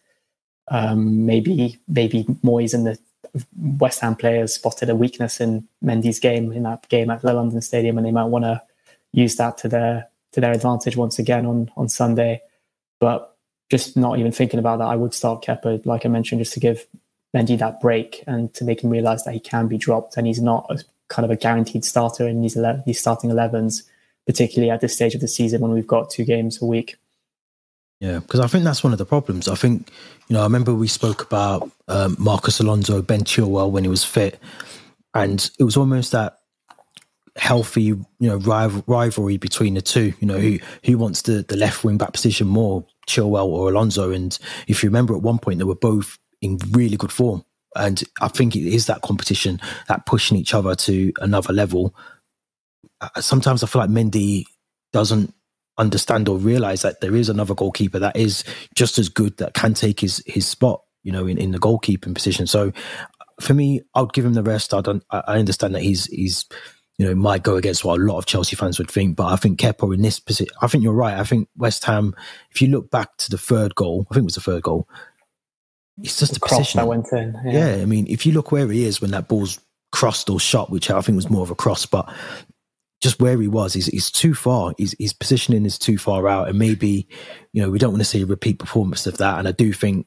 Um, 0.68 1.26
maybe 1.26 1.78
maybe 1.86 2.24
Moyes 2.42 2.72
and 2.72 2.86
the 2.86 2.98
West 3.78 4.00
Ham 4.00 4.16
players 4.16 4.54
spotted 4.54 4.88
a 4.88 4.96
weakness 4.96 5.38
in 5.38 5.68
Mendy's 5.84 6.18
game 6.18 6.50
in 6.50 6.62
that 6.62 6.88
game 6.88 7.10
at 7.10 7.20
the 7.20 7.34
London 7.34 7.60
Stadium, 7.60 7.98
and 7.98 8.06
they 8.06 8.10
might 8.10 8.32
want 8.32 8.46
to 8.46 8.62
use 9.12 9.36
that 9.36 9.58
to 9.58 9.68
their 9.68 10.08
to 10.32 10.40
their 10.40 10.52
advantage 10.52 10.96
once 10.96 11.18
again 11.18 11.44
on 11.44 11.70
on 11.76 11.90
Sunday. 11.90 12.40
But 13.00 13.36
just 13.70 13.96
not 13.96 14.18
even 14.18 14.32
thinking 14.32 14.58
about 14.58 14.80
that, 14.80 14.88
I 14.88 14.96
would 14.96 15.14
start 15.14 15.44
Kepa, 15.44 15.86
like 15.86 16.04
I 16.04 16.08
mentioned, 16.08 16.40
just 16.40 16.52
to 16.54 16.60
give 16.60 16.86
Mendy 17.34 17.56
that 17.58 17.80
break 17.80 18.24
and 18.26 18.52
to 18.54 18.64
make 18.64 18.82
him 18.82 18.90
realise 18.90 19.22
that 19.22 19.32
he 19.32 19.40
can 19.40 19.68
be 19.68 19.78
dropped 19.78 20.16
and 20.16 20.26
he's 20.26 20.42
not 20.42 20.66
a, 20.68 20.82
kind 21.08 21.24
of 21.24 21.30
a 21.30 21.36
guaranteed 21.36 21.84
starter 21.84 22.26
in 22.26 22.42
these 22.42 22.56
11, 22.56 22.82
these 22.84 23.00
starting 23.00 23.30
11s, 23.30 23.84
particularly 24.26 24.70
at 24.70 24.80
this 24.80 24.94
stage 24.94 25.14
of 25.14 25.20
the 25.20 25.28
season 25.28 25.60
when 25.60 25.70
we've 25.70 25.86
got 25.86 26.10
two 26.10 26.24
games 26.24 26.60
a 26.60 26.66
week. 26.66 26.96
Yeah, 28.00 28.18
because 28.18 28.40
I 28.40 28.46
think 28.46 28.64
that's 28.64 28.82
one 28.82 28.92
of 28.92 28.98
the 28.98 29.06
problems. 29.06 29.46
I 29.46 29.54
think, 29.54 29.90
you 30.28 30.34
know, 30.34 30.40
I 30.40 30.44
remember 30.44 30.74
we 30.74 30.88
spoke 30.88 31.22
about 31.22 31.70
um, 31.86 32.16
Marcos 32.18 32.58
Alonso, 32.58 33.02
Ben 33.02 33.20
Chilwell 33.20 33.70
when 33.70 33.84
he 33.84 33.90
was 33.90 34.04
fit, 34.04 34.40
and 35.14 35.50
it 35.58 35.64
was 35.64 35.76
almost 35.76 36.12
that 36.12 36.38
healthy, 37.36 37.82
you 37.82 38.06
know, 38.18 38.36
rival, 38.36 38.82
rivalry 38.86 39.36
between 39.36 39.74
the 39.74 39.82
two. 39.82 40.14
You 40.18 40.26
know, 40.26 40.38
who 40.38 40.58
who 40.82 40.96
wants 40.96 41.22
the 41.22 41.42
the 41.42 41.56
left 41.56 41.84
wing 41.84 41.98
back 41.98 42.14
position 42.14 42.46
more, 42.46 42.86
Chilwell 43.10 43.46
or 43.46 43.68
Alonso? 43.68 44.10
And 44.10 44.38
if 44.66 44.82
you 44.82 44.88
remember, 44.88 45.14
at 45.14 45.22
one 45.22 45.38
point 45.38 45.58
they 45.58 45.64
were 45.64 45.74
both 45.74 46.18
in 46.40 46.58
really 46.70 46.96
good 46.96 47.12
form, 47.12 47.44
and 47.76 48.02
I 48.20 48.28
think 48.28 48.56
it 48.56 48.66
is 48.66 48.86
that 48.86 49.02
competition, 49.02 49.60
that 49.88 50.06
pushing 50.06 50.36
each 50.36 50.54
other 50.54 50.74
to 50.74 51.12
another 51.20 51.52
level. 51.52 51.94
Uh, 53.00 53.20
sometimes 53.20 53.62
I 53.62 53.66
feel 53.66 53.80
like 53.80 53.90
Mendy 53.90 54.44
doesn't 54.92 55.34
understand 55.78 56.28
or 56.28 56.36
realize 56.36 56.82
that 56.82 57.00
there 57.00 57.16
is 57.16 57.28
another 57.28 57.54
goalkeeper 57.54 57.98
that 57.98 58.16
is 58.16 58.44
just 58.74 58.98
as 58.98 59.08
good 59.08 59.36
that 59.38 59.54
can 59.54 59.72
take 59.72 59.98
his 59.98 60.22
his 60.26 60.46
spot 60.46 60.82
you 61.02 61.10
know 61.10 61.26
in, 61.26 61.38
in 61.38 61.52
the 61.52 61.58
goalkeeping 61.58 62.14
position 62.14 62.46
so 62.46 62.70
for 63.40 63.54
me 63.54 63.80
i 63.94 64.02
would 64.02 64.12
give 64.12 64.24
him 64.24 64.34
the 64.34 64.42
rest 64.42 64.74
i 64.74 64.82
don't 64.82 65.02
i 65.10 65.38
understand 65.38 65.74
that 65.74 65.82
he's 65.82 66.04
he's 66.06 66.44
you 67.00 67.06
know 67.06 67.12
it 67.12 67.16
might 67.16 67.42
go 67.42 67.56
against 67.56 67.82
what 67.82 67.98
a 67.98 68.04
lot 68.04 68.18
of 68.18 68.26
chelsea 68.26 68.54
fans 68.54 68.78
would 68.78 68.90
think 68.90 69.16
but 69.16 69.26
i 69.26 69.36
think 69.36 69.58
kepa 69.58 69.94
in 69.94 70.02
this 70.02 70.20
position 70.20 70.54
i 70.60 70.66
think 70.66 70.84
you're 70.84 70.92
right 70.92 71.18
i 71.18 71.24
think 71.24 71.48
west 71.56 71.82
ham 71.84 72.14
if 72.50 72.60
you 72.60 72.68
look 72.68 72.90
back 72.90 73.16
to 73.16 73.30
the 73.30 73.38
third 73.38 73.74
goal 73.74 74.06
i 74.10 74.14
think 74.14 74.24
it 74.24 74.26
was 74.26 74.34
the 74.34 74.40
third 74.42 74.62
goal 74.62 74.86
it's 76.02 76.18
just 76.18 76.34
the, 76.34 76.40
the 76.40 76.46
position 76.46 76.78
that 76.78 76.86
went 76.86 77.10
in 77.12 77.34
yeah. 77.46 77.74
yeah 77.74 77.82
i 77.82 77.86
mean 77.86 78.06
if 78.10 78.26
you 78.26 78.32
look 78.32 78.52
where 78.52 78.68
he 78.68 78.84
is 78.84 79.00
when 79.00 79.12
that 79.12 79.28
ball's 79.28 79.58
crossed 79.92 80.28
or 80.28 80.38
shot 80.38 80.70
which 80.70 80.90
i 80.90 81.00
think 81.00 81.16
was 81.16 81.30
more 81.30 81.42
of 81.42 81.50
a 81.50 81.54
cross 81.54 81.86
but 81.86 82.06
just 83.00 83.18
where 83.18 83.40
he 83.40 83.48
was, 83.48 83.72
he's, 83.72 83.86
he's 83.86 84.10
too 84.10 84.34
far. 84.34 84.74
His, 84.76 84.94
his 84.98 85.14
positioning 85.14 85.64
is 85.64 85.78
too 85.78 85.96
far 85.96 86.28
out. 86.28 86.50
And 86.50 86.58
maybe, 86.58 87.08
you 87.54 87.62
know, 87.62 87.70
we 87.70 87.78
don't 87.78 87.92
want 87.92 88.02
to 88.02 88.04
see 88.04 88.20
a 88.20 88.26
repeat 88.26 88.58
performance 88.58 89.06
of 89.06 89.16
that. 89.16 89.38
And 89.38 89.48
I 89.48 89.52
do 89.52 89.72
think 89.72 90.06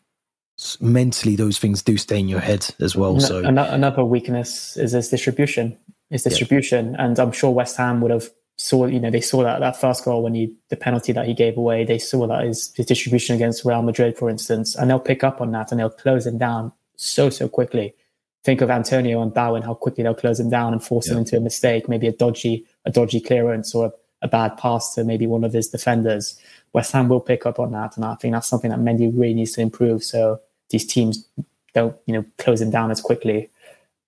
mentally 0.79 1.35
those 1.35 1.57
things 1.57 1.81
do 1.81 1.97
stay 1.97 2.19
in 2.19 2.29
your 2.29 2.39
head 2.39 2.69
as 2.79 2.95
well. 2.95 3.19
So 3.19 3.39
another 3.39 4.03
weakness 4.03 4.77
is 4.77 4.91
his 4.91 5.09
distribution. 5.09 5.75
His 6.09 6.23
distribution, 6.23 6.93
yeah. 6.93 7.05
and 7.05 7.19
I'm 7.19 7.31
sure 7.31 7.51
West 7.51 7.77
Ham 7.77 8.01
would 8.01 8.11
have 8.11 8.29
saw. 8.57 8.85
You 8.85 8.99
know, 8.99 9.09
they 9.09 9.21
saw 9.21 9.43
that 9.43 9.59
that 9.59 9.79
first 9.79 10.05
goal 10.05 10.23
when 10.23 10.35
he 10.35 10.53
the 10.69 10.75
penalty 10.75 11.11
that 11.13 11.27
he 11.27 11.33
gave 11.33 11.57
away. 11.57 11.85
They 11.85 11.97
saw 11.97 12.27
that 12.27 12.43
his, 12.43 12.71
his 12.75 12.85
distribution 12.85 13.35
against 13.35 13.65
Real 13.65 13.81
Madrid, 13.81 14.17
for 14.17 14.29
instance, 14.29 14.75
and 14.75 14.89
they'll 14.89 14.99
pick 14.99 15.23
up 15.23 15.41
on 15.41 15.51
that 15.51 15.71
and 15.71 15.79
they'll 15.79 15.89
close 15.89 16.27
him 16.27 16.37
down 16.37 16.71
so 16.95 17.29
so 17.29 17.47
quickly. 17.47 17.95
Think 18.43 18.61
of 18.61 18.69
Antonio 18.69 19.21
and 19.21 19.33
Bowen, 19.33 19.61
how 19.61 19.73
quickly 19.73 20.03
they'll 20.03 20.13
close 20.13 20.39
him 20.39 20.49
down 20.49 20.73
and 20.73 20.83
force 20.83 21.07
yeah. 21.07 21.13
him 21.13 21.19
into 21.19 21.37
a 21.37 21.39
mistake, 21.39 21.87
maybe 21.87 22.07
a 22.07 22.11
dodgy 22.11 22.65
a 22.85 22.91
dodgy 22.91 23.21
clearance 23.21 23.73
or 23.73 23.85
a, 23.87 23.91
a, 24.23 24.27
bad 24.27 24.57
pass 24.57 24.93
to 24.95 25.03
maybe 25.03 25.25
one 25.25 25.43
of 25.43 25.53
his 25.53 25.69
defenders. 25.69 26.37
West 26.73 26.91
Ham 26.91 27.07
will 27.07 27.21
pick 27.21 27.45
up 27.45 27.59
on 27.59 27.71
that, 27.71 27.95
and 27.95 28.05
I 28.05 28.15
think 28.15 28.33
that's 28.33 28.47
something 28.47 28.69
that 28.69 28.79
Mendy 28.79 29.11
really 29.11 29.33
needs 29.33 29.53
to 29.53 29.61
improve. 29.61 30.03
So 30.03 30.41
these 30.69 30.85
teams 30.85 31.25
don't, 31.73 31.95
you 32.05 32.13
know, 32.13 32.25
close 32.37 32.61
him 32.61 32.71
down 32.71 32.91
as 32.91 33.01
quickly. 33.01 33.49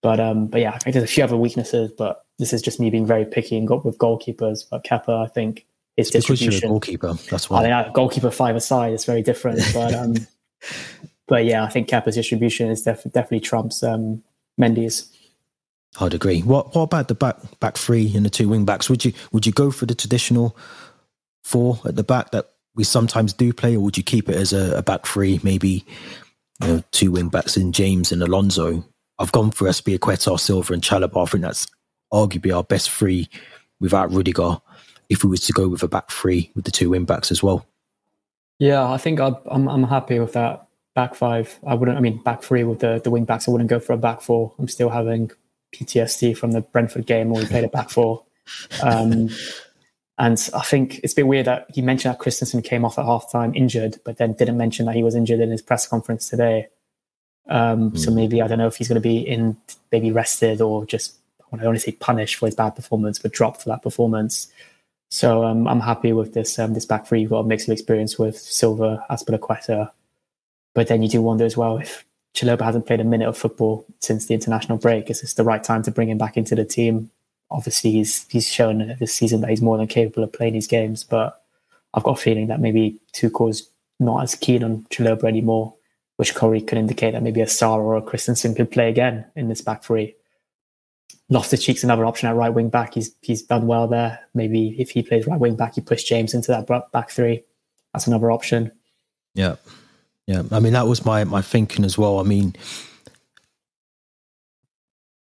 But 0.01 0.19
um, 0.19 0.47
but 0.47 0.61
yeah, 0.61 0.71
I 0.73 0.77
think 0.77 0.93
there's 0.93 1.03
a 1.03 1.13
few 1.13 1.23
other 1.23 1.37
weaknesses, 1.37 1.91
but 1.97 2.25
this 2.37 2.53
is 2.53 2.61
just 2.61 2.79
me 2.79 2.89
being 2.89 3.05
very 3.05 3.25
picky 3.25 3.57
and 3.57 3.67
got 3.67 3.85
with 3.85 3.97
goalkeepers. 3.97 4.63
But 4.69 4.83
Kepa, 4.83 5.23
I 5.23 5.27
think 5.27 5.65
his 5.97 6.07
it's 6.07 6.27
distribution. 6.27 6.47
Because 6.47 6.61
you're 6.61 6.67
a 6.67 6.71
goalkeeper, 6.71 7.13
that's 7.29 7.49
why. 7.49 7.65
I 7.65 7.83
mean, 7.83 7.93
goalkeeper 7.93 8.31
five 8.31 8.55
aside, 8.55 8.93
it's 8.93 9.05
very 9.05 9.21
different. 9.21 9.61
But 9.73 9.93
um, 9.93 10.15
but 11.27 11.45
yeah, 11.45 11.63
I 11.63 11.69
think 11.69 11.89
Kepa's 11.89 12.15
distribution 12.15 12.69
is 12.69 12.83
def- 12.83 13.03
definitely 13.03 13.39
trumps 13.39 13.83
um, 13.83 14.23
Mendy's. 14.59 15.11
I'd 15.99 16.13
agree. 16.13 16.41
What 16.41 16.75
what 16.75 16.83
about 16.83 17.07
the 17.07 17.15
back 17.15 17.37
back 17.59 17.77
three 17.77 18.13
and 18.15 18.25
the 18.25 18.29
two 18.29 18.49
wing 18.49 18.65
backs? 18.65 18.89
Would 18.89 19.05
you 19.05 19.13
would 19.31 19.45
you 19.45 19.51
go 19.51 19.71
for 19.71 19.85
the 19.85 19.95
traditional 19.95 20.57
four 21.43 21.79
at 21.85 21.95
the 21.95 22.03
back 22.03 22.31
that 22.31 22.49
we 22.75 22.83
sometimes 22.83 23.33
do 23.33 23.53
play, 23.53 23.75
or 23.75 23.79
would 23.79 23.97
you 23.97 24.03
keep 24.03 24.29
it 24.29 24.35
as 24.35 24.51
a, 24.51 24.77
a 24.77 24.83
back 24.83 25.05
three, 25.05 25.39
maybe 25.43 25.85
you 26.61 26.67
know, 26.67 26.83
two 26.91 27.11
wing 27.11 27.29
backs 27.29 27.55
in 27.55 27.71
James 27.71 28.11
and 28.11 28.21
Alonso? 28.21 28.83
I've 29.19 29.31
gone 29.31 29.51
for 29.51 29.67
Azpilicueta, 29.67 30.39
Silva, 30.39 30.73
and 30.73 30.81
Chalobah. 30.81 31.23
I 31.23 31.29
think 31.29 31.43
that's 31.43 31.67
arguably 32.11 32.55
our 32.55 32.63
best 32.63 32.91
three 32.91 33.29
without 33.79 34.11
Rudiger. 34.11 34.57
If 35.09 35.23
we 35.23 35.29
was 35.29 35.41
to 35.41 35.53
go 35.53 35.67
with 35.67 35.83
a 35.83 35.87
back 35.87 36.11
three 36.11 36.51
with 36.55 36.65
the 36.65 36.71
two 36.71 36.89
wing 36.89 37.05
backs 37.05 37.31
as 37.31 37.43
well. 37.43 37.65
Yeah, 38.57 38.89
I 38.89 38.97
think 38.97 39.19
i 39.19 39.27
am 39.27 39.35
I'm, 39.45 39.67
I'm 39.67 39.83
happy 39.83 40.19
with 40.19 40.33
that 40.33 40.67
back 40.95 41.13
five. 41.13 41.59
I 41.65 41.75
wouldn't. 41.75 41.97
I 41.97 42.01
mean, 42.01 42.21
back 42.23 42.41
three 42.41 42.63
with 42.63 42.79
the 42.79 42.99
the 43.03 43.11
wing 43.11 43.25
backs. 43.25 43.47
I 43.47 43.51
wouldn't 43.51 43.69
go 43.69 43.79
for 43.79 43.93
a 43.93 43.97
back 43.97 44.21
four. 44.21 44.53
I'm 44.57 44.67
still 44.67 44.89
having 44.89 45.31
PTSD 45.75 46.35
from 46.37 46.51
the 46.51 46.61
Brentford 46.61 47.05
game 47.05 47.29
where 47.29 47.43
we 47.43 47.47
played 47.47 47.65
it 47.65 47.71
back 47.71 47.89
four. 47.89 48.23
Um, 48.81 49.29
and 50.17 50.49
I 50.53 50.61
think 50.61 50.99
it's 51.03 51.13
a 51.13 51.17
bit 51.17 51.27
weird 51.27 51.45
that 51.45 51.67
you 51.75 51.83
mentioned 51.83 52.13
that 52.13 52.19
Christensen 52.19 52.61
came 52.61 52.85
off 52.85 52.97
at 52.97 53.05
half 53.05 53.31
time 53.31 53.53
injured, 53.53 53.97
but 54.05 54.17
then 54.17 54.33
didn't 54.33 54.57
mention 54.57 54.85
that 54.85 54.95
he 54.95 55.03
was 55.03 55.15
injured 55.15 55.41
in 55.41 55.51
his 55.51 55.61
press 55.61 55.87
conference 55.87 56.29
today. 56.29 56.67
Um, 57.47 57.91
mm. 57.91 57.99
So 57.99 58.09
hmm. 58.09 58.17
maybe 58.17 58.41
I 58.41 58.47
don't 58.47 58.57
know 58.57 58.67
if 58.67 58.75
he's 58.75 58.87
going 58.87 59.01
to 59.01 59.07
be 59.07 59.17
in, 59.17 59.57
maybe 59.91 60.11
rested 60.11 60.61
or 60.61 60.85
just 60.85 61.15
I 61.51 61.57
don't 61.57 61.67
want 61.67 61.77
to 61.77 61.83
say 61.83 61.93
punished 61.93 62.35
for 62.35 62.47
his 62.47 62.55
bad 62.55 62.75
performance, 62.75 63.19
but 63.19 63.31
dropped 63.31 63.61
for 63.61 63.69
that 63.69 63.83
performance. 63.83 64.47
So 65.09 65.43
um, 65.45 65.67
I'm 65.67 65.79
happy 65.79 66.11
with 66.13 66.33
this 66.33 66.57
um, 66.59 66.73
this 66.73 66.85
back 66.85 67.07
three. 67.07 67.21
You've 67.21 67.29
got 67.29 67.39
a 67.39 67.47
mix 67.47 67.67
of 67.67 67.71
experience 67.71 68.17
with 68.17 68.37
Silva, 68.37 69.05
Azpilicueta, 69.09 69.91
but 70.73 70.87
then 70.87 71.01
you 71.01 71.09
do 71.09 71.21
wonder 71.21 71.45
as 71.45 71.55
well 71.55 71.77
if 71.77 72.05
Chalobah 72.35 72.63
hasn't 72.63 72.85
played 72.85 72.99
a 72.99 73.05
minute 73.05 73.27
of 73.27 73.37
football 73.37 73.85
since 73.99 74.25
the 74.25 74.33
international 74.33 74.77
break. 74.77 75.09
Is 75.09 75.21
this 75.21 75.35
the 75.35 75.43
right 75.43 75.63
time 75.63 75.83
to 75.83 75.91
bring 75.91 76.09
him 76.09 76.17
back 76.17 76.35
into 76.35 76.55
the 76.55 76.65
team? 76.65 77.09
Obviously, 77.51 77.91
he's 77.91 78.27
he's 78.29 78.47
shown 78.47 78.95
this 78.99 79.13
season 79.13 79.41
that 79.41 79.49
he's 79.49 79.61
more 79.61 79.77
than 79.77 79.87
capable 79.87 80.23
of 80.23 80.33
playing 80.33 80.53
these 80.53 80.67
games, 80.67 81.03
but 81.03 81.43
I've 81.93 82.03
got 82.03 82.19
a 82.19 82.21
feeling 82.21 82.47
that 82.47 82.59
maybe 82.59 82.99
Tuchel's 83.13 83.69
not 83.99 84.23
as 84.23 84.35
keen 84.35 84.63
on 84.63 84.85
Chalobah 84.89 85.23
anymore, 85.25 85.73
which 86.17 86.35
Corey 86.35 86.61
could 86.61 86.77
indicate 86.77 87.11
that 87.11 87.23
maybe 87.23 87.41
a 87.41 87.45
Sarr 87.45 87.79
or 87.79 87.95
a 87.95 88.01
Christensen 88.01 88.55
could 88.55 88.71
play 88.71 88.89
again 88.89 89.25
in 89.35 89.49
this 89.49 89.61
back 89.61 89.83
three. 89.83 90.15
Loftus 91.29 91.63
Cheek's 91.63 91.83
another 91.83 92.05
option 92.05 92.29
at 92.29 92.35
right 92.35 92.53
wing 92.53 92.69
back. 92.69 92.93
He's 92.93 93.15
he's 93.21 93.41
done 93.41 93.67
well 93.67 93.87
there. 93.87 94.19
Maybe 94.33 94.75
if 94.79 94.91
he 94.91 95.01
plays 95.01 95.27
right 95.27 95.39
wing 95.39 95.55
back, 95.55 95.75
you 95.75 95.83
push 95.83 96.03
James 96.03 96.33
into 96.33 96.51
that 96.51 96.91
back 96.91 97.09
three. 97.09 97.43
That's 97.93 98.07
another 98.07 98.31
option. 98.31 98.71
Yeah. 99.33 99.55
Yeah, 100.27 100.41
I 100.51 100.59
mean 100.59 100.73
that 100.73 100.87
was 100.87 101.05
my 101.05 101.23
my 101.23 101.41
thinking 101.41 101.85
as 101.85 101.97
well. 101.97 102.19
I 102.19 102.23
mean, 102.23 102.55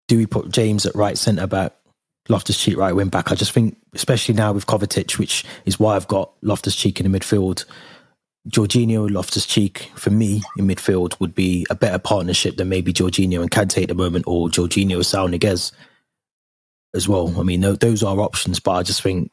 do 0.07 0.17
we 0.17 0.27
put 0.27 0.53
James 0.53 0.87
at 0.87 0.95
right 0.95 1.19
centre 1.19 1.49
back, 1.49 1.73
Loftus 2.29 2.63
Cheek 2.63 2.77
right 2.77 2.95
wing 2.95 3.09
back? 3.09 3.33
I 3.33 3.35
just 3.35 3.51
think, 3.51 3.77
especially 3.93 4.37
now 4.37 4.53
with 4.53 4.67
Kovacic, 4.67 5.19
which 5.19 5.45
is 5.65 5.81
why 5.81 5.97
I've 5.97 6.07
got 6.07 6.33
Loftus 6.43 6.77
Cheek 6.77 7.01
in 7.01 7.11
the 7.11 7.19
midfield. 7.19 7.65
Jorginho 8.49 9.11
Loftus 9.11 9.47
Cheek 9.47 9.91
for 9.95 10.11
me 10.11 10.43
in 10.59 10.67
midfield 10.67 11.19
would 11.19 11.35
be 11.35 11.67
a 11.71 11.75
better 11.75 11.99
partnership 11.99 12.57
than 12.57 12.69
maybe 12.69 12.93
Jorginho 12.93 13.41
and 13.41 13.51
Kante 13.51 13.83
at 13.83 13.89
the 13.89 13.95
moment, 13.95 14.25
or 14.27 14.49
Jorginho 14.49 15.05
Saul 15.05 15.29
Niguez 15.29 15.73
as 16.95 17.09
well. 17.09 17.39
I 17.41 17.43
mean, 17.43 17.63
those 17.63 18.03
are 18.03 18.21
options, 18.21 18.61
but 18.61 18.73
I 18.73 18.83
just 18.83 19.03
think 19.03 19.31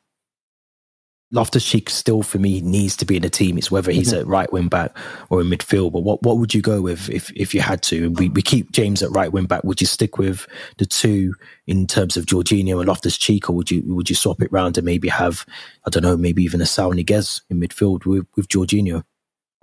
Loftus 1.32 1.66
Cheek 1.66 1.90
still 1.90 2.24
for 2.24 2.40
me 2.40 2.60
needs 2.62 2.96
to 2.98 3.06
be 3.06 3.16
in 3.16 3.22
the 3.22 3.30
team. 3.30 3.58
It's 3.58 3.72
whether 3.72 3.92
he's 3.92 4.12
mm-hmm. 4.12 4.22
at 4.22 4.28
right 4.28 4.52
wing 4.52 4.68
back 4.68 4.96
or 5.30 5.42
in 5.42 5.48
midfield. 5.48 5.94
But 5.94 6.04
what, 6.04 6.22
what 6.24 6.38
would 6.38 6.54
you 6.54 6.62
go 6.62 6.82
with 6.82 7.10
if, 7.10 7.32
if 7.32 7.54
you 7.54 7.62
had 7.62 7.82
to? 7.84 8.12
We, 8.12 8.30
we 8.30 8.42
keep 8.42 8.72
James 8.72 9.02
at 9.02 9.12
right 9.12 9.32
wing 9.32 9.46
back. 9.46 9.64
Would 9.64 9.80
you 9.80 9.88
stick 9.88 10.18
with 10.18 10.46
the 10.78 10.86
two 10.86 11.34
in 11.68 11.88
terms 11.88 12.18
of 12.18 12.26
Jorginho 12.26 12.80
and 12.80 12.88
Loftus 12.88 13.18
Cheek, 13.18 13.50
or 13.50 13.54
would 13.54 13.72
you 13.72 13.82
would 13.86 14.10
you 14.10 14.16
swap 14.16 14.42
it 14.42 14.52
round 14.52 14.78
and 14.78 14.86
maybe 14.86 15.08
have 15.08 15.46
I 15.86 15.90
don't 15.90 16.04
know 16.04 16.18
maybe 16.18 16.44
even 16.44 16.62
a 16.62 16.66
Saul 16.66 16.94
Niguez 16.94 17.42
in 17.50 17.60
midfield 17.60 18.06
with 18.06 18.26
with 18.36 18.48
Jorginho? 18.50 19.04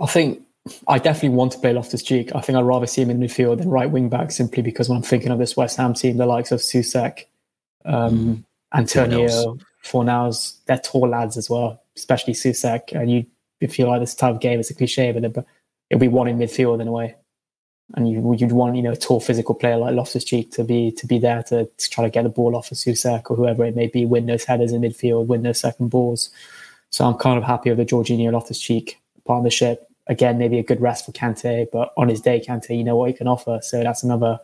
I 0.00 0.06
think 0.06 0.42
I 0.86 0.98
definitely 0.98 1.36
want 1.36 1.52
to 1.52 1.58
play 1.58 1.72
Loftus 1.72 2.02
Cheek. 2.02 2.34
I 2.34 2.40
think 2.40 2.56
I'd 2.56 2.62
rather 2.62 2.86
see 2.86 3.02
him 3.02 3.10
in 3.10 3.20
midfield 3.20 3.58
than 3.58 3.68
right 3.68 3.90
wing 3.90 4.08
back 4.08 4.30
simply 4.30 4.62
because 4.62 4.88
when 4.88 4.96
I'm 4.96 5.02
thinking 5.02 5.30
of 5.30 5.38
this 5.38 5.56
West 5.56 5.76
Ham 5.76 5.94
team, 5.94 6.16
the 6.16 6.26
likes 6.26 6.52
of 6.52 6.60
Soucek, 6.60 7.24
um, 7.84 8.18
mm. 8.18 8.44
Antonio, 8.74 9.58
Fornals, 9.88 10.58
they're 10.66 10.78
tall 10.78 11.08
lads 11.08 11.36
as 11.36 11.48
well, 11.48 11.82
especially 11.96 12.34
Soucek. 12.34 12.92
And 12.92 13.10
you, 13.10 13.26
you 13.60 13.86
like 13.86 14.00
this 14.00 14.14
type 14.14 14.34
of 14.34 14.40
game, 14.40 14.60
it's 14.60 14.70
a 14.70 14.74
cliche, 14.74 15.12
but 15.12 15.24
it'll 15.24 16.00
be 16.00 16.08
one 16.08 16.28
in 16.28 16.38
midfield 16.38 16.80
in 16.80 16.88
a 16.88 16.92
way. 16.92 17.16
And 17.94 18.08
you, 18.08 18.34
you'd 18.34 18.52
want, 18.52 18.76
you 18.76 18.82
know, 18.82 18.92
a 18.92 18.96
tall 18.96 19.20
physical 19.20 19.54
player 19.54 19.78
like 19.78 19.94
Loftus 19.94 20.24
Cheek 20.24 20.52
to 20.52 20.64
be 20.64 20.92
to 20.92 21.06
be 21.06 21.18
there 21.18 21.42
to, 21.44 21.64
to, 21.64 21.90
try 21.90 22.04
to 22.04 22.10
get 22.10 22.22
the 22.22 22.28
ball 22.28 22.54
off 22.54 22.70
of 22.70 22.76
Soucek 22.76 23.30
or 23.30 23.36
whoever 23.36 23.64
it 23.64 23.74
may 23.74 23.86
be, 23.86 24.04
win 24.04 24.26
those 24.26 24.44
headers 24.44 24.72
in 24.72 24.82
midfield, 24.82 25.26
win 25.26 25.42
those 25.42 25.60
second 25.60 25.88
balls. 25.88 26.28
So 26.90 27.06
I'm 27.06 27.14
kind 27.14 27.38
of 27.38 27.44
happy 27.44 27.70
with 27.70 27.78
the 27.78 27.86
Jorginho 27.86 28.32
Loftus 28.32 28.60
Cheek 28.60 29.00
partnership. 29.24 29.86
Again, 30.06 30.38
maybe 30.38 30.58
a 30.58 30.62
good 30.62 30.80
rest 30.80 31.06
for 31.06 31.12
Kante, 31.12 31.66
but 31.72 31.92
on 31.96 32.08
his 32.08 32.20
day, 32.20 32.42
Kante, 32.46 32.76
you 32.76 32.84
know 32.84 32.96
what 32.96 33.10
he 33.10 33.16
can 33.16 33.28
offer. 33.28 33.60
So 33.62 33.82
that's 33.82 34.02
another 34.02 34.38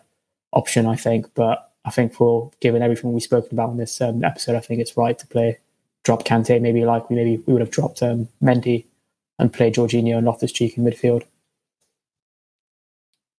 option, 0.53 0.87
I 0.87 0.97
think. 0.97 1.27
But 1.35 1.71
I 1.85 1.91
think 1.91 2.15
for 2.15 2.51
given 2.61 2.83
everything 2.83 3.13
we've 3.13 3.23
spoken 3.23 3.51
about 3.53 3.71
in 3.71 3.77
this 3.77 4.01
um, 4.01 4.25
episode, 4.25 4.57
I 4.57 4.61
think 4.61 4.81
it's 4.81 4.97
right 4.97 5.19
to 5.19 5.27
play 5.27 5.59
drop 6.05 6.25
Kante 6.25 6.61
maybe 6.61 6.85
like 6.85 7.09
we 7.09 7.17
maybe 7.17 7.43
we 7.47 7.53
would 7.53 7.61
have 7.61 7.71
dropped 7.71 8.03
um, 8.03 8.29
Mendy 8.43 8.85
and 9.39 9.53
play 9.53 9.71
Jorginho 9.71 10.17
and 10.17 10.27
Loftus 10.27 10.53
Cheek 10.53 10.77
in 10.77 10.85
midfield. 10.85 11.25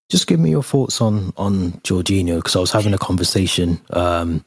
Just 0.09 0.27
give 0.27 0.39
me 0.39 0.49
your 0.49 0.63
thoughts 0.63 1.01
on 1.01 1.33
on 1.37 1.73
Jorginho 1.83 2.37
because 2.37 2.55
I 2.55 2.59
was 2.59 2.71
having 2.71 2.93
a 2.93 2.97
conversation. 2.97 3.81
Um, 3.91 4.43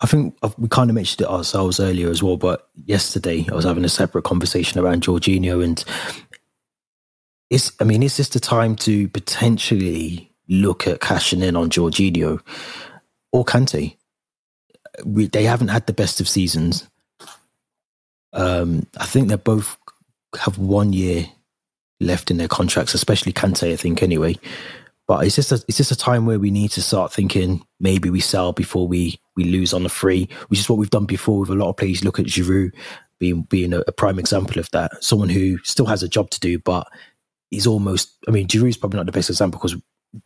I 0.00 0.06
think 0.06 0.36
we 0.58 0.68
kind 0.68 0.90
of 0.90 0.94
mentioned 0.94 1.22
it 1.22 1.30
ourselves 1.30 1.80
earlier 1.80 2.10
as 2.10 2.22
well, 2.22 2.36
but 2.36 2.68
yesterday 2.74 3.46
I 3.50 3.54
was 3.54 3.64
having 3.64 3.84
a 3.84 3.88
separate 3.88 4.24
conversation 4.24 4.80
around 4.80 5.02
Jorginho 5.02 5.64
and 5.64 5.82
is 7.50 7.72
I 7.80 7.84
mean, 7.84 8.02
is 8.02 8.16
this 8.16 8.28
the 8.30 8.40
time 8.40 8.76
to 8.76 9.08
potentially 9.08 10.30
look 10.48 10.86
at 10.86 11.00
cashing 11.00 11.42
in 11.42 11.56
on 11.56 11.70
Jorginho? 11.70 12.40
Or 13.34 13.44
Kante. 13.44 13.96
We, 15.04 15.26
they 15.26 15.42
haven't 15.42 15.68
had 15.68 15.88
the 15.88 15.92
best 15.92 16.20
of 16.20 16.28
seasons. 16.28 16.88
Um, 18.32 18.86
I 18.96 19.06
think 19.06 19.28
they 19.28 19.34
both 19.34 19.76
have 20.38 20.56
one 20.56 20.92
year 20.92 21.26
left 21.98 22.30
in 22.30 22.36
their 22.36 22.48
contracts, 22.48 22.94
especially 22.94 23.32
Kante, 23.32 23.72
I 23.72 23.76
think, 23.76 24.04
anyway. 24.04 24.36
But 25.08 25.26
it's 25.26 25.34
just 25.34 25.50
a, 25.50 25.62
it's 25.66 25.76
just 25.76 25.90
a 25.90 25.96
time 25.96 26.26
where 26.26 26.38
we 26.38 26.52
need 26.52 26.70
to 26.72 26.82
start 26.82 27.12
thinking 27.12 27.66
maybe 27.80 28.08
we 28.08 28.20
sell 28.20 28.52
before 28.52 28.86
we 28.86 29.20
we 29.36 29.44
lose 29.44 29.74
on 29.74 29.82
the 29.82 29.88
free, 29.88 30.28
which 30.46 30.60
is 30.60 30.68
what 30.68 30.78
we've 30.78 30.88
done 30.88 31.04
before 31.04 31.40
with 31.40 31.50
a 31.50 31.54
lot 31.54 31.70
of 31.70 31.76
players. 31.76 32.04
Look 32.04 32.20
at 32.20 32.26
Giroud 32.26 32.70
being 33.18 33.42
being 33.42 33.72
a, 33.74 33.80
a 33.80 33.92
prime 33.92 34.20
example 34.20 34.60
of 34.60 34.70
that. 34.70 35.02
Someone 35.02 35.28
who 35.28 35.58
still 35.58 35.86
has 35.86 36.04
a 36.04 36.08
job 36.08 36.30
to 36.30 36.40
do, 36.40 36.60
but 36.60 36.86
he's 37.50 37.66
almost. 37.66 38.14
I 38.28 38.30
mean, 38.30 38.46
Giroud's 38.46 38.76
probably 38.76 38.98
not 38.98 39.06
the 39.06 39.12
best 39.12 39.28
example 39.28 39.58
because 39.58 39.76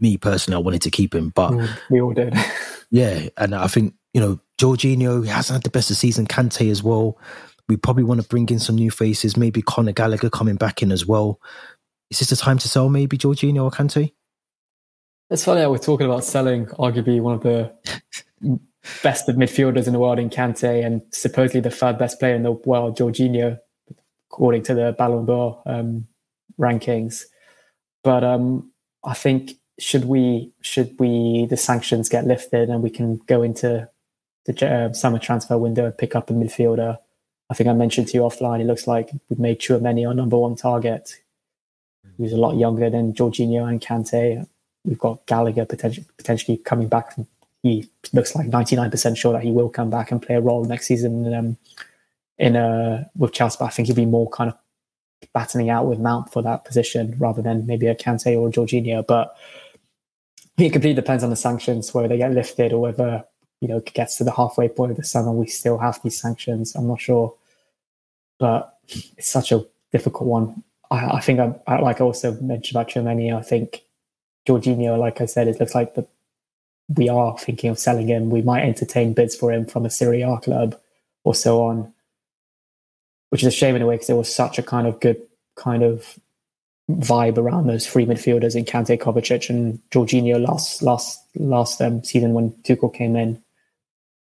me 0.01 0.17
personally, 0.17 0.57
I 0.57 0.61
wanted 0.61 0.83
to 0.83 0.91
keep 0.91 1.15
him, 1.15 1.31
but 1.31 1.53
mm, 1.53 1.69
we 1.91 2.01
all 2.01 2.13
did. 2.13 2.35
yeah, 2.91 3.29
and 3.37 3.55
I 3.55 3.67
think 3.67 3.95
you 4.13 4.21
know 4.21 4.41
Jorginho 4.59 5.27
hasn't 5.27 5.57
had 5.57 5.63
the 5.63 5.71
best 5.71 5.91
of 5.91 5.97
season. 5.97 6.27
Kante 6.27 6.71
as 6.71 6.83
well. 6.83 7.19
We 7.69 7.77
probably 7.77 8.05
want 8.05 8.23
to 8.23 8.29
bring 8.29 8.49
in 8.49 8.59
some 8.59 8.77
new 8.77 8.91
faces. 8.91 9.37
Maybe 9.37 9.61
Conor 9.61 9.93
Gallagher 9.93 10.31
coming 10.31 10.57
back 10.57 10.83
in 10.83 10.91
as 10.91 11.07
well. 11.07 11.41
Is 12.11 12.21
this 12.21 12.31
the 12.31 12.37
time 12.37 12.59
to 12.59 12.69
sell? 12.69 12.89
Maybe 12.89 13.19
Jorginho 13.19 13.65
or 13.65 13.71
Kante? 13.71 14.13
It's 15.31 15.45
funny 15.45 15.61
how 15.61 15.71
we're 15.71 15.79
talking 15.79 16.07
about 16.07 16.25
selling 16.25 16.67
arguably 16.67 17.21
one 17.21 17.35
of 17.35 17.43
the 17.43 17.71
best 19.03 19.29
of 19.29 19.37
midfielders 19.37 19.87
in 19.87 19.93
the 19.93 19.99
world 19.99 20.19
in 20.19 20.31
Kante 20.31 20.85
and 20.85 21.03
supposedly 21.11 21.61
the 21.61 21.71
third 21.71 21.99
best 21.99 22.19
player 22.19 22.35
in 22.35 22.43
the 22.43 22.53
world, 22.53 22.97
Jorginho, 22.97 23.59
according 24.31 24.63
to 24.63 24.75
the 24.75 24.95
Ballon 24.97 25.27
d'Or 25.27 25.63
um, 25.67 26.07
rankings. 26.59 27.25
But 28.03 28.25
um, 28.25 28.73
I 29.05 29.13
think 29.13 29.53
should 29.79 30.05
we 30.07 30.51
should 30.61 30.99
we 30.99 31.47
the 31.47 31.57
sanctions 31.57 32.09
get 32.09 32.27
lifted 32.27 32.69
and 32.69 32.83
we 32.83 32.91
can 32.91 33.19
go 33.27 33.43
into 33.43 33.89
the 34.47 34.69
uh, 34.69 34.93
summer 34.93 35.19
transfer 35.19 35.57
window 35.57 35.87
and 35.87 35.97
pick 35.97 36.17
up 36.17 36.31
a 36.31 36.33
midfielder? 36.33 36.99
I 37.51 37.55
think 37.55 37.69
I 37.69 37.73
mentioned 37.73 38.09
to 38.09 38.15
you 38.15 38.23
offline. 38.23 38.61
It 38.61 38.67
looks 38.67 38.87
like 38.87 39.11
we've 39.29 39.39
made 39.39 39.61
Tchouameni 39.61 40.07
our 40.07 40.15
number 40.15 40.37
one 40.37 40.57
target. 40.57 41.17
He's 42.19 42.33
a 42.33 42.37
lot 42.37 42.57
younger 42.57 42.91
than 42.91 43.13
Jorginho 43.13 43.69
and 43.69 43.81
Kante. 43.81 44.47
We've 44.85 44.99
got 44.99 45.25
Gallagher 45.27 45.65
potentially 45.65 46.07
potentially 46.17 46.57
coming 46.59 46.89
back. 46.89 47.15
From, 47.15 47.27
he 47.63 47.89
looks 48.13 48.35
like 48.35 48.49
ninety 48.49 48.77
nine 48.77 48.91
percent 48.91 49.17
sure 49.17 49.33
that 49.33 49.43
he 49.43 49.53
will 49.53 49.69
come 49.69 49.91
back 49.91 50.11
and 50.11 50.21
play 50.21 50.35
a 50.35 50.41
role 50.41 50.65
next 50.65 50.87
season 50.87 51.33
um, 51.33 51.57
in 52.37 52.57
uh, 52.57 53.05
with 53.17 53.33
Chelsea. 53.33 53.57
But 53.61 53.67
I 53.67 53.69
think 53.69 53.87
he'll 53.87 53.97
be 53.97 54.07
more 54.07 54.29
kind 54.29 54.51
of 54.51 54.57
battening 55.33 55.71
out 55.71 55.87
with 55.87 55.99
Mount 55.99 56.33
for 56.33 56.43
that 56.43 56.65
position 56.65 57.15
rather 57.19 57.43
than 57.43 57.67
maybe 57.67 57.87
a 57.87 57.95
Kante 57.95 58.39
or 58.39 58.49
a 58.49 58.53
Jorginho. 58.53 59.07
But 59.07 59.37
it 60.67 60.73
completely 60.73 60.95
depends 60.95 61.25
on 61.25 61.31
the 61.31 61.37
sanctions, 61.37 61.93
whether 61.95 62.09
they 62.09 62.19
get 62.19 62.33
lifted 62.33 62.73
or 62.73 62.81
whether, 62.81 63.25
you 63.61 63.69
know, 63.69 63.79
it 63.79 63.93
gets 63.95 64.17
to 64.19 64.25
the 64.25 64.33
halfway 64.33 64.69
point 64.69 64.91
of 64.91 64.97
the 64.97 65.05
summer, 65.05 65.33
we 65.33 65.47
still 65.47 65.79
have 65.79 66.01
these 66.03 66.21
sanctions. 66.21 66.75
I'm 66.75 66.89
not 66.89 67.01
sure. 67.01 67.35
But 68.39 68.79
it's 68.89 69.29
such 69.29 69.53
a 69.53 69.65
difficult 69.93 70.29
one. 70.29 70.63
I, 70.91 71.17
I 71.17 71.21
think, 71.21 71.41
I, 71.41 71.55
I, 71.67 71.81
like 71.81 72.01
I 72.01 72.05
also 72.05 72.33
mentioned 72.41 72.77
about 72.77 72.89
Tchouameni, 72.89 73.37
I 73.37 73.43
think 73.43 73.83
Jorginho, 74.47 74.99
like 74.99 75.21
I 75.21 75.27
said, 75.27 75.49
it 75.49 75.61
looks 75.61 75.75
like 75.75 75.95
the, 75.95 76.07
we 76.97 77.09
are 77.09 77.37
thinking 77.39 77.71
of 77.71 77.79
selling 77.79 78.09
him. 78.09 78.31
We 78.31 78.43
might 78.43 78.63
entertain 78.63 79.13
bids 79.13 79.37
for 79.37 79.53
him 79.53 79.67
from 79.67 79.85
a 79.85 79.91
Serie 79.91 80.23
A 80.23 80.39
club 80.39 80.77
or 81.25 81.35
so 81.35 81.63
on 81.63 81.93
which 83.31 83.43
is 83.43 83.49
a 83.49 83.57
shame 83.57 83.77
in 83.77 83.83
a 83.83 83.87
way 83.87 83.97
because 83.97 84.11
it 84.11 84.15
was 84.15 84.35
such 84.35 84.59
a 84.59 84.63
kind 84.63 84.87
of 84.87 85.01
good 85.01 85.21
kind 85.57 85.83
of 85.83 86.19
vibe 86.91 87.37
around 87.37 87.67
those 87.67 87.87
three 87.87 88.07
midfielders 88.07 88.57
in 88.57 88.65
Kante, 88.65 88.99
Kovacic, 88.99 89.51
and 89.51 89.79
Jorginho 89.91 90.45
last 90.47 90.83
last 90.83 91.23
last 91.35 91.81
um, 91.81 92.03
season 92.03 92.33
when 92.33 92.53
Tuchel 92.63 92.93
came 92.93 93.17
in. 93.17 93.43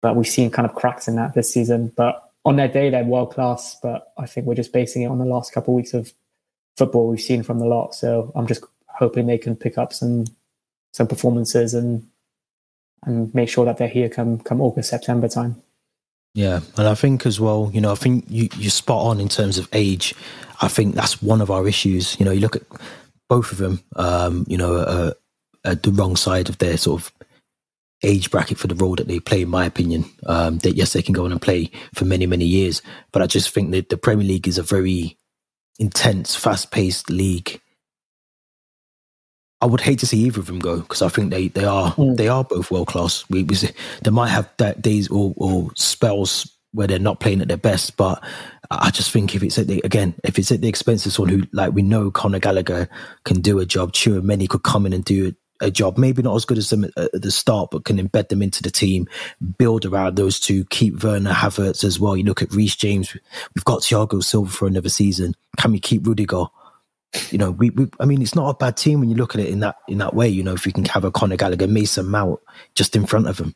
But 0.02 0.16
we've 0.16 0.26
seen 0.26 0.50
kind 0.50 0.66
of 0.66 0.74
cracks 0.74 1.08
in 1.08 1.16
that 1.16 1.34
this 1.34 1.52
season. 1.52 1.92
But 1.96 2.22
on 2.44 2.56
their 2.56 2.68
day, 2.68 2.90
they're 2.90 3.04
world 3.04 3.32
class. 3.32 3.76
But 3.82 4.12
I 4.18 4.26
think 4.26 4.46
we're 4.46 4.54
just 4.54 4.72
basing 4.72 5.02
it 5.02 5.06
on 5.08 5.18
the 5.18 5.24
last 5.24 5.52
couple 5.52 5.74
of 5.74 5.76
weeks 5.76 5.94
of 5.94 6.12
football 6.76 7.08
we've 7.08 7.20
seen 7.20 7.42
from 7.42 7.58
the 7.58 7.66
lot. 7.66 7.94
So 7.94 8.32
I'm 8.34 8.46
just 8.46 8.64
hoping 8.86 9.26
they 9.26 9.38
can 9.38 9.56
pick 9.56 9.78
up 9.78 9.92
some 9.92 10.26
some 10.92 11.06
performances 11.06 11.74
and 11.74 12.06
and 13.04 13.34
make 13.34 13.48
sure 13.48 13.64
that 13.64 13.78
they're 13.78 13.88
here 13.88 14.08
come 14.08 14.38
come 14.38 14.60
August 14.60 14.90
September 14.90 15.28
time. 15.28 15.62
Yeah, 16.34 16.60
and 16.76 16.86
I 16.86 16.94
think 16.94 17.26
as 17.26 17.40
well, 17.40 17.70
you 17.72 17.80
know, 17.80 17.92
I 17.92 17.96
think 17.96 18.24
you 18.28 18.48
you're 18.56 18.70
spot 18.70 19.06
on 19.06 19.20
in 19.20 19.28
terms 19.28 19.58
of 19.58 19.68
age. 19.72 20.14
I 20.60 20.68
think 20.68 20.94
that's 20.94 21.22
one 21.22 21.40
of 21.40 21.50
our 21.50 21.66
issues. 21.66 22.18
You 22.18 22.24
know, 22.24 22.30
you 22.30 22.40
look 22.40 22.56
at 22.56 22.62
both 23.28 23.50
of 23.50 23.58
them, 23.58 23.82
um, 23.96 24.44
you 24.48 24.56
know, 24.56 24.76
uh, 24.76 25.12
at 25.64 25.82
the 25.82 25.90
wrong 25.90 26.16
side 26.16 26.48
of 26.48 26.58
their 26.58 26.76
sort 26.76 27.00
of 27.00 27.12
age 28.02 28.30
bracket 28.30 28.58
for 28.58 28.68
the 28.68 28.74
role 28.74 28.94
that 28.96 29.08
they 29.08 29.18
play. 29.18 29.42
In 29.42 29.48
my 29.48 29.64
opinion, 29.64 30.04
um, 30.26 30.58
that 30.58 30.76
yes, 30.76 30.92
they 30.92 31.02
can 31.02 31.14
go 31.14 31.24
on 31.24 31.32
and 31.32 31.42
play 31.42 31.70
for 31.94 32.04
many 32.04 32.26
many 32.26 32.44
years, 32.44 32.80
but 33.12 33.22
I 33.22 33.26
just 33.26 33.50
think 33.50 33.72
that 33.72 33.88
the 33.88 33.96
Premier 33.96 34.26
League 34.26 34.46
is 34.46 34.58
a 34.58 34.62
very 34.62 35.16
intense, 35.80 36.36
fast 36.36 36.70
paced 36.70 37.10
league 37.10 37.60
I 39.62 39.66
would 39.66 39.80
hate 39.80 39.98
to 39.98 40.06
see 40.06 40.18
either 40.18 40.40
of 40.40 40.46
them 40.46 40.58
go 40.58 40.80
because 40.80 41.02
I 41.02 41.08
think 41.08 41.30
they 41.30 41.48
they 41.48 41.64
are 41.64 41.92
mm. 41.92 42.16
they 42.16 42.28
are 42.28 42.44
both 42.44 42.70
world 42.70 42.88
class. 42.88 43.28
We, 43.28 43.42
we, 43.42 43.56
they 44.02 44.10
might 44.10 44.28
have 44.28 44.48
that 44.58 44.82
days 44.82 45.08
or, 45.08 45.34
or 45.36 45.70
spells 45.74 46.50
where 46.72 46.86
they're 46.86 46.98
not 46.98 47.20
playing 47.20 47.40
at 47.40 47.48
their 47.48 47.56
best, 47.56 47.96
but 47.96 48.22
I 48.70 48.90
just 48.90 49.10
think 49.10 49.34
if 49.34 49.42
it's 49.42 49.58
at 49.58 49.66
the 49.66 49.80
again 49.84 50.14
if 50.24 50.38
it's 50.38 50.52
at 50.52 50.60
the 50.60 50.68
expense 50.68 51.04
of 51.04 51.12
someone 51.12 51.34
who 51.34 51.46
like 51.52 51.72
we 51.72 51.82
know 51.82 52.10
Conor 52.10 52.38
Gallagher 52.38 52.88
can 53.24 53.40
do 53.40 53.58
a 53.58 53.66
job, 53.66 53.94
Sure, 53.94 54.22
many 54.22 54.46
could 54.46 54.62
come 54.62 54.86
in 54.86 54.92
and 54.92 55.04
do 55.04 55.34
a 55.60 55.70
job, 55.70 55.98
maybe 55.98 56.22
not 56.22 56.36
as 56.36 56.46
good 56.46 56.56
as 56.56 56.70
them 56.70 56.84
at 56.84 57.12
the 57.12 57.30
start, 57.30 57.70
but 57.70 57.84
can 57.84 57.98
embed 57.98 58.28
them 58.28 58.40
into 58.40 58.62
the 58.62 58.70
team, 58.70 59.06
build 59.58 59.84
around 59.84 60.16
those 60.16 60.40
two, 60.40 60.64
keep 60.66 61.02
Werner 61.04 61.32
Havertz 61.32 61.84
as 61.84 62.00
well. 62.00 62.16
You 62.16 62.24
look 62.24 62.40
at 62.40 62.52
Reece 62.52 62.76
James, 62.76 63.12
we've 63.54 63.64
got 63.64 63.80
Thiago 63.80 64.24
Silva 64.24 64.50
for 64.50 64.66
another 64.66 64.88
season. 64.88 65.34
Can 65.58 65.72
we 65.72 65.80
keep 65.80 66.06
Rudiger? 66.06 66.46
You 67.30 67.38
know, 67.38 67.50
we, 67.50 67.70
we, 67.70 67.88
I 67.98 68.04
mean, 68.04 68.22
it's 68.22 68.34
not 68.34 68.50
a 68.50 68.54
bad 68.54 68.76
team 68.76 69.00
when 69.00 69.10
you 69.10 69.16
look 69.16 69.34
at 69.34 69.40
it 69.40 69.48
in 69.48 69.60
that 69.60 69.76
in 69.88 69.98
that 69.98 70.14
way. 70.14 70.28
You 70.28 70.42
know, 70.42 70.54
if 70.54 70.64
we 70.64 70.72
can 70.72 70.84
have 70.86 71.04
a 71.04 71.10
Conor 71.10 71.36
Gallagher, 71.36 71.66
Mason 71.66 72.06
Mount 72.06 72.40
just 72.74 72.94
in 72.94 73.06
front 73.06 73.26
of 73.26 73.38
him, 73.38 73.54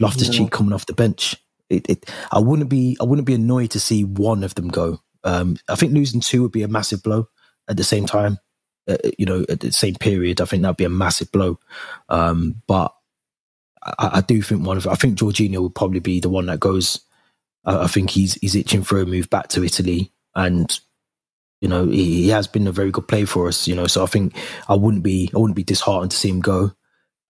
Loftus 0.00 0.28
Cheek 0.28 0.50
yeah. 0.50 0.56
coming 0.56 0.72
off 0.72 0.86
the 0.86 0.94
bench. 0.94 1.36
It, 1.70 1.88
it, 1.88 2.10
I 2.32 2.38
wouldn't 2.38 2.70
be, 2.70 2.96
I 3.00 3.04
wouldn't 3.04 3.26
be 3.26 3.34
annoyed 3.34 3.70
to 3.72 3.80
see 3.80 4.04
one 4.04 4.42
of 4.42 4.54
them 4.54 4.68
go. 4.68 5.00
Um, 5.22 5.58
I 5.68 5.74
think 5.74 5.92
losing 5.92 6.20
two 6.20 6.42
would 6.42 6.52
be 6.52 6.62
a 6.62 6.68
massive 6.68 7.02
blow. 7.02 7.28
at 7.68 7.76
the 7.76 7.84
same 7.84 8.06
time, 8.06 8.38
uh, 8.88 8.96
you 9.18 9.26
know, 9.26 9.44
at 9.48 9.60
the 9.60 9.70
same 9.70 9.94
period, 9.94 10.40
I 10.40 10.46
think 10.46 10.62
that'd 10.62 10.76
be 10.76 10.84
a 10.84 10.88
massive 10.88 11.30
blow. 11.30 11.60
Um, 12.08 12.62
but 12.66 12.94
I, 13.84 14.10
I, 14.14 14.20
do 14.22 14.40
think 14.40 14.66
one 14.66 14.78
of 14.78 14.86
I 14.86 14.94
think 14.94 15.18
Jorginho 15.18 15.60
would 15.62 15.74
probably 15.74 16.00
be 16.00 16.20
the 16.20 16.30
one 16.30 16.46
that 16.46 16.60
goes. 16.60 17.00
I, 17.64 17.84
I 17.84 17.86
think 17.86 18.10
he's 18.10 18.34
he's 18.34 18.56
itching 18.56 18.82
for 18.82 19.00
a 19.00 19.06
move 19.06 19.28
back 19.28 19.48
to 19.48 19.62
Italy, 19.62 20.10
and 20.34 20.78
you 21.60 21.68
know 21.68 21.86
he, 21.86 22.22
he, 22.22 22.28
has 22.28 22.46
been 22.46 22.66
a 22.66 22.72
very 22.72 22.90
good 22.90 23.08
play 23.08 23.24
for 23.24 23.48
us. 23.48 23.66
You 23.66 23.74
know, 23.74 23.86
so 23.86 24.02
I 24.02 24.06
think 24.06 24.34
I 24.68 24.74
wouldn't 24.74 25.02
be 25.02 25.30
I 25.34 25.38
wouldn't 25.38 25.56
be 25.56 25.64
disheartened 25.64 26.10
to 26.10 26.16
see 26.16 26.28
him 26.28 26.40
go. 26.40 26.72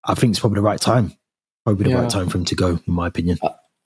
I 0.05 0.15
think 0.15 0.33
it's 0.33 0.41
probably 0.41 0.57
the 0.57 0.63
right 0.63 0.81
time, 0.81 1.13
probably 1.65 1.85
the 1.85 1.91
yeah. 1.91 2.03
right 2.03 2.11
time 2.11 2.29
for 2.29 2.39
him 2.39 2.45
to 2.47 2.55
go, 2.55 2.81
in 2.87 2.93
my 2.93 3.07
opinion. 3.07 3.39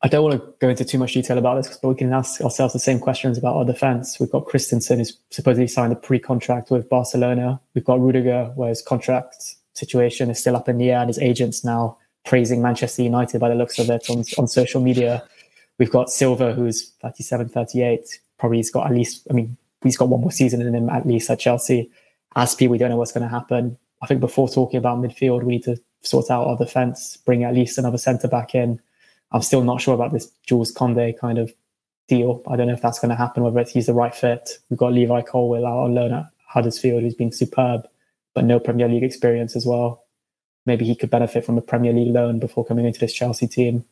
I 0.04 0.08
don't 0.08 0.24
want 0.24 0.40
to 0.40 0.54
go 0.58 0.68
into 0.68 0.84
too 0.84 0.98
much 0.98 1.12
detail 1.14 1.38
about 1.38 1.62
this, 1.62 1.76
but 1.76 1.88
we 1.88 1.94
can 1.94 2.12
ask 2.12 2.40
ourselves 2.40 2.72
the 2.72 2.80
same 2.80 2.98
questions 2.98 3.38
about 3.38 3.54
our 3.54 3.64
defense. 3.64 4.18
We've 4.18 4.30
got 4.30 4.46
Christensen, 4.46 4.98
who's 4.98 5.16
supposedly 5.30 5.68
signed 5.68 5.92
a 5.92 5.96
pre-contract 5.96 6.72
with 6.72 6.88
Barcelona. 6.88 7.60
We've 7.74 7.84
got 7.84 8.00
Rudiger, 8.00 8.52
where 8.56 8.68
his 8.68 8.82
contract 8.82 9.36
situation 9.74 10.28
is 10.28 10.40
still 10.40 10.56
up 10.56 10.68
in 10.68 10.78
the 10.78 10.90
air, 10.90 10.98
and 10.98 11.08
his 11.08 11.20
agents 11.20 11.64
now 11.64 11.98
praising 12.24 12.60
Manchester 12.60 13.02
United 13.02 13.40
by 13.40 13.48
the 13.48 13.54
looks 13.54 13.78
of 13.78 13.90
it 13.90 14.10
on, 14.10 14.24
on 14.38 14.48
social 14.48 14.80
media. 14.80 15.22
We've 15.78 15.90
got 15.90 16.10
Silva, 16.10 16.52
who's 16.52 16.90
37, 17.02 17.48
38. 17.50 18.20
Probably 18.38 18.58
he's 18.58 18.70
got 18.70 18.86
at 18.86 18.92
least, 18.92 19.26
I 19.30 19.34
mean, 19.34 19.56
he's 19.82 19.96
got 19.96 20.08
one 20.08 20.20
more 20.20 20.32
season 20.32 20.62
in 20.62 20.74
him 20.74 20.88
at 20.88 21.06
least 21.06 21.30
at 21.30 21.40
Chelsea. 21.40 21.90
Azpi, 22.36 22.68
we 22.68 22.78
don't 22.78 22.90
know 22.90 22.96
what's 22.96 23.12
going 23.12 23.22
to 23.22 23.28
happen. 23.28 23.76
I 24.02 24.06
think 24.06 24.20
before 24.20 24.48
talking 24.48 24.78
about 24.78 24.98
midfield, 24.98 25.42
we 25.44 25.52
need 25.52 25.64
to 25.64 25.80
sort 26.02 26.30
out 26.30 26.46
our 26.46 26.56
defense, 26.56 27.18
bring 27.18 27.44
at 27.44 27.54
least 27.54 27.78
another 27.78 27.98
centre 27.98 28.28
back 28.28 28.54
in 28.54 28.80
I'm 29.32 29.42
still 29.42 29.64
not 29.64 29.80
sure 29.80 29.94
about 29.94 30.12
this 30.12 30.30
Jules 30.46 30.72
Koundé 30.72 31.18
kind 31.18 31.38
of 31.38 31.52
deal. 32.08 32.42
I 32.48 32.56
don't 32.56 32.66
know 32.66 32.74
if 32.74 32.82
that's 32.82 32.98
going 32.98 33.10
to 33.10 33.16
happen, 33.16 33.42
whether 33.42 33.64
he's 33.64 33.86
the 33.86 33.94
right 33.94 34.14
fit. 34.14 34.58
We've 34.68 34.78
got 34.78 34.92
Levi 34.92 35.22
Colwill 35.22 35.66
out 35.66 35.84
on 35.84 35.94
loan 35.94 36.12
at 36.12 36.26
Huddersfield, 36.46 37.02
who's 37.02 37.14
been 37.14 37.32
superb, 37.32 37.88
but 38.34 38.44
no 38.44 38.60
Premier 38.60 38.88
League 38.88 39.02
experience 39.02 39.56
as 39.56 39.66
well. 39.66 40.04
Maybe 40.66 40.84
he 40.84 40.94
could 40.94 41.10
benefit 41.10 41.44
from 41.44 41.58
a 41.58 41.62
Premier 41.62 41.92
League 41.92 42.12
loan 42.12 42.38
before 42.38 42.64
coming 42.64 42.84
into 42.84 43.00
this 43.00 43.12
Chelsea 43.12 43.48
team. 43.48 43.84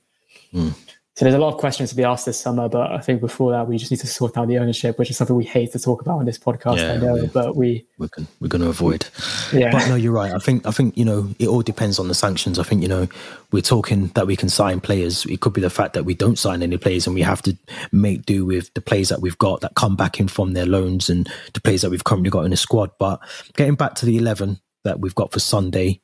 Mm. 0.53 0.75
So 1.21 1.27
there's 1.27 1.35
a 1.35 1.39
lot 1.39 1.53
of 1.53 1.61
questions 1.61 1.91
to 1.91 1.97
be 1.97 2.03
asked 2.03 2.25
this 2.25 2.41
summer, 2.41 2.67
but 2.67 2.93
I 2.93 2.99
think 2.99 3.21
before 3.21 3.51
that 3.53 3.69
we 3.69 3.77
just 3.77 3.91
need 3.91 4.01
to 4.01 4.07
sort 4.07 4.39
out 4.39 4.49
the 4.49 4.57
ownership, 4.57 4.99
which 4.99 5.11
is 5.11 5.19
something 5.19 5.37
we 5.37 5.45
hate 5.45 5.71
to 5.73 5.79
talk 5.79 6.01
about 6.01 6.19
on 6.19 6.25
this 6.25 6.39
podcast. 6.39 6.79
Yeah, 6.79 6.95
I 6.95 6.97
know, 6.97 7.13
we, 7.13 7.27
but 7.27 7.57
we 7.57 7.87
we're 7.99 8.09
going, 8.09 8.27
we're 8.41 8.49
going 8.49 8.63
to 8.63 8.71
avoid. 8.71 9.07
Yeah, 9.53 9.71
but 9.71 9.87
no, 9.87 9.97
you're 9.97 10.15
right. 10.15 10.33
I 10.33 10.39
think 10.39 10.67
I 10.67 10.71
think 10.71 10.97
you 10.97 11.05
know 11.05 11.29
it 11.39 11.47
all 11.47 11.61
depends 11.61 11.99
on 11.99 12.09
the 12.09 12.15
sanctions. 12.15 12.59
I 12.59 12.63
think 12.63 12.81
you 12.81 12.89
know 12.89 13.07
we're 13.53 13.61
talking 13.61 14.07
that 14.15 14.27
we 14.27 14.35
can 14.35 14.49
sign 14.49 14.81
players. 14.81 15.27
It 15.27 15.41
could 15.41 15.53
be 15.53 15.61
the 15.61 15.69
fact 15.69 15.93
that 15.93 16.07
we 16.07 16.15
don't 16.15 16.39
sign 16.39 16.63
any 16.63 16.79
players 16.79 17.07
and 17.07 17.15
we 17.15 17.21
have 17.21 17.43
to 17.43 17.55
make 17.93 18.25
do 18.25 18.47
with 18.47 18.73
the 18.73 18.81
players 18.81 19.11
that 19.11 19.21
we've 19.21 19.37
got 19.37 19.61
that 19.61 19.75
come 19.75 19.97
back 19.97 20.21
in 20.21 20.27
from 20.27 20.55
their 20.55 20.65
loans 20.65 21.11
and 21.11 21.31
the 21.53 21.61
players 21.61 21.83
that 21.83 21.91
we've 21.91 22.05
currently 22.05 22.31
got 22.31 22.47
in 22.47 22.51
the 22.51 22.57
squad. 22.57 22.93
But 22.99 23.21
getting 23.57 23.75
back 23.75 23.95
to 23.97 24.07
the 24.07 24.17
eleven 24.17 24.59
that 24.85 25.01
we've 25.01 25.15
got 25.15 25.33
for 25.33 25.41
Sunday, 25.41 26.01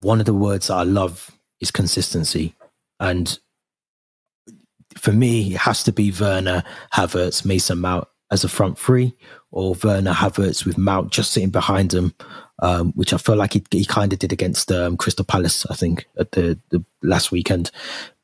one 0.00 0.18
of 0.18 0.26
the 0.26 0.34
words 0.34 0.66
that 0.66 0.74
I 0.74 0.82
love 0.82 1.30
is 1.60 1.70
consistency 1.70 2.56
and 2.98 3.38
for 4.98 5.12
me, 5.12 5.54
it 5.54 5.58
has 5.58 5.82
to 5.84 5.92
be 5.92 6.12
Werner, 6.12 6.62
Havertz, 6.92 7.44
Mason 7.44 7.78
Mount 7.80 8.06
as 8.30 8.44
a 8.44 8.48
front 8.48 8.78
three, 8.78 9.16
or 9.50 9.74
Werner, 9.82 10.12
Havertz 10.12 10.66
with 10.66 10.76
Mount 10.76 11.10
just 11.10 11.30
sitting 11.30 11.50
behind 11.50 11.94
him, 11.94 12.14
um, 12.62 12.92
which 12.92 13.12
I 13.12 13.16
feel 13.16 13.36
like 13.36 13.54
he, 13.54 13.64
he 13.70 13.84
kind 13.84 14.12
of 14.12 14.18
did 14.18 14.32
against 14.32 14.70
um, 14.70 14.96
Crystal 14.96 15.24
Palace, 15.24 15.64
I 15.70 15.74
think, 15.74 16.06
at 16.18 16.32
the, 16.32 16.58
the 16.70 16.84
last 17.02 17.32
weekend. 17.32 17.70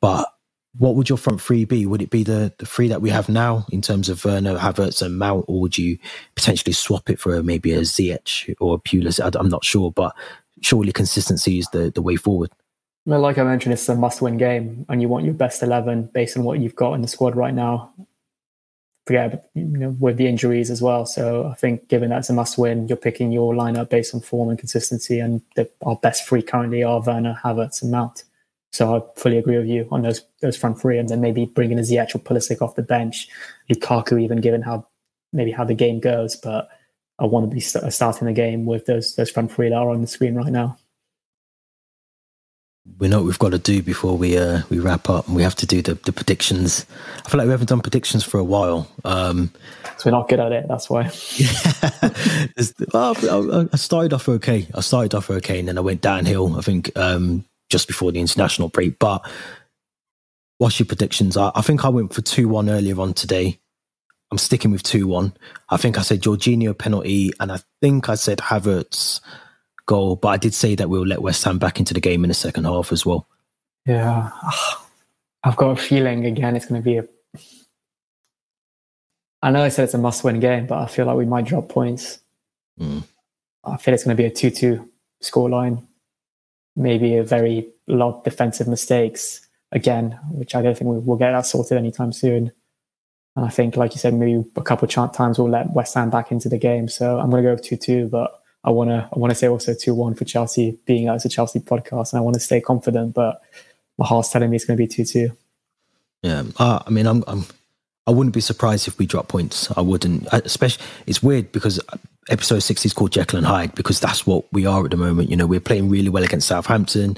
But 0.01 0.29
what 0.77 0.95
would 0.95 1.09
your 1.09 1.17
front 1.17 1.41
three 1.41 1.65
be? 1.65 1.85
Would 1.85 2.01
it 2.01 2.09
be 2.09 2.23
the, 2.23 2.53
the 2.57 2.65
three 2.65 2.89
that 2.89 3.01
we 3.01 3.09
have 3.09 3.29
now 3.29 3.65
in 3.71 3.81
terms 3.81 4.09
of 4.09 4.23
Werner, 4.23 4.57
Havertz, 4.57 5.01
and 5.01 5.17
Mount, 5.17 5.45
or 5.47 5.61
would 5.61 5.77
you 5.77 5.97
potentially 6.35 6.73
swap 6.73 7.09
it 7.09 7.19
for 7.19 7.41
maybe 7.41 7.71
a 7.73 7.81
Ziyech 7.81 8.53
or 8.59 8.75
a 8.75 8.79
Pulisic? 8.79 9.35
I'm 9.39 9.49
not 9.49 9.63
sure, 9.63 9.91
but 9.91 10.13
surely 10.61 10.91
consistency 10.91 11.59
is 11.59 11.67
the, 11.71 11.91
the 11.91 12.01
way 12.01 12.17
forward. 12.17 12.51
Well, 13.07 13.19
like 13.19 13.37
I 13.37 13.43
mentioned, 13.43 13.73
it's 13.73 13.87
a 13.87 13.95
must-win 13.95 14.37
game, 14.37 14.85
and 14.89 14.99
you 14.99 15.07
want 15.07 15.25
your 15.25 15.35
best 15.35 15.61
eleven 15.61 16.09
based 16.13 16.37
on 16.37 16.43
what 16.43 16.59
you've 16.59 16.75
got 16.75 16.93
in 16.93 17.01
the 17.01 17.07
squad 17.07 17.35
right 17.35 17.53
now. 17.53 17.93
Forget 19.05 19.47
you 19.53 19.63
know 19.65 19.95
with 19.99 20.17
the 20.17 20.25
injuries 20.25 20.71
as 20.71 20.81
well. 20.81 21.05
So 21.05 21.45
I 21.45 21.53
think, 21.53 21.87
given 21.87 22.09
that's 22.09 22.31
a 22.31 22.33
must-win, 22.33 22.87
you're 22.87 22.97
picking 22.97 23.31
your 23.31 23.53
lineup 23.53 23.89
based 23.89 24.15
on 24.15 24.21
form 24.21 24.49
and 24.49 24.57
consistency, 24.57 25.19
and 25.19 25.41
the, 25.55 25.69
our 25.85 25.97
best 25.97 26.27
three 26.27 26.41
currently 26.41 26.83
are 26.83 26.99
Werner, 26.99 27.39
Havertz, 27.43 27.83
and 27.83 27.91
Mount. 27.91 28.23
So 28.71 28.95
I 28.95 29.19
fully 29.19 29.37
agree 29.37 29.57
with 29.57 29.67
you 29.67 29.87
on 29.91 30.01
those 30.01 30.23
those 30.41 30.57
front 30.57 30.81
three, 30.81 30.97
and 30.97 31.07
then 31.07 31.21
maybe 31.21 31.45
bringing 31.45 31.77
a 31.77 31.83
Ziyech 31.83 32.15
or 32.15 32.19
Pulisic 32.19 32.59
off 32.63 32.75
the 32.75 32.81
bench, 32.81 33.27
Lukaku, 33.69 34.19
even 34.19 34.41
given 34.41 34.63
how 34.63 34.87
maybe 35.31 35.51
how 35.51 35.63
the 35.63 35.75
game 35.75 35.99
goes. 35.99 36.35
But 36.35 36.69
I 37.19 37.25
want 37.25 37.47
to 37.47 37.53
be 37.53 37.61
starting 37.61 38.25
the 38.25 38.33
game 38.33 38.65
with 38.65 38.87
those 38.87 39.15
those 39.15 39.29
front 39.29 39.51
three 39.51 39.69
that 39.69 39.75
are 39.75 39.91
on 39.91 40.01
the 40.01 40.07
screen 40.07 40.33
right 40.33 40.51
now 40.51 40.79
we 42.99 43.07
know 43.07 43.17
what 43.17 43.25
we've 43.25 43.39
got 43.39 43.51
to 43.51 43.59
do 43.59 43.81
before 43.81 44.17
we 44.17 44.37
uh, 44.37 44.61
we 44.69 44.79
wrap 44.79 45.09
up, 45.09 45.27
and 45.27 45.35
we 45.35 45.43
have 45.43 45.55
to 45.55 45.65
do 45.65 45.81
the, 45.81 45.95
the 45.95 46.13
predictions. 46.13 46.85
I 47.25 47.29
feel 47.29 47.37
like 47.39 47.45
we 47.45 47.51
haven't 47.51 47.69
done 47.69 47.81
predictions 47.81 48.23
for 48.23 48.37
a 48.37 48.43
while. 48.43 48.89
Um, 49.03 49.51
so 49.97 50.09
we're 50.09 50.17
not 50.17 50.29
good 50.29 50.39
at 50.39 50.51
it. 50.51 50.65
That's 50.67 50.89
why. 50.89 51.11
Yeah, 51.37 52.79
well, 52.93 53.69
I 53.71 53.77
started 53.77 54.13
off 54.13 54.29
okay. 54.29 54.67
I 54.73 54.81
started 54.81 55.15
off 55.15 55.29
okay, 55.29 55.59
and 55.59 55.67
then 55.67 55.77
I 55.77 55.81
went 55.81 56.01
downhill. 56.01 56.57
I 56.57 56.61
think 56.61 56.95
um, 56.97 57.45
just 57.69 57.87
before 57.87 58.11
the 58.11 58.19
international 58.19 58.69
break. 58.69 58.99
But 58.99 59.27
what's 60.57 60.79
your 60.79 60.85
predictions? 60.85 61.37
I, 61.37 61.51
I 61.55 61.61
think 61.61 61.83
I 61.83 61.89
went 61.89 62.13
for 62.13 62.21
two 62.21 62.47
one 62.47 62.69
earlier 62.69 62.99
on 62.99 63.13
today. 63.13 63.59
I'm 64.31 64.37
sticking 64.37 64.71
with 64.71 64.83
two 64.83 65.07
one. 65.07 65.33
I 65.69 65.77
think 65.77 65.97
I 65.97 66.01
said 66.01 66.21
Jorginho 66.21 66.77
penalty, 66.77 67.31
and 67.39 67.51
I 67.51 67.59
think 67.81 68.09
I 68.09 68.15
said 68.15 68.39
Havertz 68.39 69.19
goal. 69.85 70.15
But 70.15 70.29
I 70.29 70.37
did 70.37 70.53
say 70.53 70.75
that 70.75 70.89
we'll 70.89 71.05
let 71.05 71.21
West 71.21 71.43
Ham 71.43 71.57
back 71.57 71.79
into 71.79 71.93
the 71.93 72.01
game 72.01 72.23
in 72.23 72.29
the 72.29 72.33
second 72.33 72.65
half 72.65 72.91
as 72.91 73.05
well. 73.05 73.27
Yeah, 73.85 74.29
I've 75.43 75.55
got 75.55 75.71
a 75.71 75.75
feeling 75.75 76.25
again 76.25 76.55
it's 76.55 76.65
going 76.65 76.81
to 76.81 76.85
be 76.85 76.97
a. 76.97 77.07
I 79.41 79.51
know 79.51 79.63
I 79.63 79.69
said 79.69 79.83
it's 79.83 79.93
a 79.93 79.99
must-win 79.99 80.39
game, 80.39 80.65
but 80.65 80.79
I 80.79 80.87
feel 80.87 81.05
like 81.05 81.17
we 81.17 81.25
might 81.25 81.45
drop 81.45 81.69
points. 81.69 82.19
Mm. 82.79 83.03
I 83.63 83.77
feel 83.77 83.93
it's 83.93 84.03
going 84.03 84.17
to 84.17 84.21
be 84.21 84.27
a 84.27 84.31
two-two 84.31 84.89
scoreline. 85.23 85.85
Maybe 86.75 87.17
a 87.17 87.23
very 87.23 87.69
lot 87.87 88.17
of 88.17 88.23
defensive 88.23 88.67
mistakes 88.67 89.47
again, 89.71 90.17
which 90.31 90.55
I 90.55 90.63
don't 90.63 90.75
think 90.75 91.05
we'll 91.05 91.17
get 91.17 91.31
that 91.31 91.45
sorted 91.45 91.77
anytime 91.77 92.11
soon. 92.11 92.51
And 93.35 93.45
I 93.45 93.49
think, 93.49 93.77
like 93.77 93.93
you 93.93 93.99
said, 93.99 94.15
maybe 94.15 94.43
a 94.55 94.61
couple 94.61 94.87
of 94.87 95.13
times 95.13 95.37
we'll 95.37 95.49
let 95.49 95.73
West 95.73 95.93
Ham 95.93 96.09
back 96.09 96.31
into 96.31 96.49
the 96.49 96.57
game. 96.57 96.87
So 96.87 97.19
I'm 97.19 97.29
going 97.29 97.43
to 97.43 97.55
go 97.55 97.61
two-two, 97.61 98.07
but 98.07 98.41
I 98.65 98.71
want 98.71 98.89
to 98.89 99.07
I 99.13 99.19
want 99.19 99.31
to 99.31 99.35
say 99.35 99.47
also 99.47 99.73
two 99.73 99.93
one 99.93 100.15
for 100.15 100.25
Chelsea, 100.25 100.77
being 100.85 101.07
as 101.07 101.23
a 101.23 101.29
Chelsea 101.29 101.59
podcast, 101.59 102.11
and 102.11 102.19
I 102.19 102.21
want 102.21 102.33
to 102.33 102.39
stay 102.39 102.59
confident. 102.59 103.13
But 103.13 103.41
my 103.97 104.05
heart's 104.05 104.29
telling 104.29 104.49
me 104.49 104.55
it's 104.55 104.65
going 104.65 104.75
to 104.75 104.83
be 104.83 104.87
two 104.87 105.05
two. 105.05 105.31
Yeah, 106.23 106.43
uh, 106.57 106.79
I 106.85 106.89
mean, 106.89 107.05
I'm, 107.05 107.23
I'm 107.27 107.45
I 108.07 108.11
wouldn't 108.11 108.33
be 108.33 108.41
surprised 108.41 108.87
if 108.87 108.97
we 108.97 109.05
drop 109.05 109.27
points. 109.27 109.71
I 109.77 109.81
wouldn't. 109.81 110.27
Especially, 110.33 110.83
it's 111.05 111.21
weird 111.21 111.51
because 111.51 111.79
episode 112.29 112.59
six 112.59 112.83
is 112.85 112.93
called 112.93 113.11
Jekyll 113.11 113.37
and 113.37 113.45
Hyde 113.45 113.75
because 113.75 113.99
that's 113.99 114.25
what 114.25 114.51
we 114.51 114.65
are 114.65 114.83
at 114.83 114.91
the 114.91 114.97
moment. 114.97 115.29
You 115.29 115.37
know, 115.37 115.45
we're 115.45 115.59
playing 115.59 115.89
really 115.89 116.09
well 116.09 116.23
against 116.23 116.47
Southampton. 116.47 117.17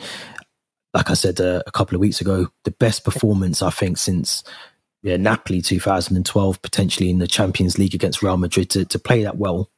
Like 0.94 1.10
I 1.10 1.14
said 1.14 1.40
uh, 1.40 1.64
a 1.66 1.72
couple 1.72 1.96
of 1.96 2.02
weeks 2.02 2.20
ago, 2.20 2.50
the 2.66 2.72
best 2.72 3.06
performance 3.06 3.62
I 3.62 3.70
think 3.70 3.98
since 3.98 4.44
yeah, 5.02 5.16
Napoli 5.16 5.62
2012, 5.62 6.62
potentially 6.62 7.10
in 7.10 7.20
the 7.20 7.28
Champions 7.28 7.78
League 7.78 7.96
against 7.96 8.22
Real 8.22 8.36
Madrid 8.36 8.70
to, 8.72 8.84
to 8.84 9.00
play 9.00 9.24
that 9.24 9.38
well 9.38 9.70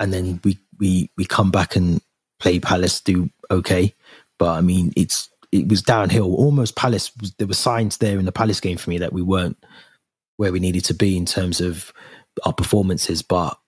and 0.00 0.12
then 0.12 0.40
we 0.44 0.58
we 0.78 1.10
we 1.16 1.24
come 1.24 1.50
back 1.50 1.76
and 1.76 2.00
play 2.40 2.60
Palace, 2.60 3.00
do 3.00 3.30
okay. 3.50 3.94
But 4.38 4.50
I 4.50 4.60
mean, 4.60 4.92
it's 4.96 5.28
it 5.52 5.68
was 5.68 5.82
downhill. 5.82 6.34
Almost 6.34 6.76
Palace. 6.76 7.10
There 7.38 7.46
were 7.46 7.54
signs 7.54 7.98
there 7.98 8.18
in 8.18 8.24
the 8.24 8.32
Palace 8.32 8.60
game 8.60 8.76
for 8.76 8.90
me 8.90 8.98
that 8.98 9.12
we 9.12 9.22
weren't 9.22 9.56
where 10.36 10.52
we 10.52 10.60
needed 10.60 10.84
to 10.84 10.94
be 10.94 11.16
in 11.16 11.26
terms 11.26 11.60
of 11.60 11.92
our 12.44 12.52
performances. 12.52 13.22
But 13.22 13.58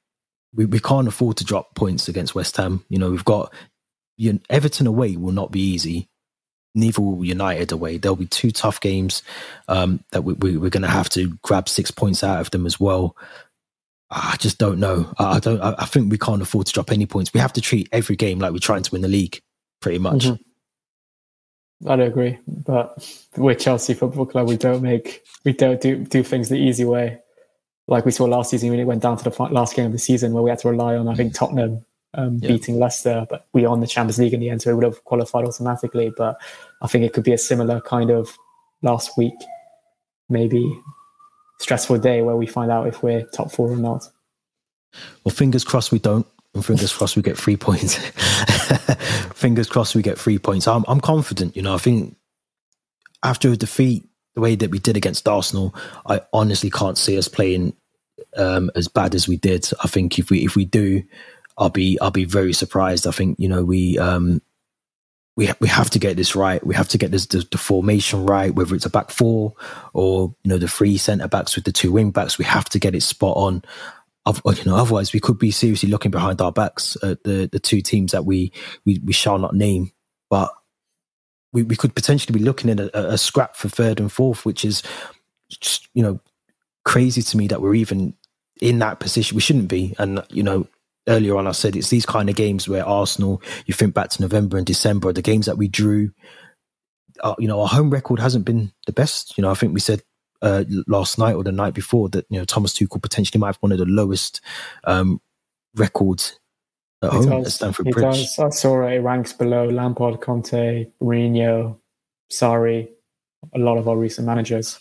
we, 0.55 0.67
we 0.67 0.81
can't 0.81 1.09
afford 1.09 1.37
to 1.39 1.45
drop 1.45 1.75
points 1.75 2.09
against 2.09 2.35
West 2.35 2.57
Ham. 2.57 2.85
You 2.89 2.99
know, 2.99 3.11
we've 3.11 3.25
got 3.25 3.53
you 4.17 4.35
know, 4.35 4.39
Everton 4.51 4.87
away 4.87 5.17
will 5.17 5.33
not 5.33 5.51
be 5.51 5.61
easy. 5.61 6.09
Neither 6.75 7.01
will 7.01 7.25
United 7.25 7.73
away. 7.73 7.97
There'll 7.97 8.17
be 8.17 8.27
two 8.27 8.51
tough 8.51 8.81
games 8.81 9.23
um, 9.67 10.05
that 10.13 10.23
we, 10.23 10.35
we, 10.35 10.57
we're 10.57 10.71
going 10.71 10.83
to 10.83 10.89
have 10.89 11.09
to 11.11 11.39
grab 11.43 11.69
six 11.69 11.91
points 11.91 12.23
out 12.23 12.41
of 12.41 12.51
them 12.51 12.67
as 12.67 12.79
well. 12.79 13.17
I 14.11 14.37
just 14.39 14.59
don't 14.59 14.81
know. 14.81 15.13
I 15.19 15.39
don't. 15.39 15.61
I 15.61 15.85
think 15.85 16.11
we 16.11 16.19
can't 16.19 16.43
afford 16.43 16.67
to 16.67 16.73
drop 16.73 16.91
any 16.91 17.07
points. 17.07 17.33
We 17.33 17.41
have 17.41 17.53
to 17.53 17.61
treat 17.61 17.89
every 17.93 18.17
game 18.17 18.41
like 18.41 18.53
we're 18.53 18.59
trying 18.59 18.83
to 18.83 18.91
win 18.91 19.03
the 19.03 19.09
league, 19.09 19.41
pretty 19.81 19.99
much. 19.99 20.27
Mm-hmm. 20.27 21.89
I 21.89 21.97
don't 21.97 22.09
agree, 22.09 22.39
but 22.47 23.19
we're 23.37 23.55
Chelsea 23.55 23.95
Football 23.95 24.27
Club. 24.27 24.49
We 24.49 24.57
don't 24.57 24.83
make 24.83 25.23
we 25.45 25.53
don't 25.53 25.81
do 25.81 25.97
do 25.97 26.23
things 26.23 26.49
the 26.49 26.57
easy 26.57 26.85
way, 26.85 27.21
like 27.87 28.05
we 28.05 28.11
saw 28.11 28.25
last 28.25 28.51
season 28.51 28.71
when 28.71 28.81
it 28.81 28.85
went 28.85 29.03
down 29.03 29.17
to 29.17 29.25
the 29.25 29.43
last 29.45 29.77
game 29.77 29.87
of 29.87 29.93
the 29.93 29.99
season 29.99 30.33
where 30.33 30.43
we 30.43 30.51
had 30.51 30.59
to 30.61 30.69
rely 30.69 30.97
on 30.97 31.09
I 31.09 31.15
think 31.15 31.33
Tottenham 31.33 31.85
um, 32.15 32.39
yeah. 32.43 32.49
beating 32.49 32.79
Leicester, 32.79 33.27
but 33.31 33.47
we 33.53 33.67
won 33.67 33.81
the 33.81 33.87
Champions 33.87 34.19
League 34.19 34.35
in 34.35 34.41
the 34.41 34.51
end, 34.51 34.61
so 34.61 34.71
we 34.71 34.75
would 34.75 34.85
have 34.85 35.05
qualified 35.05 35.45
automatically. 35.45 36.13
But 36.15 36.37
I 36.83 36.89
think 36.89 37.05
it 37.05 37.13
could 37.13 37.25
be 37.25 37.33
a 37.33 37.39
similar 37.39 37.81
kind 37.81 38.11
of 38.11 38.37
last 38.83 39.17
week, 39.17 39.35
maybe 40.29 40.79
stressful 41.61 41.99
day 41.99 42.23
where 42.23 42.37
we 42.37 42.47
find 42.47 42.71
out 42.71 42.87
if 42.87 43.03
we're 43.03 43.25
top 43.27 43.53
four 43.53 43.71
or 43.71 43.77
not. 43.77 44.05
Well, 45.25 45.35
fingers 45.35 45.63
crossed 45.63 45.93
we 45.93 45.99
don't. 45.99 46.27
And 46.55 46.65
fingers 46.65 46.93
crossed 46.93 47.17
we 47.17 47.23
get 47.23 47.39
three 47.39 47.57
points. 47.57 47.95
fingers 49.35 49.69
crossed 49.69 49.95
we 49.95 50.03
get 50.03 50.19
three 50.19 50.39
points. 50.39 50.67
I'm, 50.67 50.85
I'm 50.89 51.01
confident. 51.01 51.55
You 51.55 51.63
know, 51.63 51.75
I 51.75 51.79
think 51.79 52.17
after 53.23 53.51
a 53.51 53.57
defeat 53.57 54.09
the 54.35 54.41
way 54.41 54.57
that 54.57 54.71
we 54.71 54.81
did 54.81 54.97
against 54.97 55.29
Arsenal, 55.29 55.75
I 56.07 56.23
honestly 56.33 56.71
can't 56.71 56.99
see 56.99 57.17
us 57.19 57.29
playing 57.29 57.75
um, 58.37 58.71
as 58.75 58.89
bad 58.89 59.15
as 59.15 59.29
we 59.29 59.37
did. 59.37 59.69
I 59.85 59.87
think 59.87 60.19
if 60.19 60.31
we 60.31 60.45
if 60.45 60.57
we 60.57 60.65
do, 60.65 61.05
I'll 61.57 61.71
be 61.71 62.01
I'll 62.01 62.11
be 62.11 62.25
very 62.25 62.53
surprised. 62.53 63.07
I 63.07 63.13
think 63.13 63.39
you 63.39 63.49
know 63.49 63.65
we 63.65 63.99
um, 63.99 64.41
we 65.41 65.51
we 65.59 65.69
have 65.69 65.89
to 65.89 65.99
get 65.99 66.19
this 66.19 66.37
right. 66.37 66.65
We 66.65 66.75
have 66.75 66.89
to 66.89 66.99
get 66.99 67.13
this 67.13 67.25
the, 67.25 67.49
the, 67.51 67.57
formation 67.57 68.27
right, 68.27 68.55
whether 68.55 68.75
it's 68.75 68.85
a 68.85 68.91
back 68.91 69.11
four 69.11 69.55
or 69.95 70.35
you 70.45 70.51
know 70.51 70.59
the 70.59 70.69
three 70.69 70.99
centre 70.99 71.29
backs 71.29 71.57
with 71.57 71.65
the 71.65 71.73
two 71.73 71.91
wing 71.91 72.11
backs. 72.11 72.37
We 72.37 72.45
have 72.45 72.69
to 72.69 72.79
get 72.79 72.95
it 72.95 73.03
spot 73.03 73.39
on. 73.39 73.63
You 74.27 74.65
know, 74.67 74.77
otherwise 74.77 75.15
we 75.15 75.19
could 75.19 75.39
be 75.39 75.51
seriously 75.51 75.89
looking 75.89 76.11
behind 76.11 76.43
our 76.43 76.53
backs 76.53 76.95
at 77.03 77.25
the 77.25 77.49
the 77.51 77.59
two 77.59 77.81
teams 77.81 78.13
that 78.13 78.27
we 78.27 78.53
we, 78.85 79.01
we 79.03 79.15
shall 79.15 79.39
not 79.39 79.55
name. 79.55 79.93
But 80.29 80.53
we, 81.55 81.63
we 81.63 81.75
could 81.75 81.95
potentially 81.95 82.39
be 82.39 82.45
looking 82.45 82.69
at 82.69 82.79
a, 82.79 83.13
a 83.15 83.19
scrap 83.19 83.57
for 83.57 83.71
third 83.71 83.99
and 83.99 84.13
fourth, 84.13 84.45
which 84.45 84.63
is 84.63 84.83
just, 85.49 85.89
you 85.95 86.03
know 86.03 86.21
crazy 86.85 87.23
to 87.23 87.37
me 87.37 87.47
that 87.47 87.63
we're 87.63 87.75
even 87.75 88.15
in 88.61 88.79
that 88.81 89.01
position. 89.01 89.37
We 89.37 89.41
shouldn't 89.41 89.69
be, 89.69 89.95
and 89.99 90.23
you 90.29 90.43
know 90.43 90.67
earlier 91.11 91.37
on 91.37 91.47
I 91.47 91.53
said 91.53 91.77
it's 91.77 91.91
these 91.91 92.07
kind 92.07 92.31
of 92.31 92.37
games 92.37 92.69
where 92.69 92.87
Arsenal, 92.87 93.43
you 93.67 93.75
think 93.75 93.93
back 93.93 94.09
to 94.11 94.23
November 94.23 94.57
and 94.57 94.67
December, 94.67 95.13
the 95.13 95.23
games 95.23 95.47
that 95.47 95.59
we 95.59 95.69
drew. 95.69 96.13
Uh, 97.23 97.35
you 97.39 97.47
know, 97.47 97.61
our 97.61 97.69
home 97.69 97.91
record 97.91 98.19
hasn't 98.19 98.47
been 98.47 98.73
the 98.87 98.93
best. 98.93 99.37
You 99.37 99.43
know, 99.43 99.51
I 99.51 99.55
think 99.55 99.75
we 99.75 99.81
said 99.81 100.03
uh, 100.41 100.65
last 100.87 101.19
night 101.19 101.35
or 101.35 101.45
the 101.45 101.53
night 101.53 101.75
before 101.75 102.09
that 102.11 102.25
you 102.31 102.39
know 102.39 102.45
Thomas 102.45 102.73
Tuchel 102.73 103.03
potentially 103.03 103.39
might 103.39 103.49
have 103.49 103.59
one 103.61 103.73
of 103.73 103.79
the 103.79 103.85
lowest 103.85 104.41
um, 104.85 105.21
records 105.75 106.39
at 107.03 107.13
home 107.13 107.29
does. 107.29 107.47
at 107.47 107.53
Stamford 107.53 107.91
Bridge. 107.91 108.05
Does. 108.05 108.39
I 108.39 108.49
saw 108.51 108.87
it 108.87 108.99
ranks 108.99 109.33
below 109.33 109.69
Lampard, 109.69 110.21
Conte, 110.21 110.87
Mourinho, 111.03 111.79
Sarri, 112.31 112.89
a 113.55 113.59
lot 113.59 113.79
of 113.79 113.89
our 113.89 113.97
recent 113.97 114.27
managers. 114.27 114.79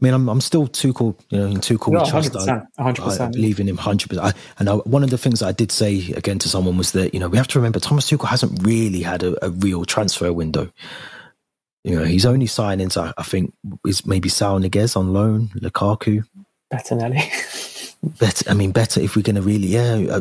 I 0.00 0.04
mean, 0.04 0.14
I'm 0.14 0.28
I'm 0.28 0.40
still 0.40 0.66
Tuchel, 0.66 1.14
you 1.28 1.38
know, 1.38 1.46
in 1.46 1.58
Tuchel 1.58 1.92
no, 1.92 2.04
trust. 2.04 2.32
100%, 2.32 2.66
100%. 2.78 3.20
I, 3.20 3.26
I 3.26 3.28
believe 3.28 3.60
in 3.60 3.68
him 3.68 3.76
100%. 3.76 4.34
and 4.58 4.68
I, 4.68 4.74
one 4.74 5.02
of 5.02 5.10
the 5.10 5.18
things 5.18 5.42
I 5.42 5.52
did 5.52 5.70
say 5.70 6.12
again 6.12 6.38
to 6.38 6.48
someone 6.48 6.78
was 6.78 6.92
that, 6.92 7.12
you 7.12 7.20
know, 7.20 7.28
we 7.28 7.36
have 7.36 7.48
to 7.48 7.58
remember 7.58 7.80
Thomas 7.80 8.10
Tuchel 8.10 8.28
hasn't 8.28 8.64
really 8.64 9.02
had 9.02 9.22
a, 9.22 9.44
a 9.44 9.50
real 9.50 9.84
transfer 9.84 10.32
window. 10.32 10.70
You 11.84 11.96
know, 11.96 12.04
he's 12.04 12.26
only 12.26 12.46
signings, 12.46 12.96
I, 12.96 13.12
I 13.16 13.22
think, 13.22 13.54
is 13.86 14.06
maybe 14.06 14.28
Saul 14.28 14.60
Niguez 14.60 14.96
on 14.96 15.12
loan, 15.12 15.48
Lukaku. 15.48 16.24
Bettinelli. 16.72 17.20
better, 18.18 18.50
I 18.50 18.54
mean, 18.54 18.72
better 18.72 19.00
if 19.00 19.16
we're 19.16 19.22
going 19.22 19.36
to 19.36 19.42
really, 19.42 19.68
yeah. 19.68 20.06
Uh, 20.10 20.20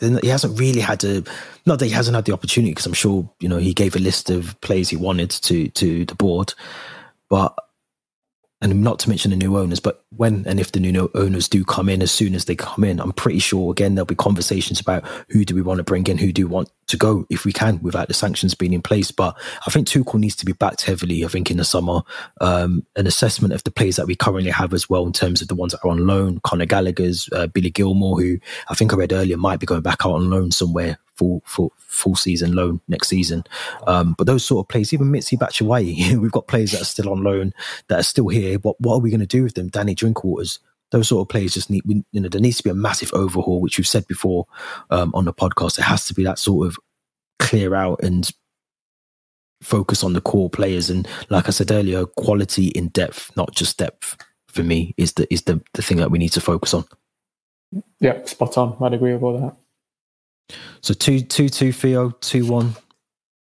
then 0.00 0.18
he 0.22 0.28
hasn't 0.28 0.58
really 0.58 0.80
had 0.80 1.00
to. 1.00 1.24
Not 1.66 1.80
that 1.80 1.86
he 1.86 1.92
hasn't 1.92 2.14
had 2.14 2.24
the 2.24 2.32
opportunity, 2.32 2.70
because 2.70 2.86
I'm 2.86 2.92
sure 2.92 3.28
you 3.40 3.48
know 3.48 3.56
he 3.56 3.74
gave 3.74 3.96
a 3.96 3.98
list 3.98 4.30
of 4.30 4.58
players 4.60 4.88
he 4.88 4.96
wanted 4.96 5.30
to 5.30 5.68
to 5.68 6.04
the 6.04 6.14
board, 6.14 6.54
but 7.28 7.56
and 8.60 8.82
not 8.82 8.98
to 9.00 9.08
mention 9.08 9.30
the 9.30 9.36
new 9.36 9.56
owners, 9.56 9.78
but 9.78 10.04
when 10.16 10.44
and 10.46 10.58
if 10.58 10.72
the 10.72 10.80
new 10.80 11.10
owners 11.14 11.48
do 11.48 11.64
come 11.64 11.88
in, 11.88 12.02
as 12.02 12.10
soon 12.10 12.34
as 12.34 12.46
they 12.46 12.56
come 12.56 12.82
in, 12.82 12.98
I'm 12.98 13.12
pretty 13.12 13.38
sure 13.38 13.70
again 13.70 13.94
there'll 13.94 14.06
be 14.06 14.16
conversations 14.16 14.80
about 14.80 15.04
who 15.28 15.44
do 15.44 15.54
we 15.54 15.62
want 15.62 15.78
to 15.78 15.84
bring 15.84 16.06
in, 16.08 16.18
who 16.18 16.32
do 16.32 16.46
we 16.46 16.52
want 16.52 16.70
to 16.88 16.96
go 16.96 17.24
if 17.30 17.44
we 17.44 17.52
can 17.52 17.80
without 17.82 18.08
the 18.08 18.14
sanctions 18.14 18.54
being 18.54 18.72
in 18.72 18.82
place. 18.82 19.12
But 19.12 19.38
I 19.66 19.70
think 19.70 19.86
Tuchel 19.86 20.18
needs 20.18 20.34
to 20.36 20.46
be 20.46 20.52
backed 20.52 20.82
heavily. 20.82 21.24
I 21.24 21.28
think 21.28 21.50
in 21.50 21.58
the 21.58 21.64
summer, 21.64 22.00
um, 22.40 22.84
an 22.96 23.06
assessment 23.06 23.54
of 23.54 23.62
the 23.62 23.70
players 23.70 23.96
that 23.96 24.06
we 24.06 24.16
currently 24.16 24.50
have 24.50 24.74
as 24.74 24.90
well 24.90 25.06
in 25.06 25.12
terms 25.12 25.40
of 25.40 25.48
the 25.48 25.54
ones 25.54 25.72
that 25.72 25.84
are 25.84 25.90
on 25.90 26.06
loan, 26.06 26.40
Conor 26.42 26.66
Gallagher's, 26.66 27.28
uh, 27.32 27.46
Billy 27.46 27.70
Gilmour, 27.70 28.20
who 28.20 28.38
I 28.68 28.74
think 28.74 28.92
I 28.92 28.96
read 28.96 29.12
earlier 29.12 29.36
might 29.36 29.60
be 29.60 29.66
going 29.66 29.82
back 29.82 30.04
out 30.04 30.14
on 30.14 30.30
loan 30.30 30.50
somewhere 30.50 30.98
full 31.18 31.42
full 31.44 31.72
full 31.76 32.14
season 32.14 32.54
loan 32.54 32.80
next 32.88 33.08
season. 33.08 33.44
Um, 33.86 34.14
but 34.16 34.26
those 34.26 34.44
sort 34.44 34.64
of 34.64 34.68
players, 34.68 34.92
even 34.94 35.10
Michy 35.10 35.36
Batshuayi, 35.36 36.16
we've 36.20 36.32
got 36.32 36.46
players 36.46 36.72
that 36.72 36.82
are 36.82 36.86
still 36.86 37.10
on 37.10 37.22
loan 37.22 37.52
that 37.88 38.00
are 38.00 38.04
still 38.04 38.28
here. 38.28 38.58
What 38.58 38.80
what 38.80 38.94
are 38.94 39.00
we 39.00 39.10
going 39.10 39.20
to 39.20 39.26
do 39.26 39.42
with 39.42 39.54
them? 39.54 39.68
Danny 39.68 39.94
Drinkwater's. 39.94 40.60
Those 40.90 41.08
sort 41.08 41.20
of 41.20 41.28
players 41.28 41.52
just 41.52 41.68
need, 41.68 41.82
you 41.86 42.04
know, 42.14 42.30
there 42.30 42.40
needs 42.40 42.56
to 42.56 42.62
be 42.62 42.70
a 42.70 42.74
massive 42.74 43.12
overhaul, 43.12 43.60
which 43.60 43.76
we've 43.76 43.86
said 43.86 44.06
before 44.06 44.46
um, 44.88 45.12
on 45.14 45.26
the 45.26 45.34
podcast. 45.34 45.78
It 45.78 45.82
has 45.82 46.06
to 46.06 46.14
be 46.14 46.24
that 46.24 46.38
sort 46.38 46.66
of 46.66 46.78
clear 47.38 47.74
out 47.74 48.02
and 48.02 48.30
focus 49.60 50.02
on 50.02 50.14
the 50.14 50.22
core 50.22 50.48
players. 50.48 50.88
And 50.88 51.06
like 51.28 51.46
I 51.46 51.50
said 51.50 51.70
earlier, 51.70 52.06
quality 52.06 52.68
in 52.68 52.88
depth, 52.88 53.36
not 53.36 53.54
just 53.54 53.76
depth. 53.76 54.16
For 54.48 54.62
me, 54.62 54.94
is 54.96 55.12
the 55.12 55.32
is 55.32 55.42
the 55.42 55.60
the 55.74 55.82
thing 55.82 55.98
that 55.98 56.10
we 56.10 56.18
need 56.18 56.30
to 56.30 56.40
focus 56.40 56.72
on. 56.72 56.86
Yeah, 58.00 58.24
spot 58.24 58.56
on. 58.56 58.78
I'd 58.80 58.94
agree 58.94 59.12
with 59.12 59.22
all 59.22 59.38
that. 59.38 59.56
So 60.80 60.94
two 60.94 61.20
two 61.20 61.48
two 61.48 61.72
Theo 61.72 62.10
two 62.20 62.46
one 62.46 62.74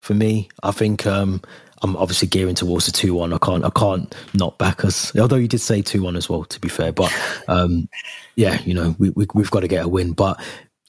for 0.02 0.14
me. 0.14 0.48
I 0.62 0.70
think 0.70 1.07
um, 1.07 1.40
I'm 1.82 1.96
obviously 1.96 2.28
gearing 2.28 2.54
towards 2.54 2.86
the 2.86 2.92
two 2.92 3.14
one. 3.14 3.32
I 3.32 3.38
can't 3.38 3.64
I 3.64 3.70
can't 3.70 4.14
not 4.34 4.59
back 4.59 4.84
us. 4.84 5.14
Although 5.16 5.36
you 5.36 5.48
did 5.48 5.61
say 5.61 5.82
two 5.82 6.02
one 6.02 6.16
as 6.16 6.28
well, 6.28 6.44
to 6.44 6.61
be 6.61 6.68
fair. 6.68 6.92
But 6.92 7.12
um, 7.48 7.88
yeah, 8.36 8.61
you 8.62 8.74
know 8.74 8.94
we, 8.98 9.11
we 9.11 9.26
have 9.42 9.50
got 9.50 9.61
to 9.61 9.68
get 9.68 9.84
a 9.84 9.88
win. 9.88 10.12
But 10.12 10.40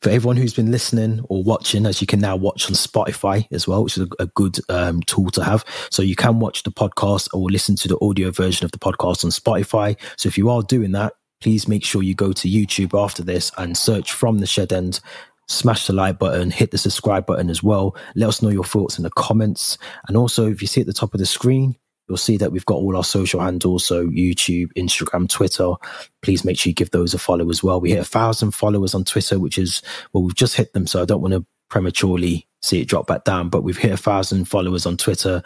for 0.02 0.10
everyone 0.10 0.38
who's 0.38 0.54
been 0.54 0.72
listening 0.72 1.22
or 1.28 1.44
watching, 1.44 1.86
as 1.86 2.02
you 2.02 2.08
can 2.08 2.20
now 2.20 2.36
watch 2.36 2.68
on 2.68 2.74
Spotify 2.74 3.48
as 3.52 3.68
well, 3.68 3.84
which 3.84 3.98
is 3.98 4.04
a, 4.04 4.24
a 4.24 4.28
good 4.28 4.60
um, 4.70 5.02
tool 5.02 5.30
to 5.32 5.44
have. 5.44 5.66
So 5.90 6.02
you 6.02 6.16
can 6.16 6.40
watch 6.40 6.64
the 6.64 6.72
podcast 6.72 7.30
or 7.34 7.50
listen 7.50 7.76
to 7.78 7.88
the 7.88 7.98
audio 8.02 8.32
version 8.32 8.66
of 8.66 8.72
the 8.72 8.80
podcast 8.80 9.24
on 9.24 9.32
Spotify. 9.32 9.98
So 10.18 10.28
if 10.28 10.38
you 10.38 10.50
are 10.50 10.62
doing 10.62 10.92
that, 10.92 11.14
please 11.42 11.68
make 11.68 11.84
sure 11.84 12.04
you 12.04 12.16
go 12.16 12.32
to 12.32 12.48
YouTube 12.48 13.00
after 13.00 13.24
this 13.24 13.52
and 13.58 13.78
search 13.78 14.12
from 14.12 14.40
the 14.40 14.48
shed 14.48 14.74
end 14.74 15.00
smash 15.48 15.88
the 15.88 15.94
like 15.94 16.20
button, 16.20 16.52
hit 16.52 16.72
the 16.72 16.78
subscribe 16.78 17.26
button 17.26 17.50
as 17.50 17.64
well. 17.64 17.96
Let 18.16 18.30
us 18.30 18.42
know 18.42 18.50
your 18.50 18.64
thoughts 18.64 18.98
in 18.98 19.04
the 19.04 19.10
comments. 19.12 19.78
And 20.08 20.18
also, 20.18 20.50
if 20.50 20.62
you 20.62 20.68
see 20.68 20.82
at 20.82 20.88
the 20.88 20.94
top 20.94 21.14
of 21.14 21.20
the 21.20 21.26
screen, 21.26 21.76
you'll 22.08 22.18
see 22.18 22.38
that 22.38 22.52
we've 22.52 22.66
got 22.66 22.76
all 22.76 22.96
our 22.96 23.04
social 23.04 23.42
handles. 23.42 23.86
So 23.86 24.08
YouTube, 24.08 24.72
Instagram, 24.74 25.30
Twitter. 25.30 25.74
Please 26.22 26.46
make 26.46 26.58
sure 26.58 26.70
you 26.70 26.76
give 26.76 26.92
those 26.92 27.14
a 27.14 27.20
follow 27.20 27.50
as 27.50 27.64
well. 27.64 27.82
We 27.82 27.92
hit 27.92 28.00
a 28.00 28.06
thousand 28.06 28.52
followers 28.52 28.94
on 28.94 29.04
Twitter, 29.04 29.40
which 29.40 29.58
is, 29.58 29.82
well, 30.14 30.24
we've 30.24 30.36
just 30.36 30.56
hit 30.56 30.74
them. 30.74 30.88
So 30.88 31.02
I 31.02 31.06
don't 31.06 31.22
want 31.22 31.34
to 31.34 31.46
prematurely 31.70 32.48
see 32.62 32.82
it 32.82 32.88
drop 32.88 33.08
back 33.08 33.24
down, 33.24 33.50
but 33.50 33.64
we've 33.64 33.78
hit 33.78 33.92
a 33.92 33.98
thousand 33.98 34.46
followers 34.46 34.86
on 34.86 34.98
Twitter. 34.98 35.44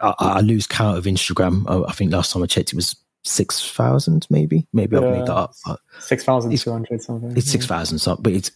I, 0.00 0.14
I 0.18 0.40
lose 0.40 0.66
count 0.66 0.98
of 0.98 1.04
Instagram. 1.04 1.64
I, 1.68 1.88
I, 1.88 1.92
think 1.92 2.12
last 2.12 2.32
time 2.32 2.42
I 2.42 2.46
checked, 2.46 2.72
it 2.72 2.76
was 2.76 2.96
six 3.24 3.70
thousand, 3.70 4.26
maybe. 4.30 4.66
Maybe 4.72 4.96
I've 4.96 5.02
made 5.02 5.26
that 5.26 5.34
up. 5.34 5.54
Six 6.00 6.24
thousand 6.24 6.56
two 6.56 6.72
hundred 6.72 7.02
something. 7.02 7.36
It's 7.36 7.50
six 7.50 7.66
thousand 7.66 7.98
something, 7.98 8.22
but 8.22 8.32
it's 8.32 8.50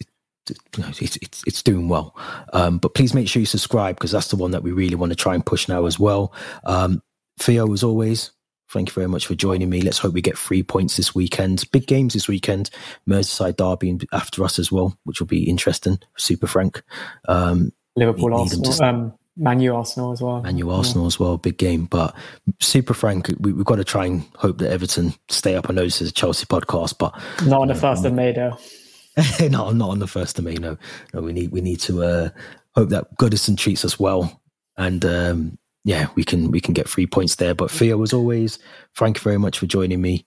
it's, 0.51 1.17
it's, 1.17 1.43
it's 1.47 1.63
doing 1.63 1.89
well. 1.89 2.17
Um, 2.53 2.79
but 2.79 2.95
please 2.95 3.15
make 3.15 3.29
sure 3.29 3.41
you 3.41 3.47
subscribe 3.47 3.97
because 3.97 4.13
that's 4.13 4.29
the 4.29 4.37
one 4.37 4.51
that 4.53 4.63
we 4.63 4.73
really 4.73 4.95
want 4.95 5.11
to 5.11 5.17
try 5.17 5.35
and 5.35 5.45
push 5.45 5.69
now 5.69 5.87
as 5.87 5.99
well. 5.99 6.33
Um, 6.65 7.03
Theo, 7.39 7.73
as 7.73 7.83
always, 7.83 8.33
thank 8.71 8.89
you 8.89 8.93
very 8.93 9.09
much 9.09 9.27
for 9.27 9.35
joining 9.35 9.71
me. 9.71 9.81
Let's 9.81 9.99
hope 9.99 10.15
we 10.15 10.23
get 10.23 10.39
three 10.39 10.63
points 10.63 10.97
this 10.97 11.15
weekend. 11.15 11.65
Big 11.73 11.87
games 11.87 12.15
this 12.15 12.29
weekend. 12.29 12.71
Merseyside 13.09 13.57
Derby 13.57 14.07
after 14.13 14.45
us 14.45 14.59
as 14.59 14.71
well, 14.71 14.99
which 15.05 15.21
will 15.21 15.27
be 15.27 15.49
interesting. 15.49 15.99
Super 16.17 16.47
Frank. 16.47 16.83
Um, 17.29 17.73
Liverpool, 17.97 18.35
Arsenal, 18.35 18.73
to, 18.73 18.85
um, 18.85 19.15
Manu 19.37 19.75
Arsenal 19.75 20.13
as 20.13 20.21
well. 20.21 20.43
Manu 20.43 20.71
Arsenal 20.71 21.05
yeah. 21.05 21.09
as 21.09 21.19
well, 21.19 21.37
big 21.39 21.59
game. 21.59 21.87
But 21.87 22.15
Super 22.61 22.95
Frank, 22.95 23.31
we, 23.41 23.53
have 23.53 23.65
got 23.65 23.77
to 23.77 23.85
try 23.85 24.07
and 24.07 24.25
hope 24.37 24.59
that 24.59 24.71
Everton 24.71 25.15
stay 25.29 25.57
up. 25.57 25.71
I 25.71 25.73
know 25.73 25.85
this 25.85 26.03
is 26.03 26.11
a 26.11 26.13
Chelsea 26.13 26.47
podcast, 26.47 26.99
but 26.99 27.15
not 27.47 27.63
on 27.63 27.69
the 27.69 27.75
first 27.75 28.05
of 28.05 28.13
May 28.13 28.33
though. 28.33 28.59
no, 29.41 29.71
not 29.71 29.91
on 29.91 29.99
the 29.99 30.07
first 30.07 30.39
of 30.39 30.45
May. 30.45 30.55
No, 30.55 30.77
no, 31.13 31.21
we 31.21 31.33
need 31.33 31.51
we 31.51 31.61
need 31.61 31.81
to 31.81 32.03
uh, 32.03 32.29
hope 32.75 32.91
that 32.91 33.17
Goodison 33.19 33.57
treats 33.57 33.85
us 33.85 33.99
well, 33.99 34.41
and 34.77 35.05
um, 35.05 35.59
yeah, 35.85 36.09
we 36.15 36.25
can 36.25 36.51
we 36.51 36.61
can 36.61 36.75
get 36.75 36.89
three 36.89 37.07
points 37.07 37.37
there. 37.37 37.55
But 37.55 37.71
Theo, 37.71 38.03
as 38.03 38.13
always, 38.13 38.59
thank 38.95 39.17
you 39.19 39.23
very 39.23 39.39
much 39.39 39.59
for 39.59 39.67
joining 39.67 40.01
me. 40.01 40.27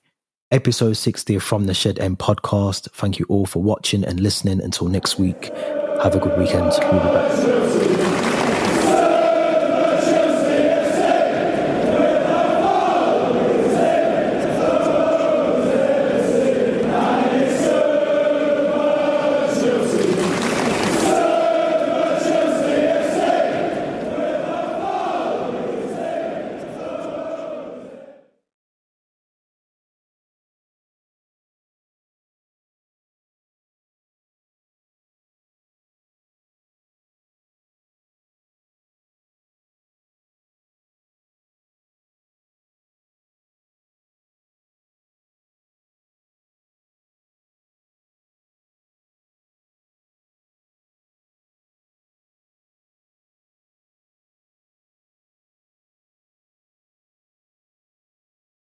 Episode 0.52 0.94
sixty 0.94 1.40
from 1.40 1.66
the 1.66 1.74
Shed 1.74 2.00
End 2.00 2.20
podcast. 2.20 2.90
Thank 2.92 3.20
you 3.20 3.26
all 3.30 3.46
for 3.46 3.62
watching 3.62 4.04
and 4.04 4.20
listening. 4.20 4.62
Until 4.62 4.88
next 4.88 5.18
week, 5.18 5.46
have 6.04 6.16
a 6.16 6.20
good 6.20 6.38
weekend. 6.38 6.72
We'll 6.82 7.00
be 7.00 7.88
back. 7.88 7.91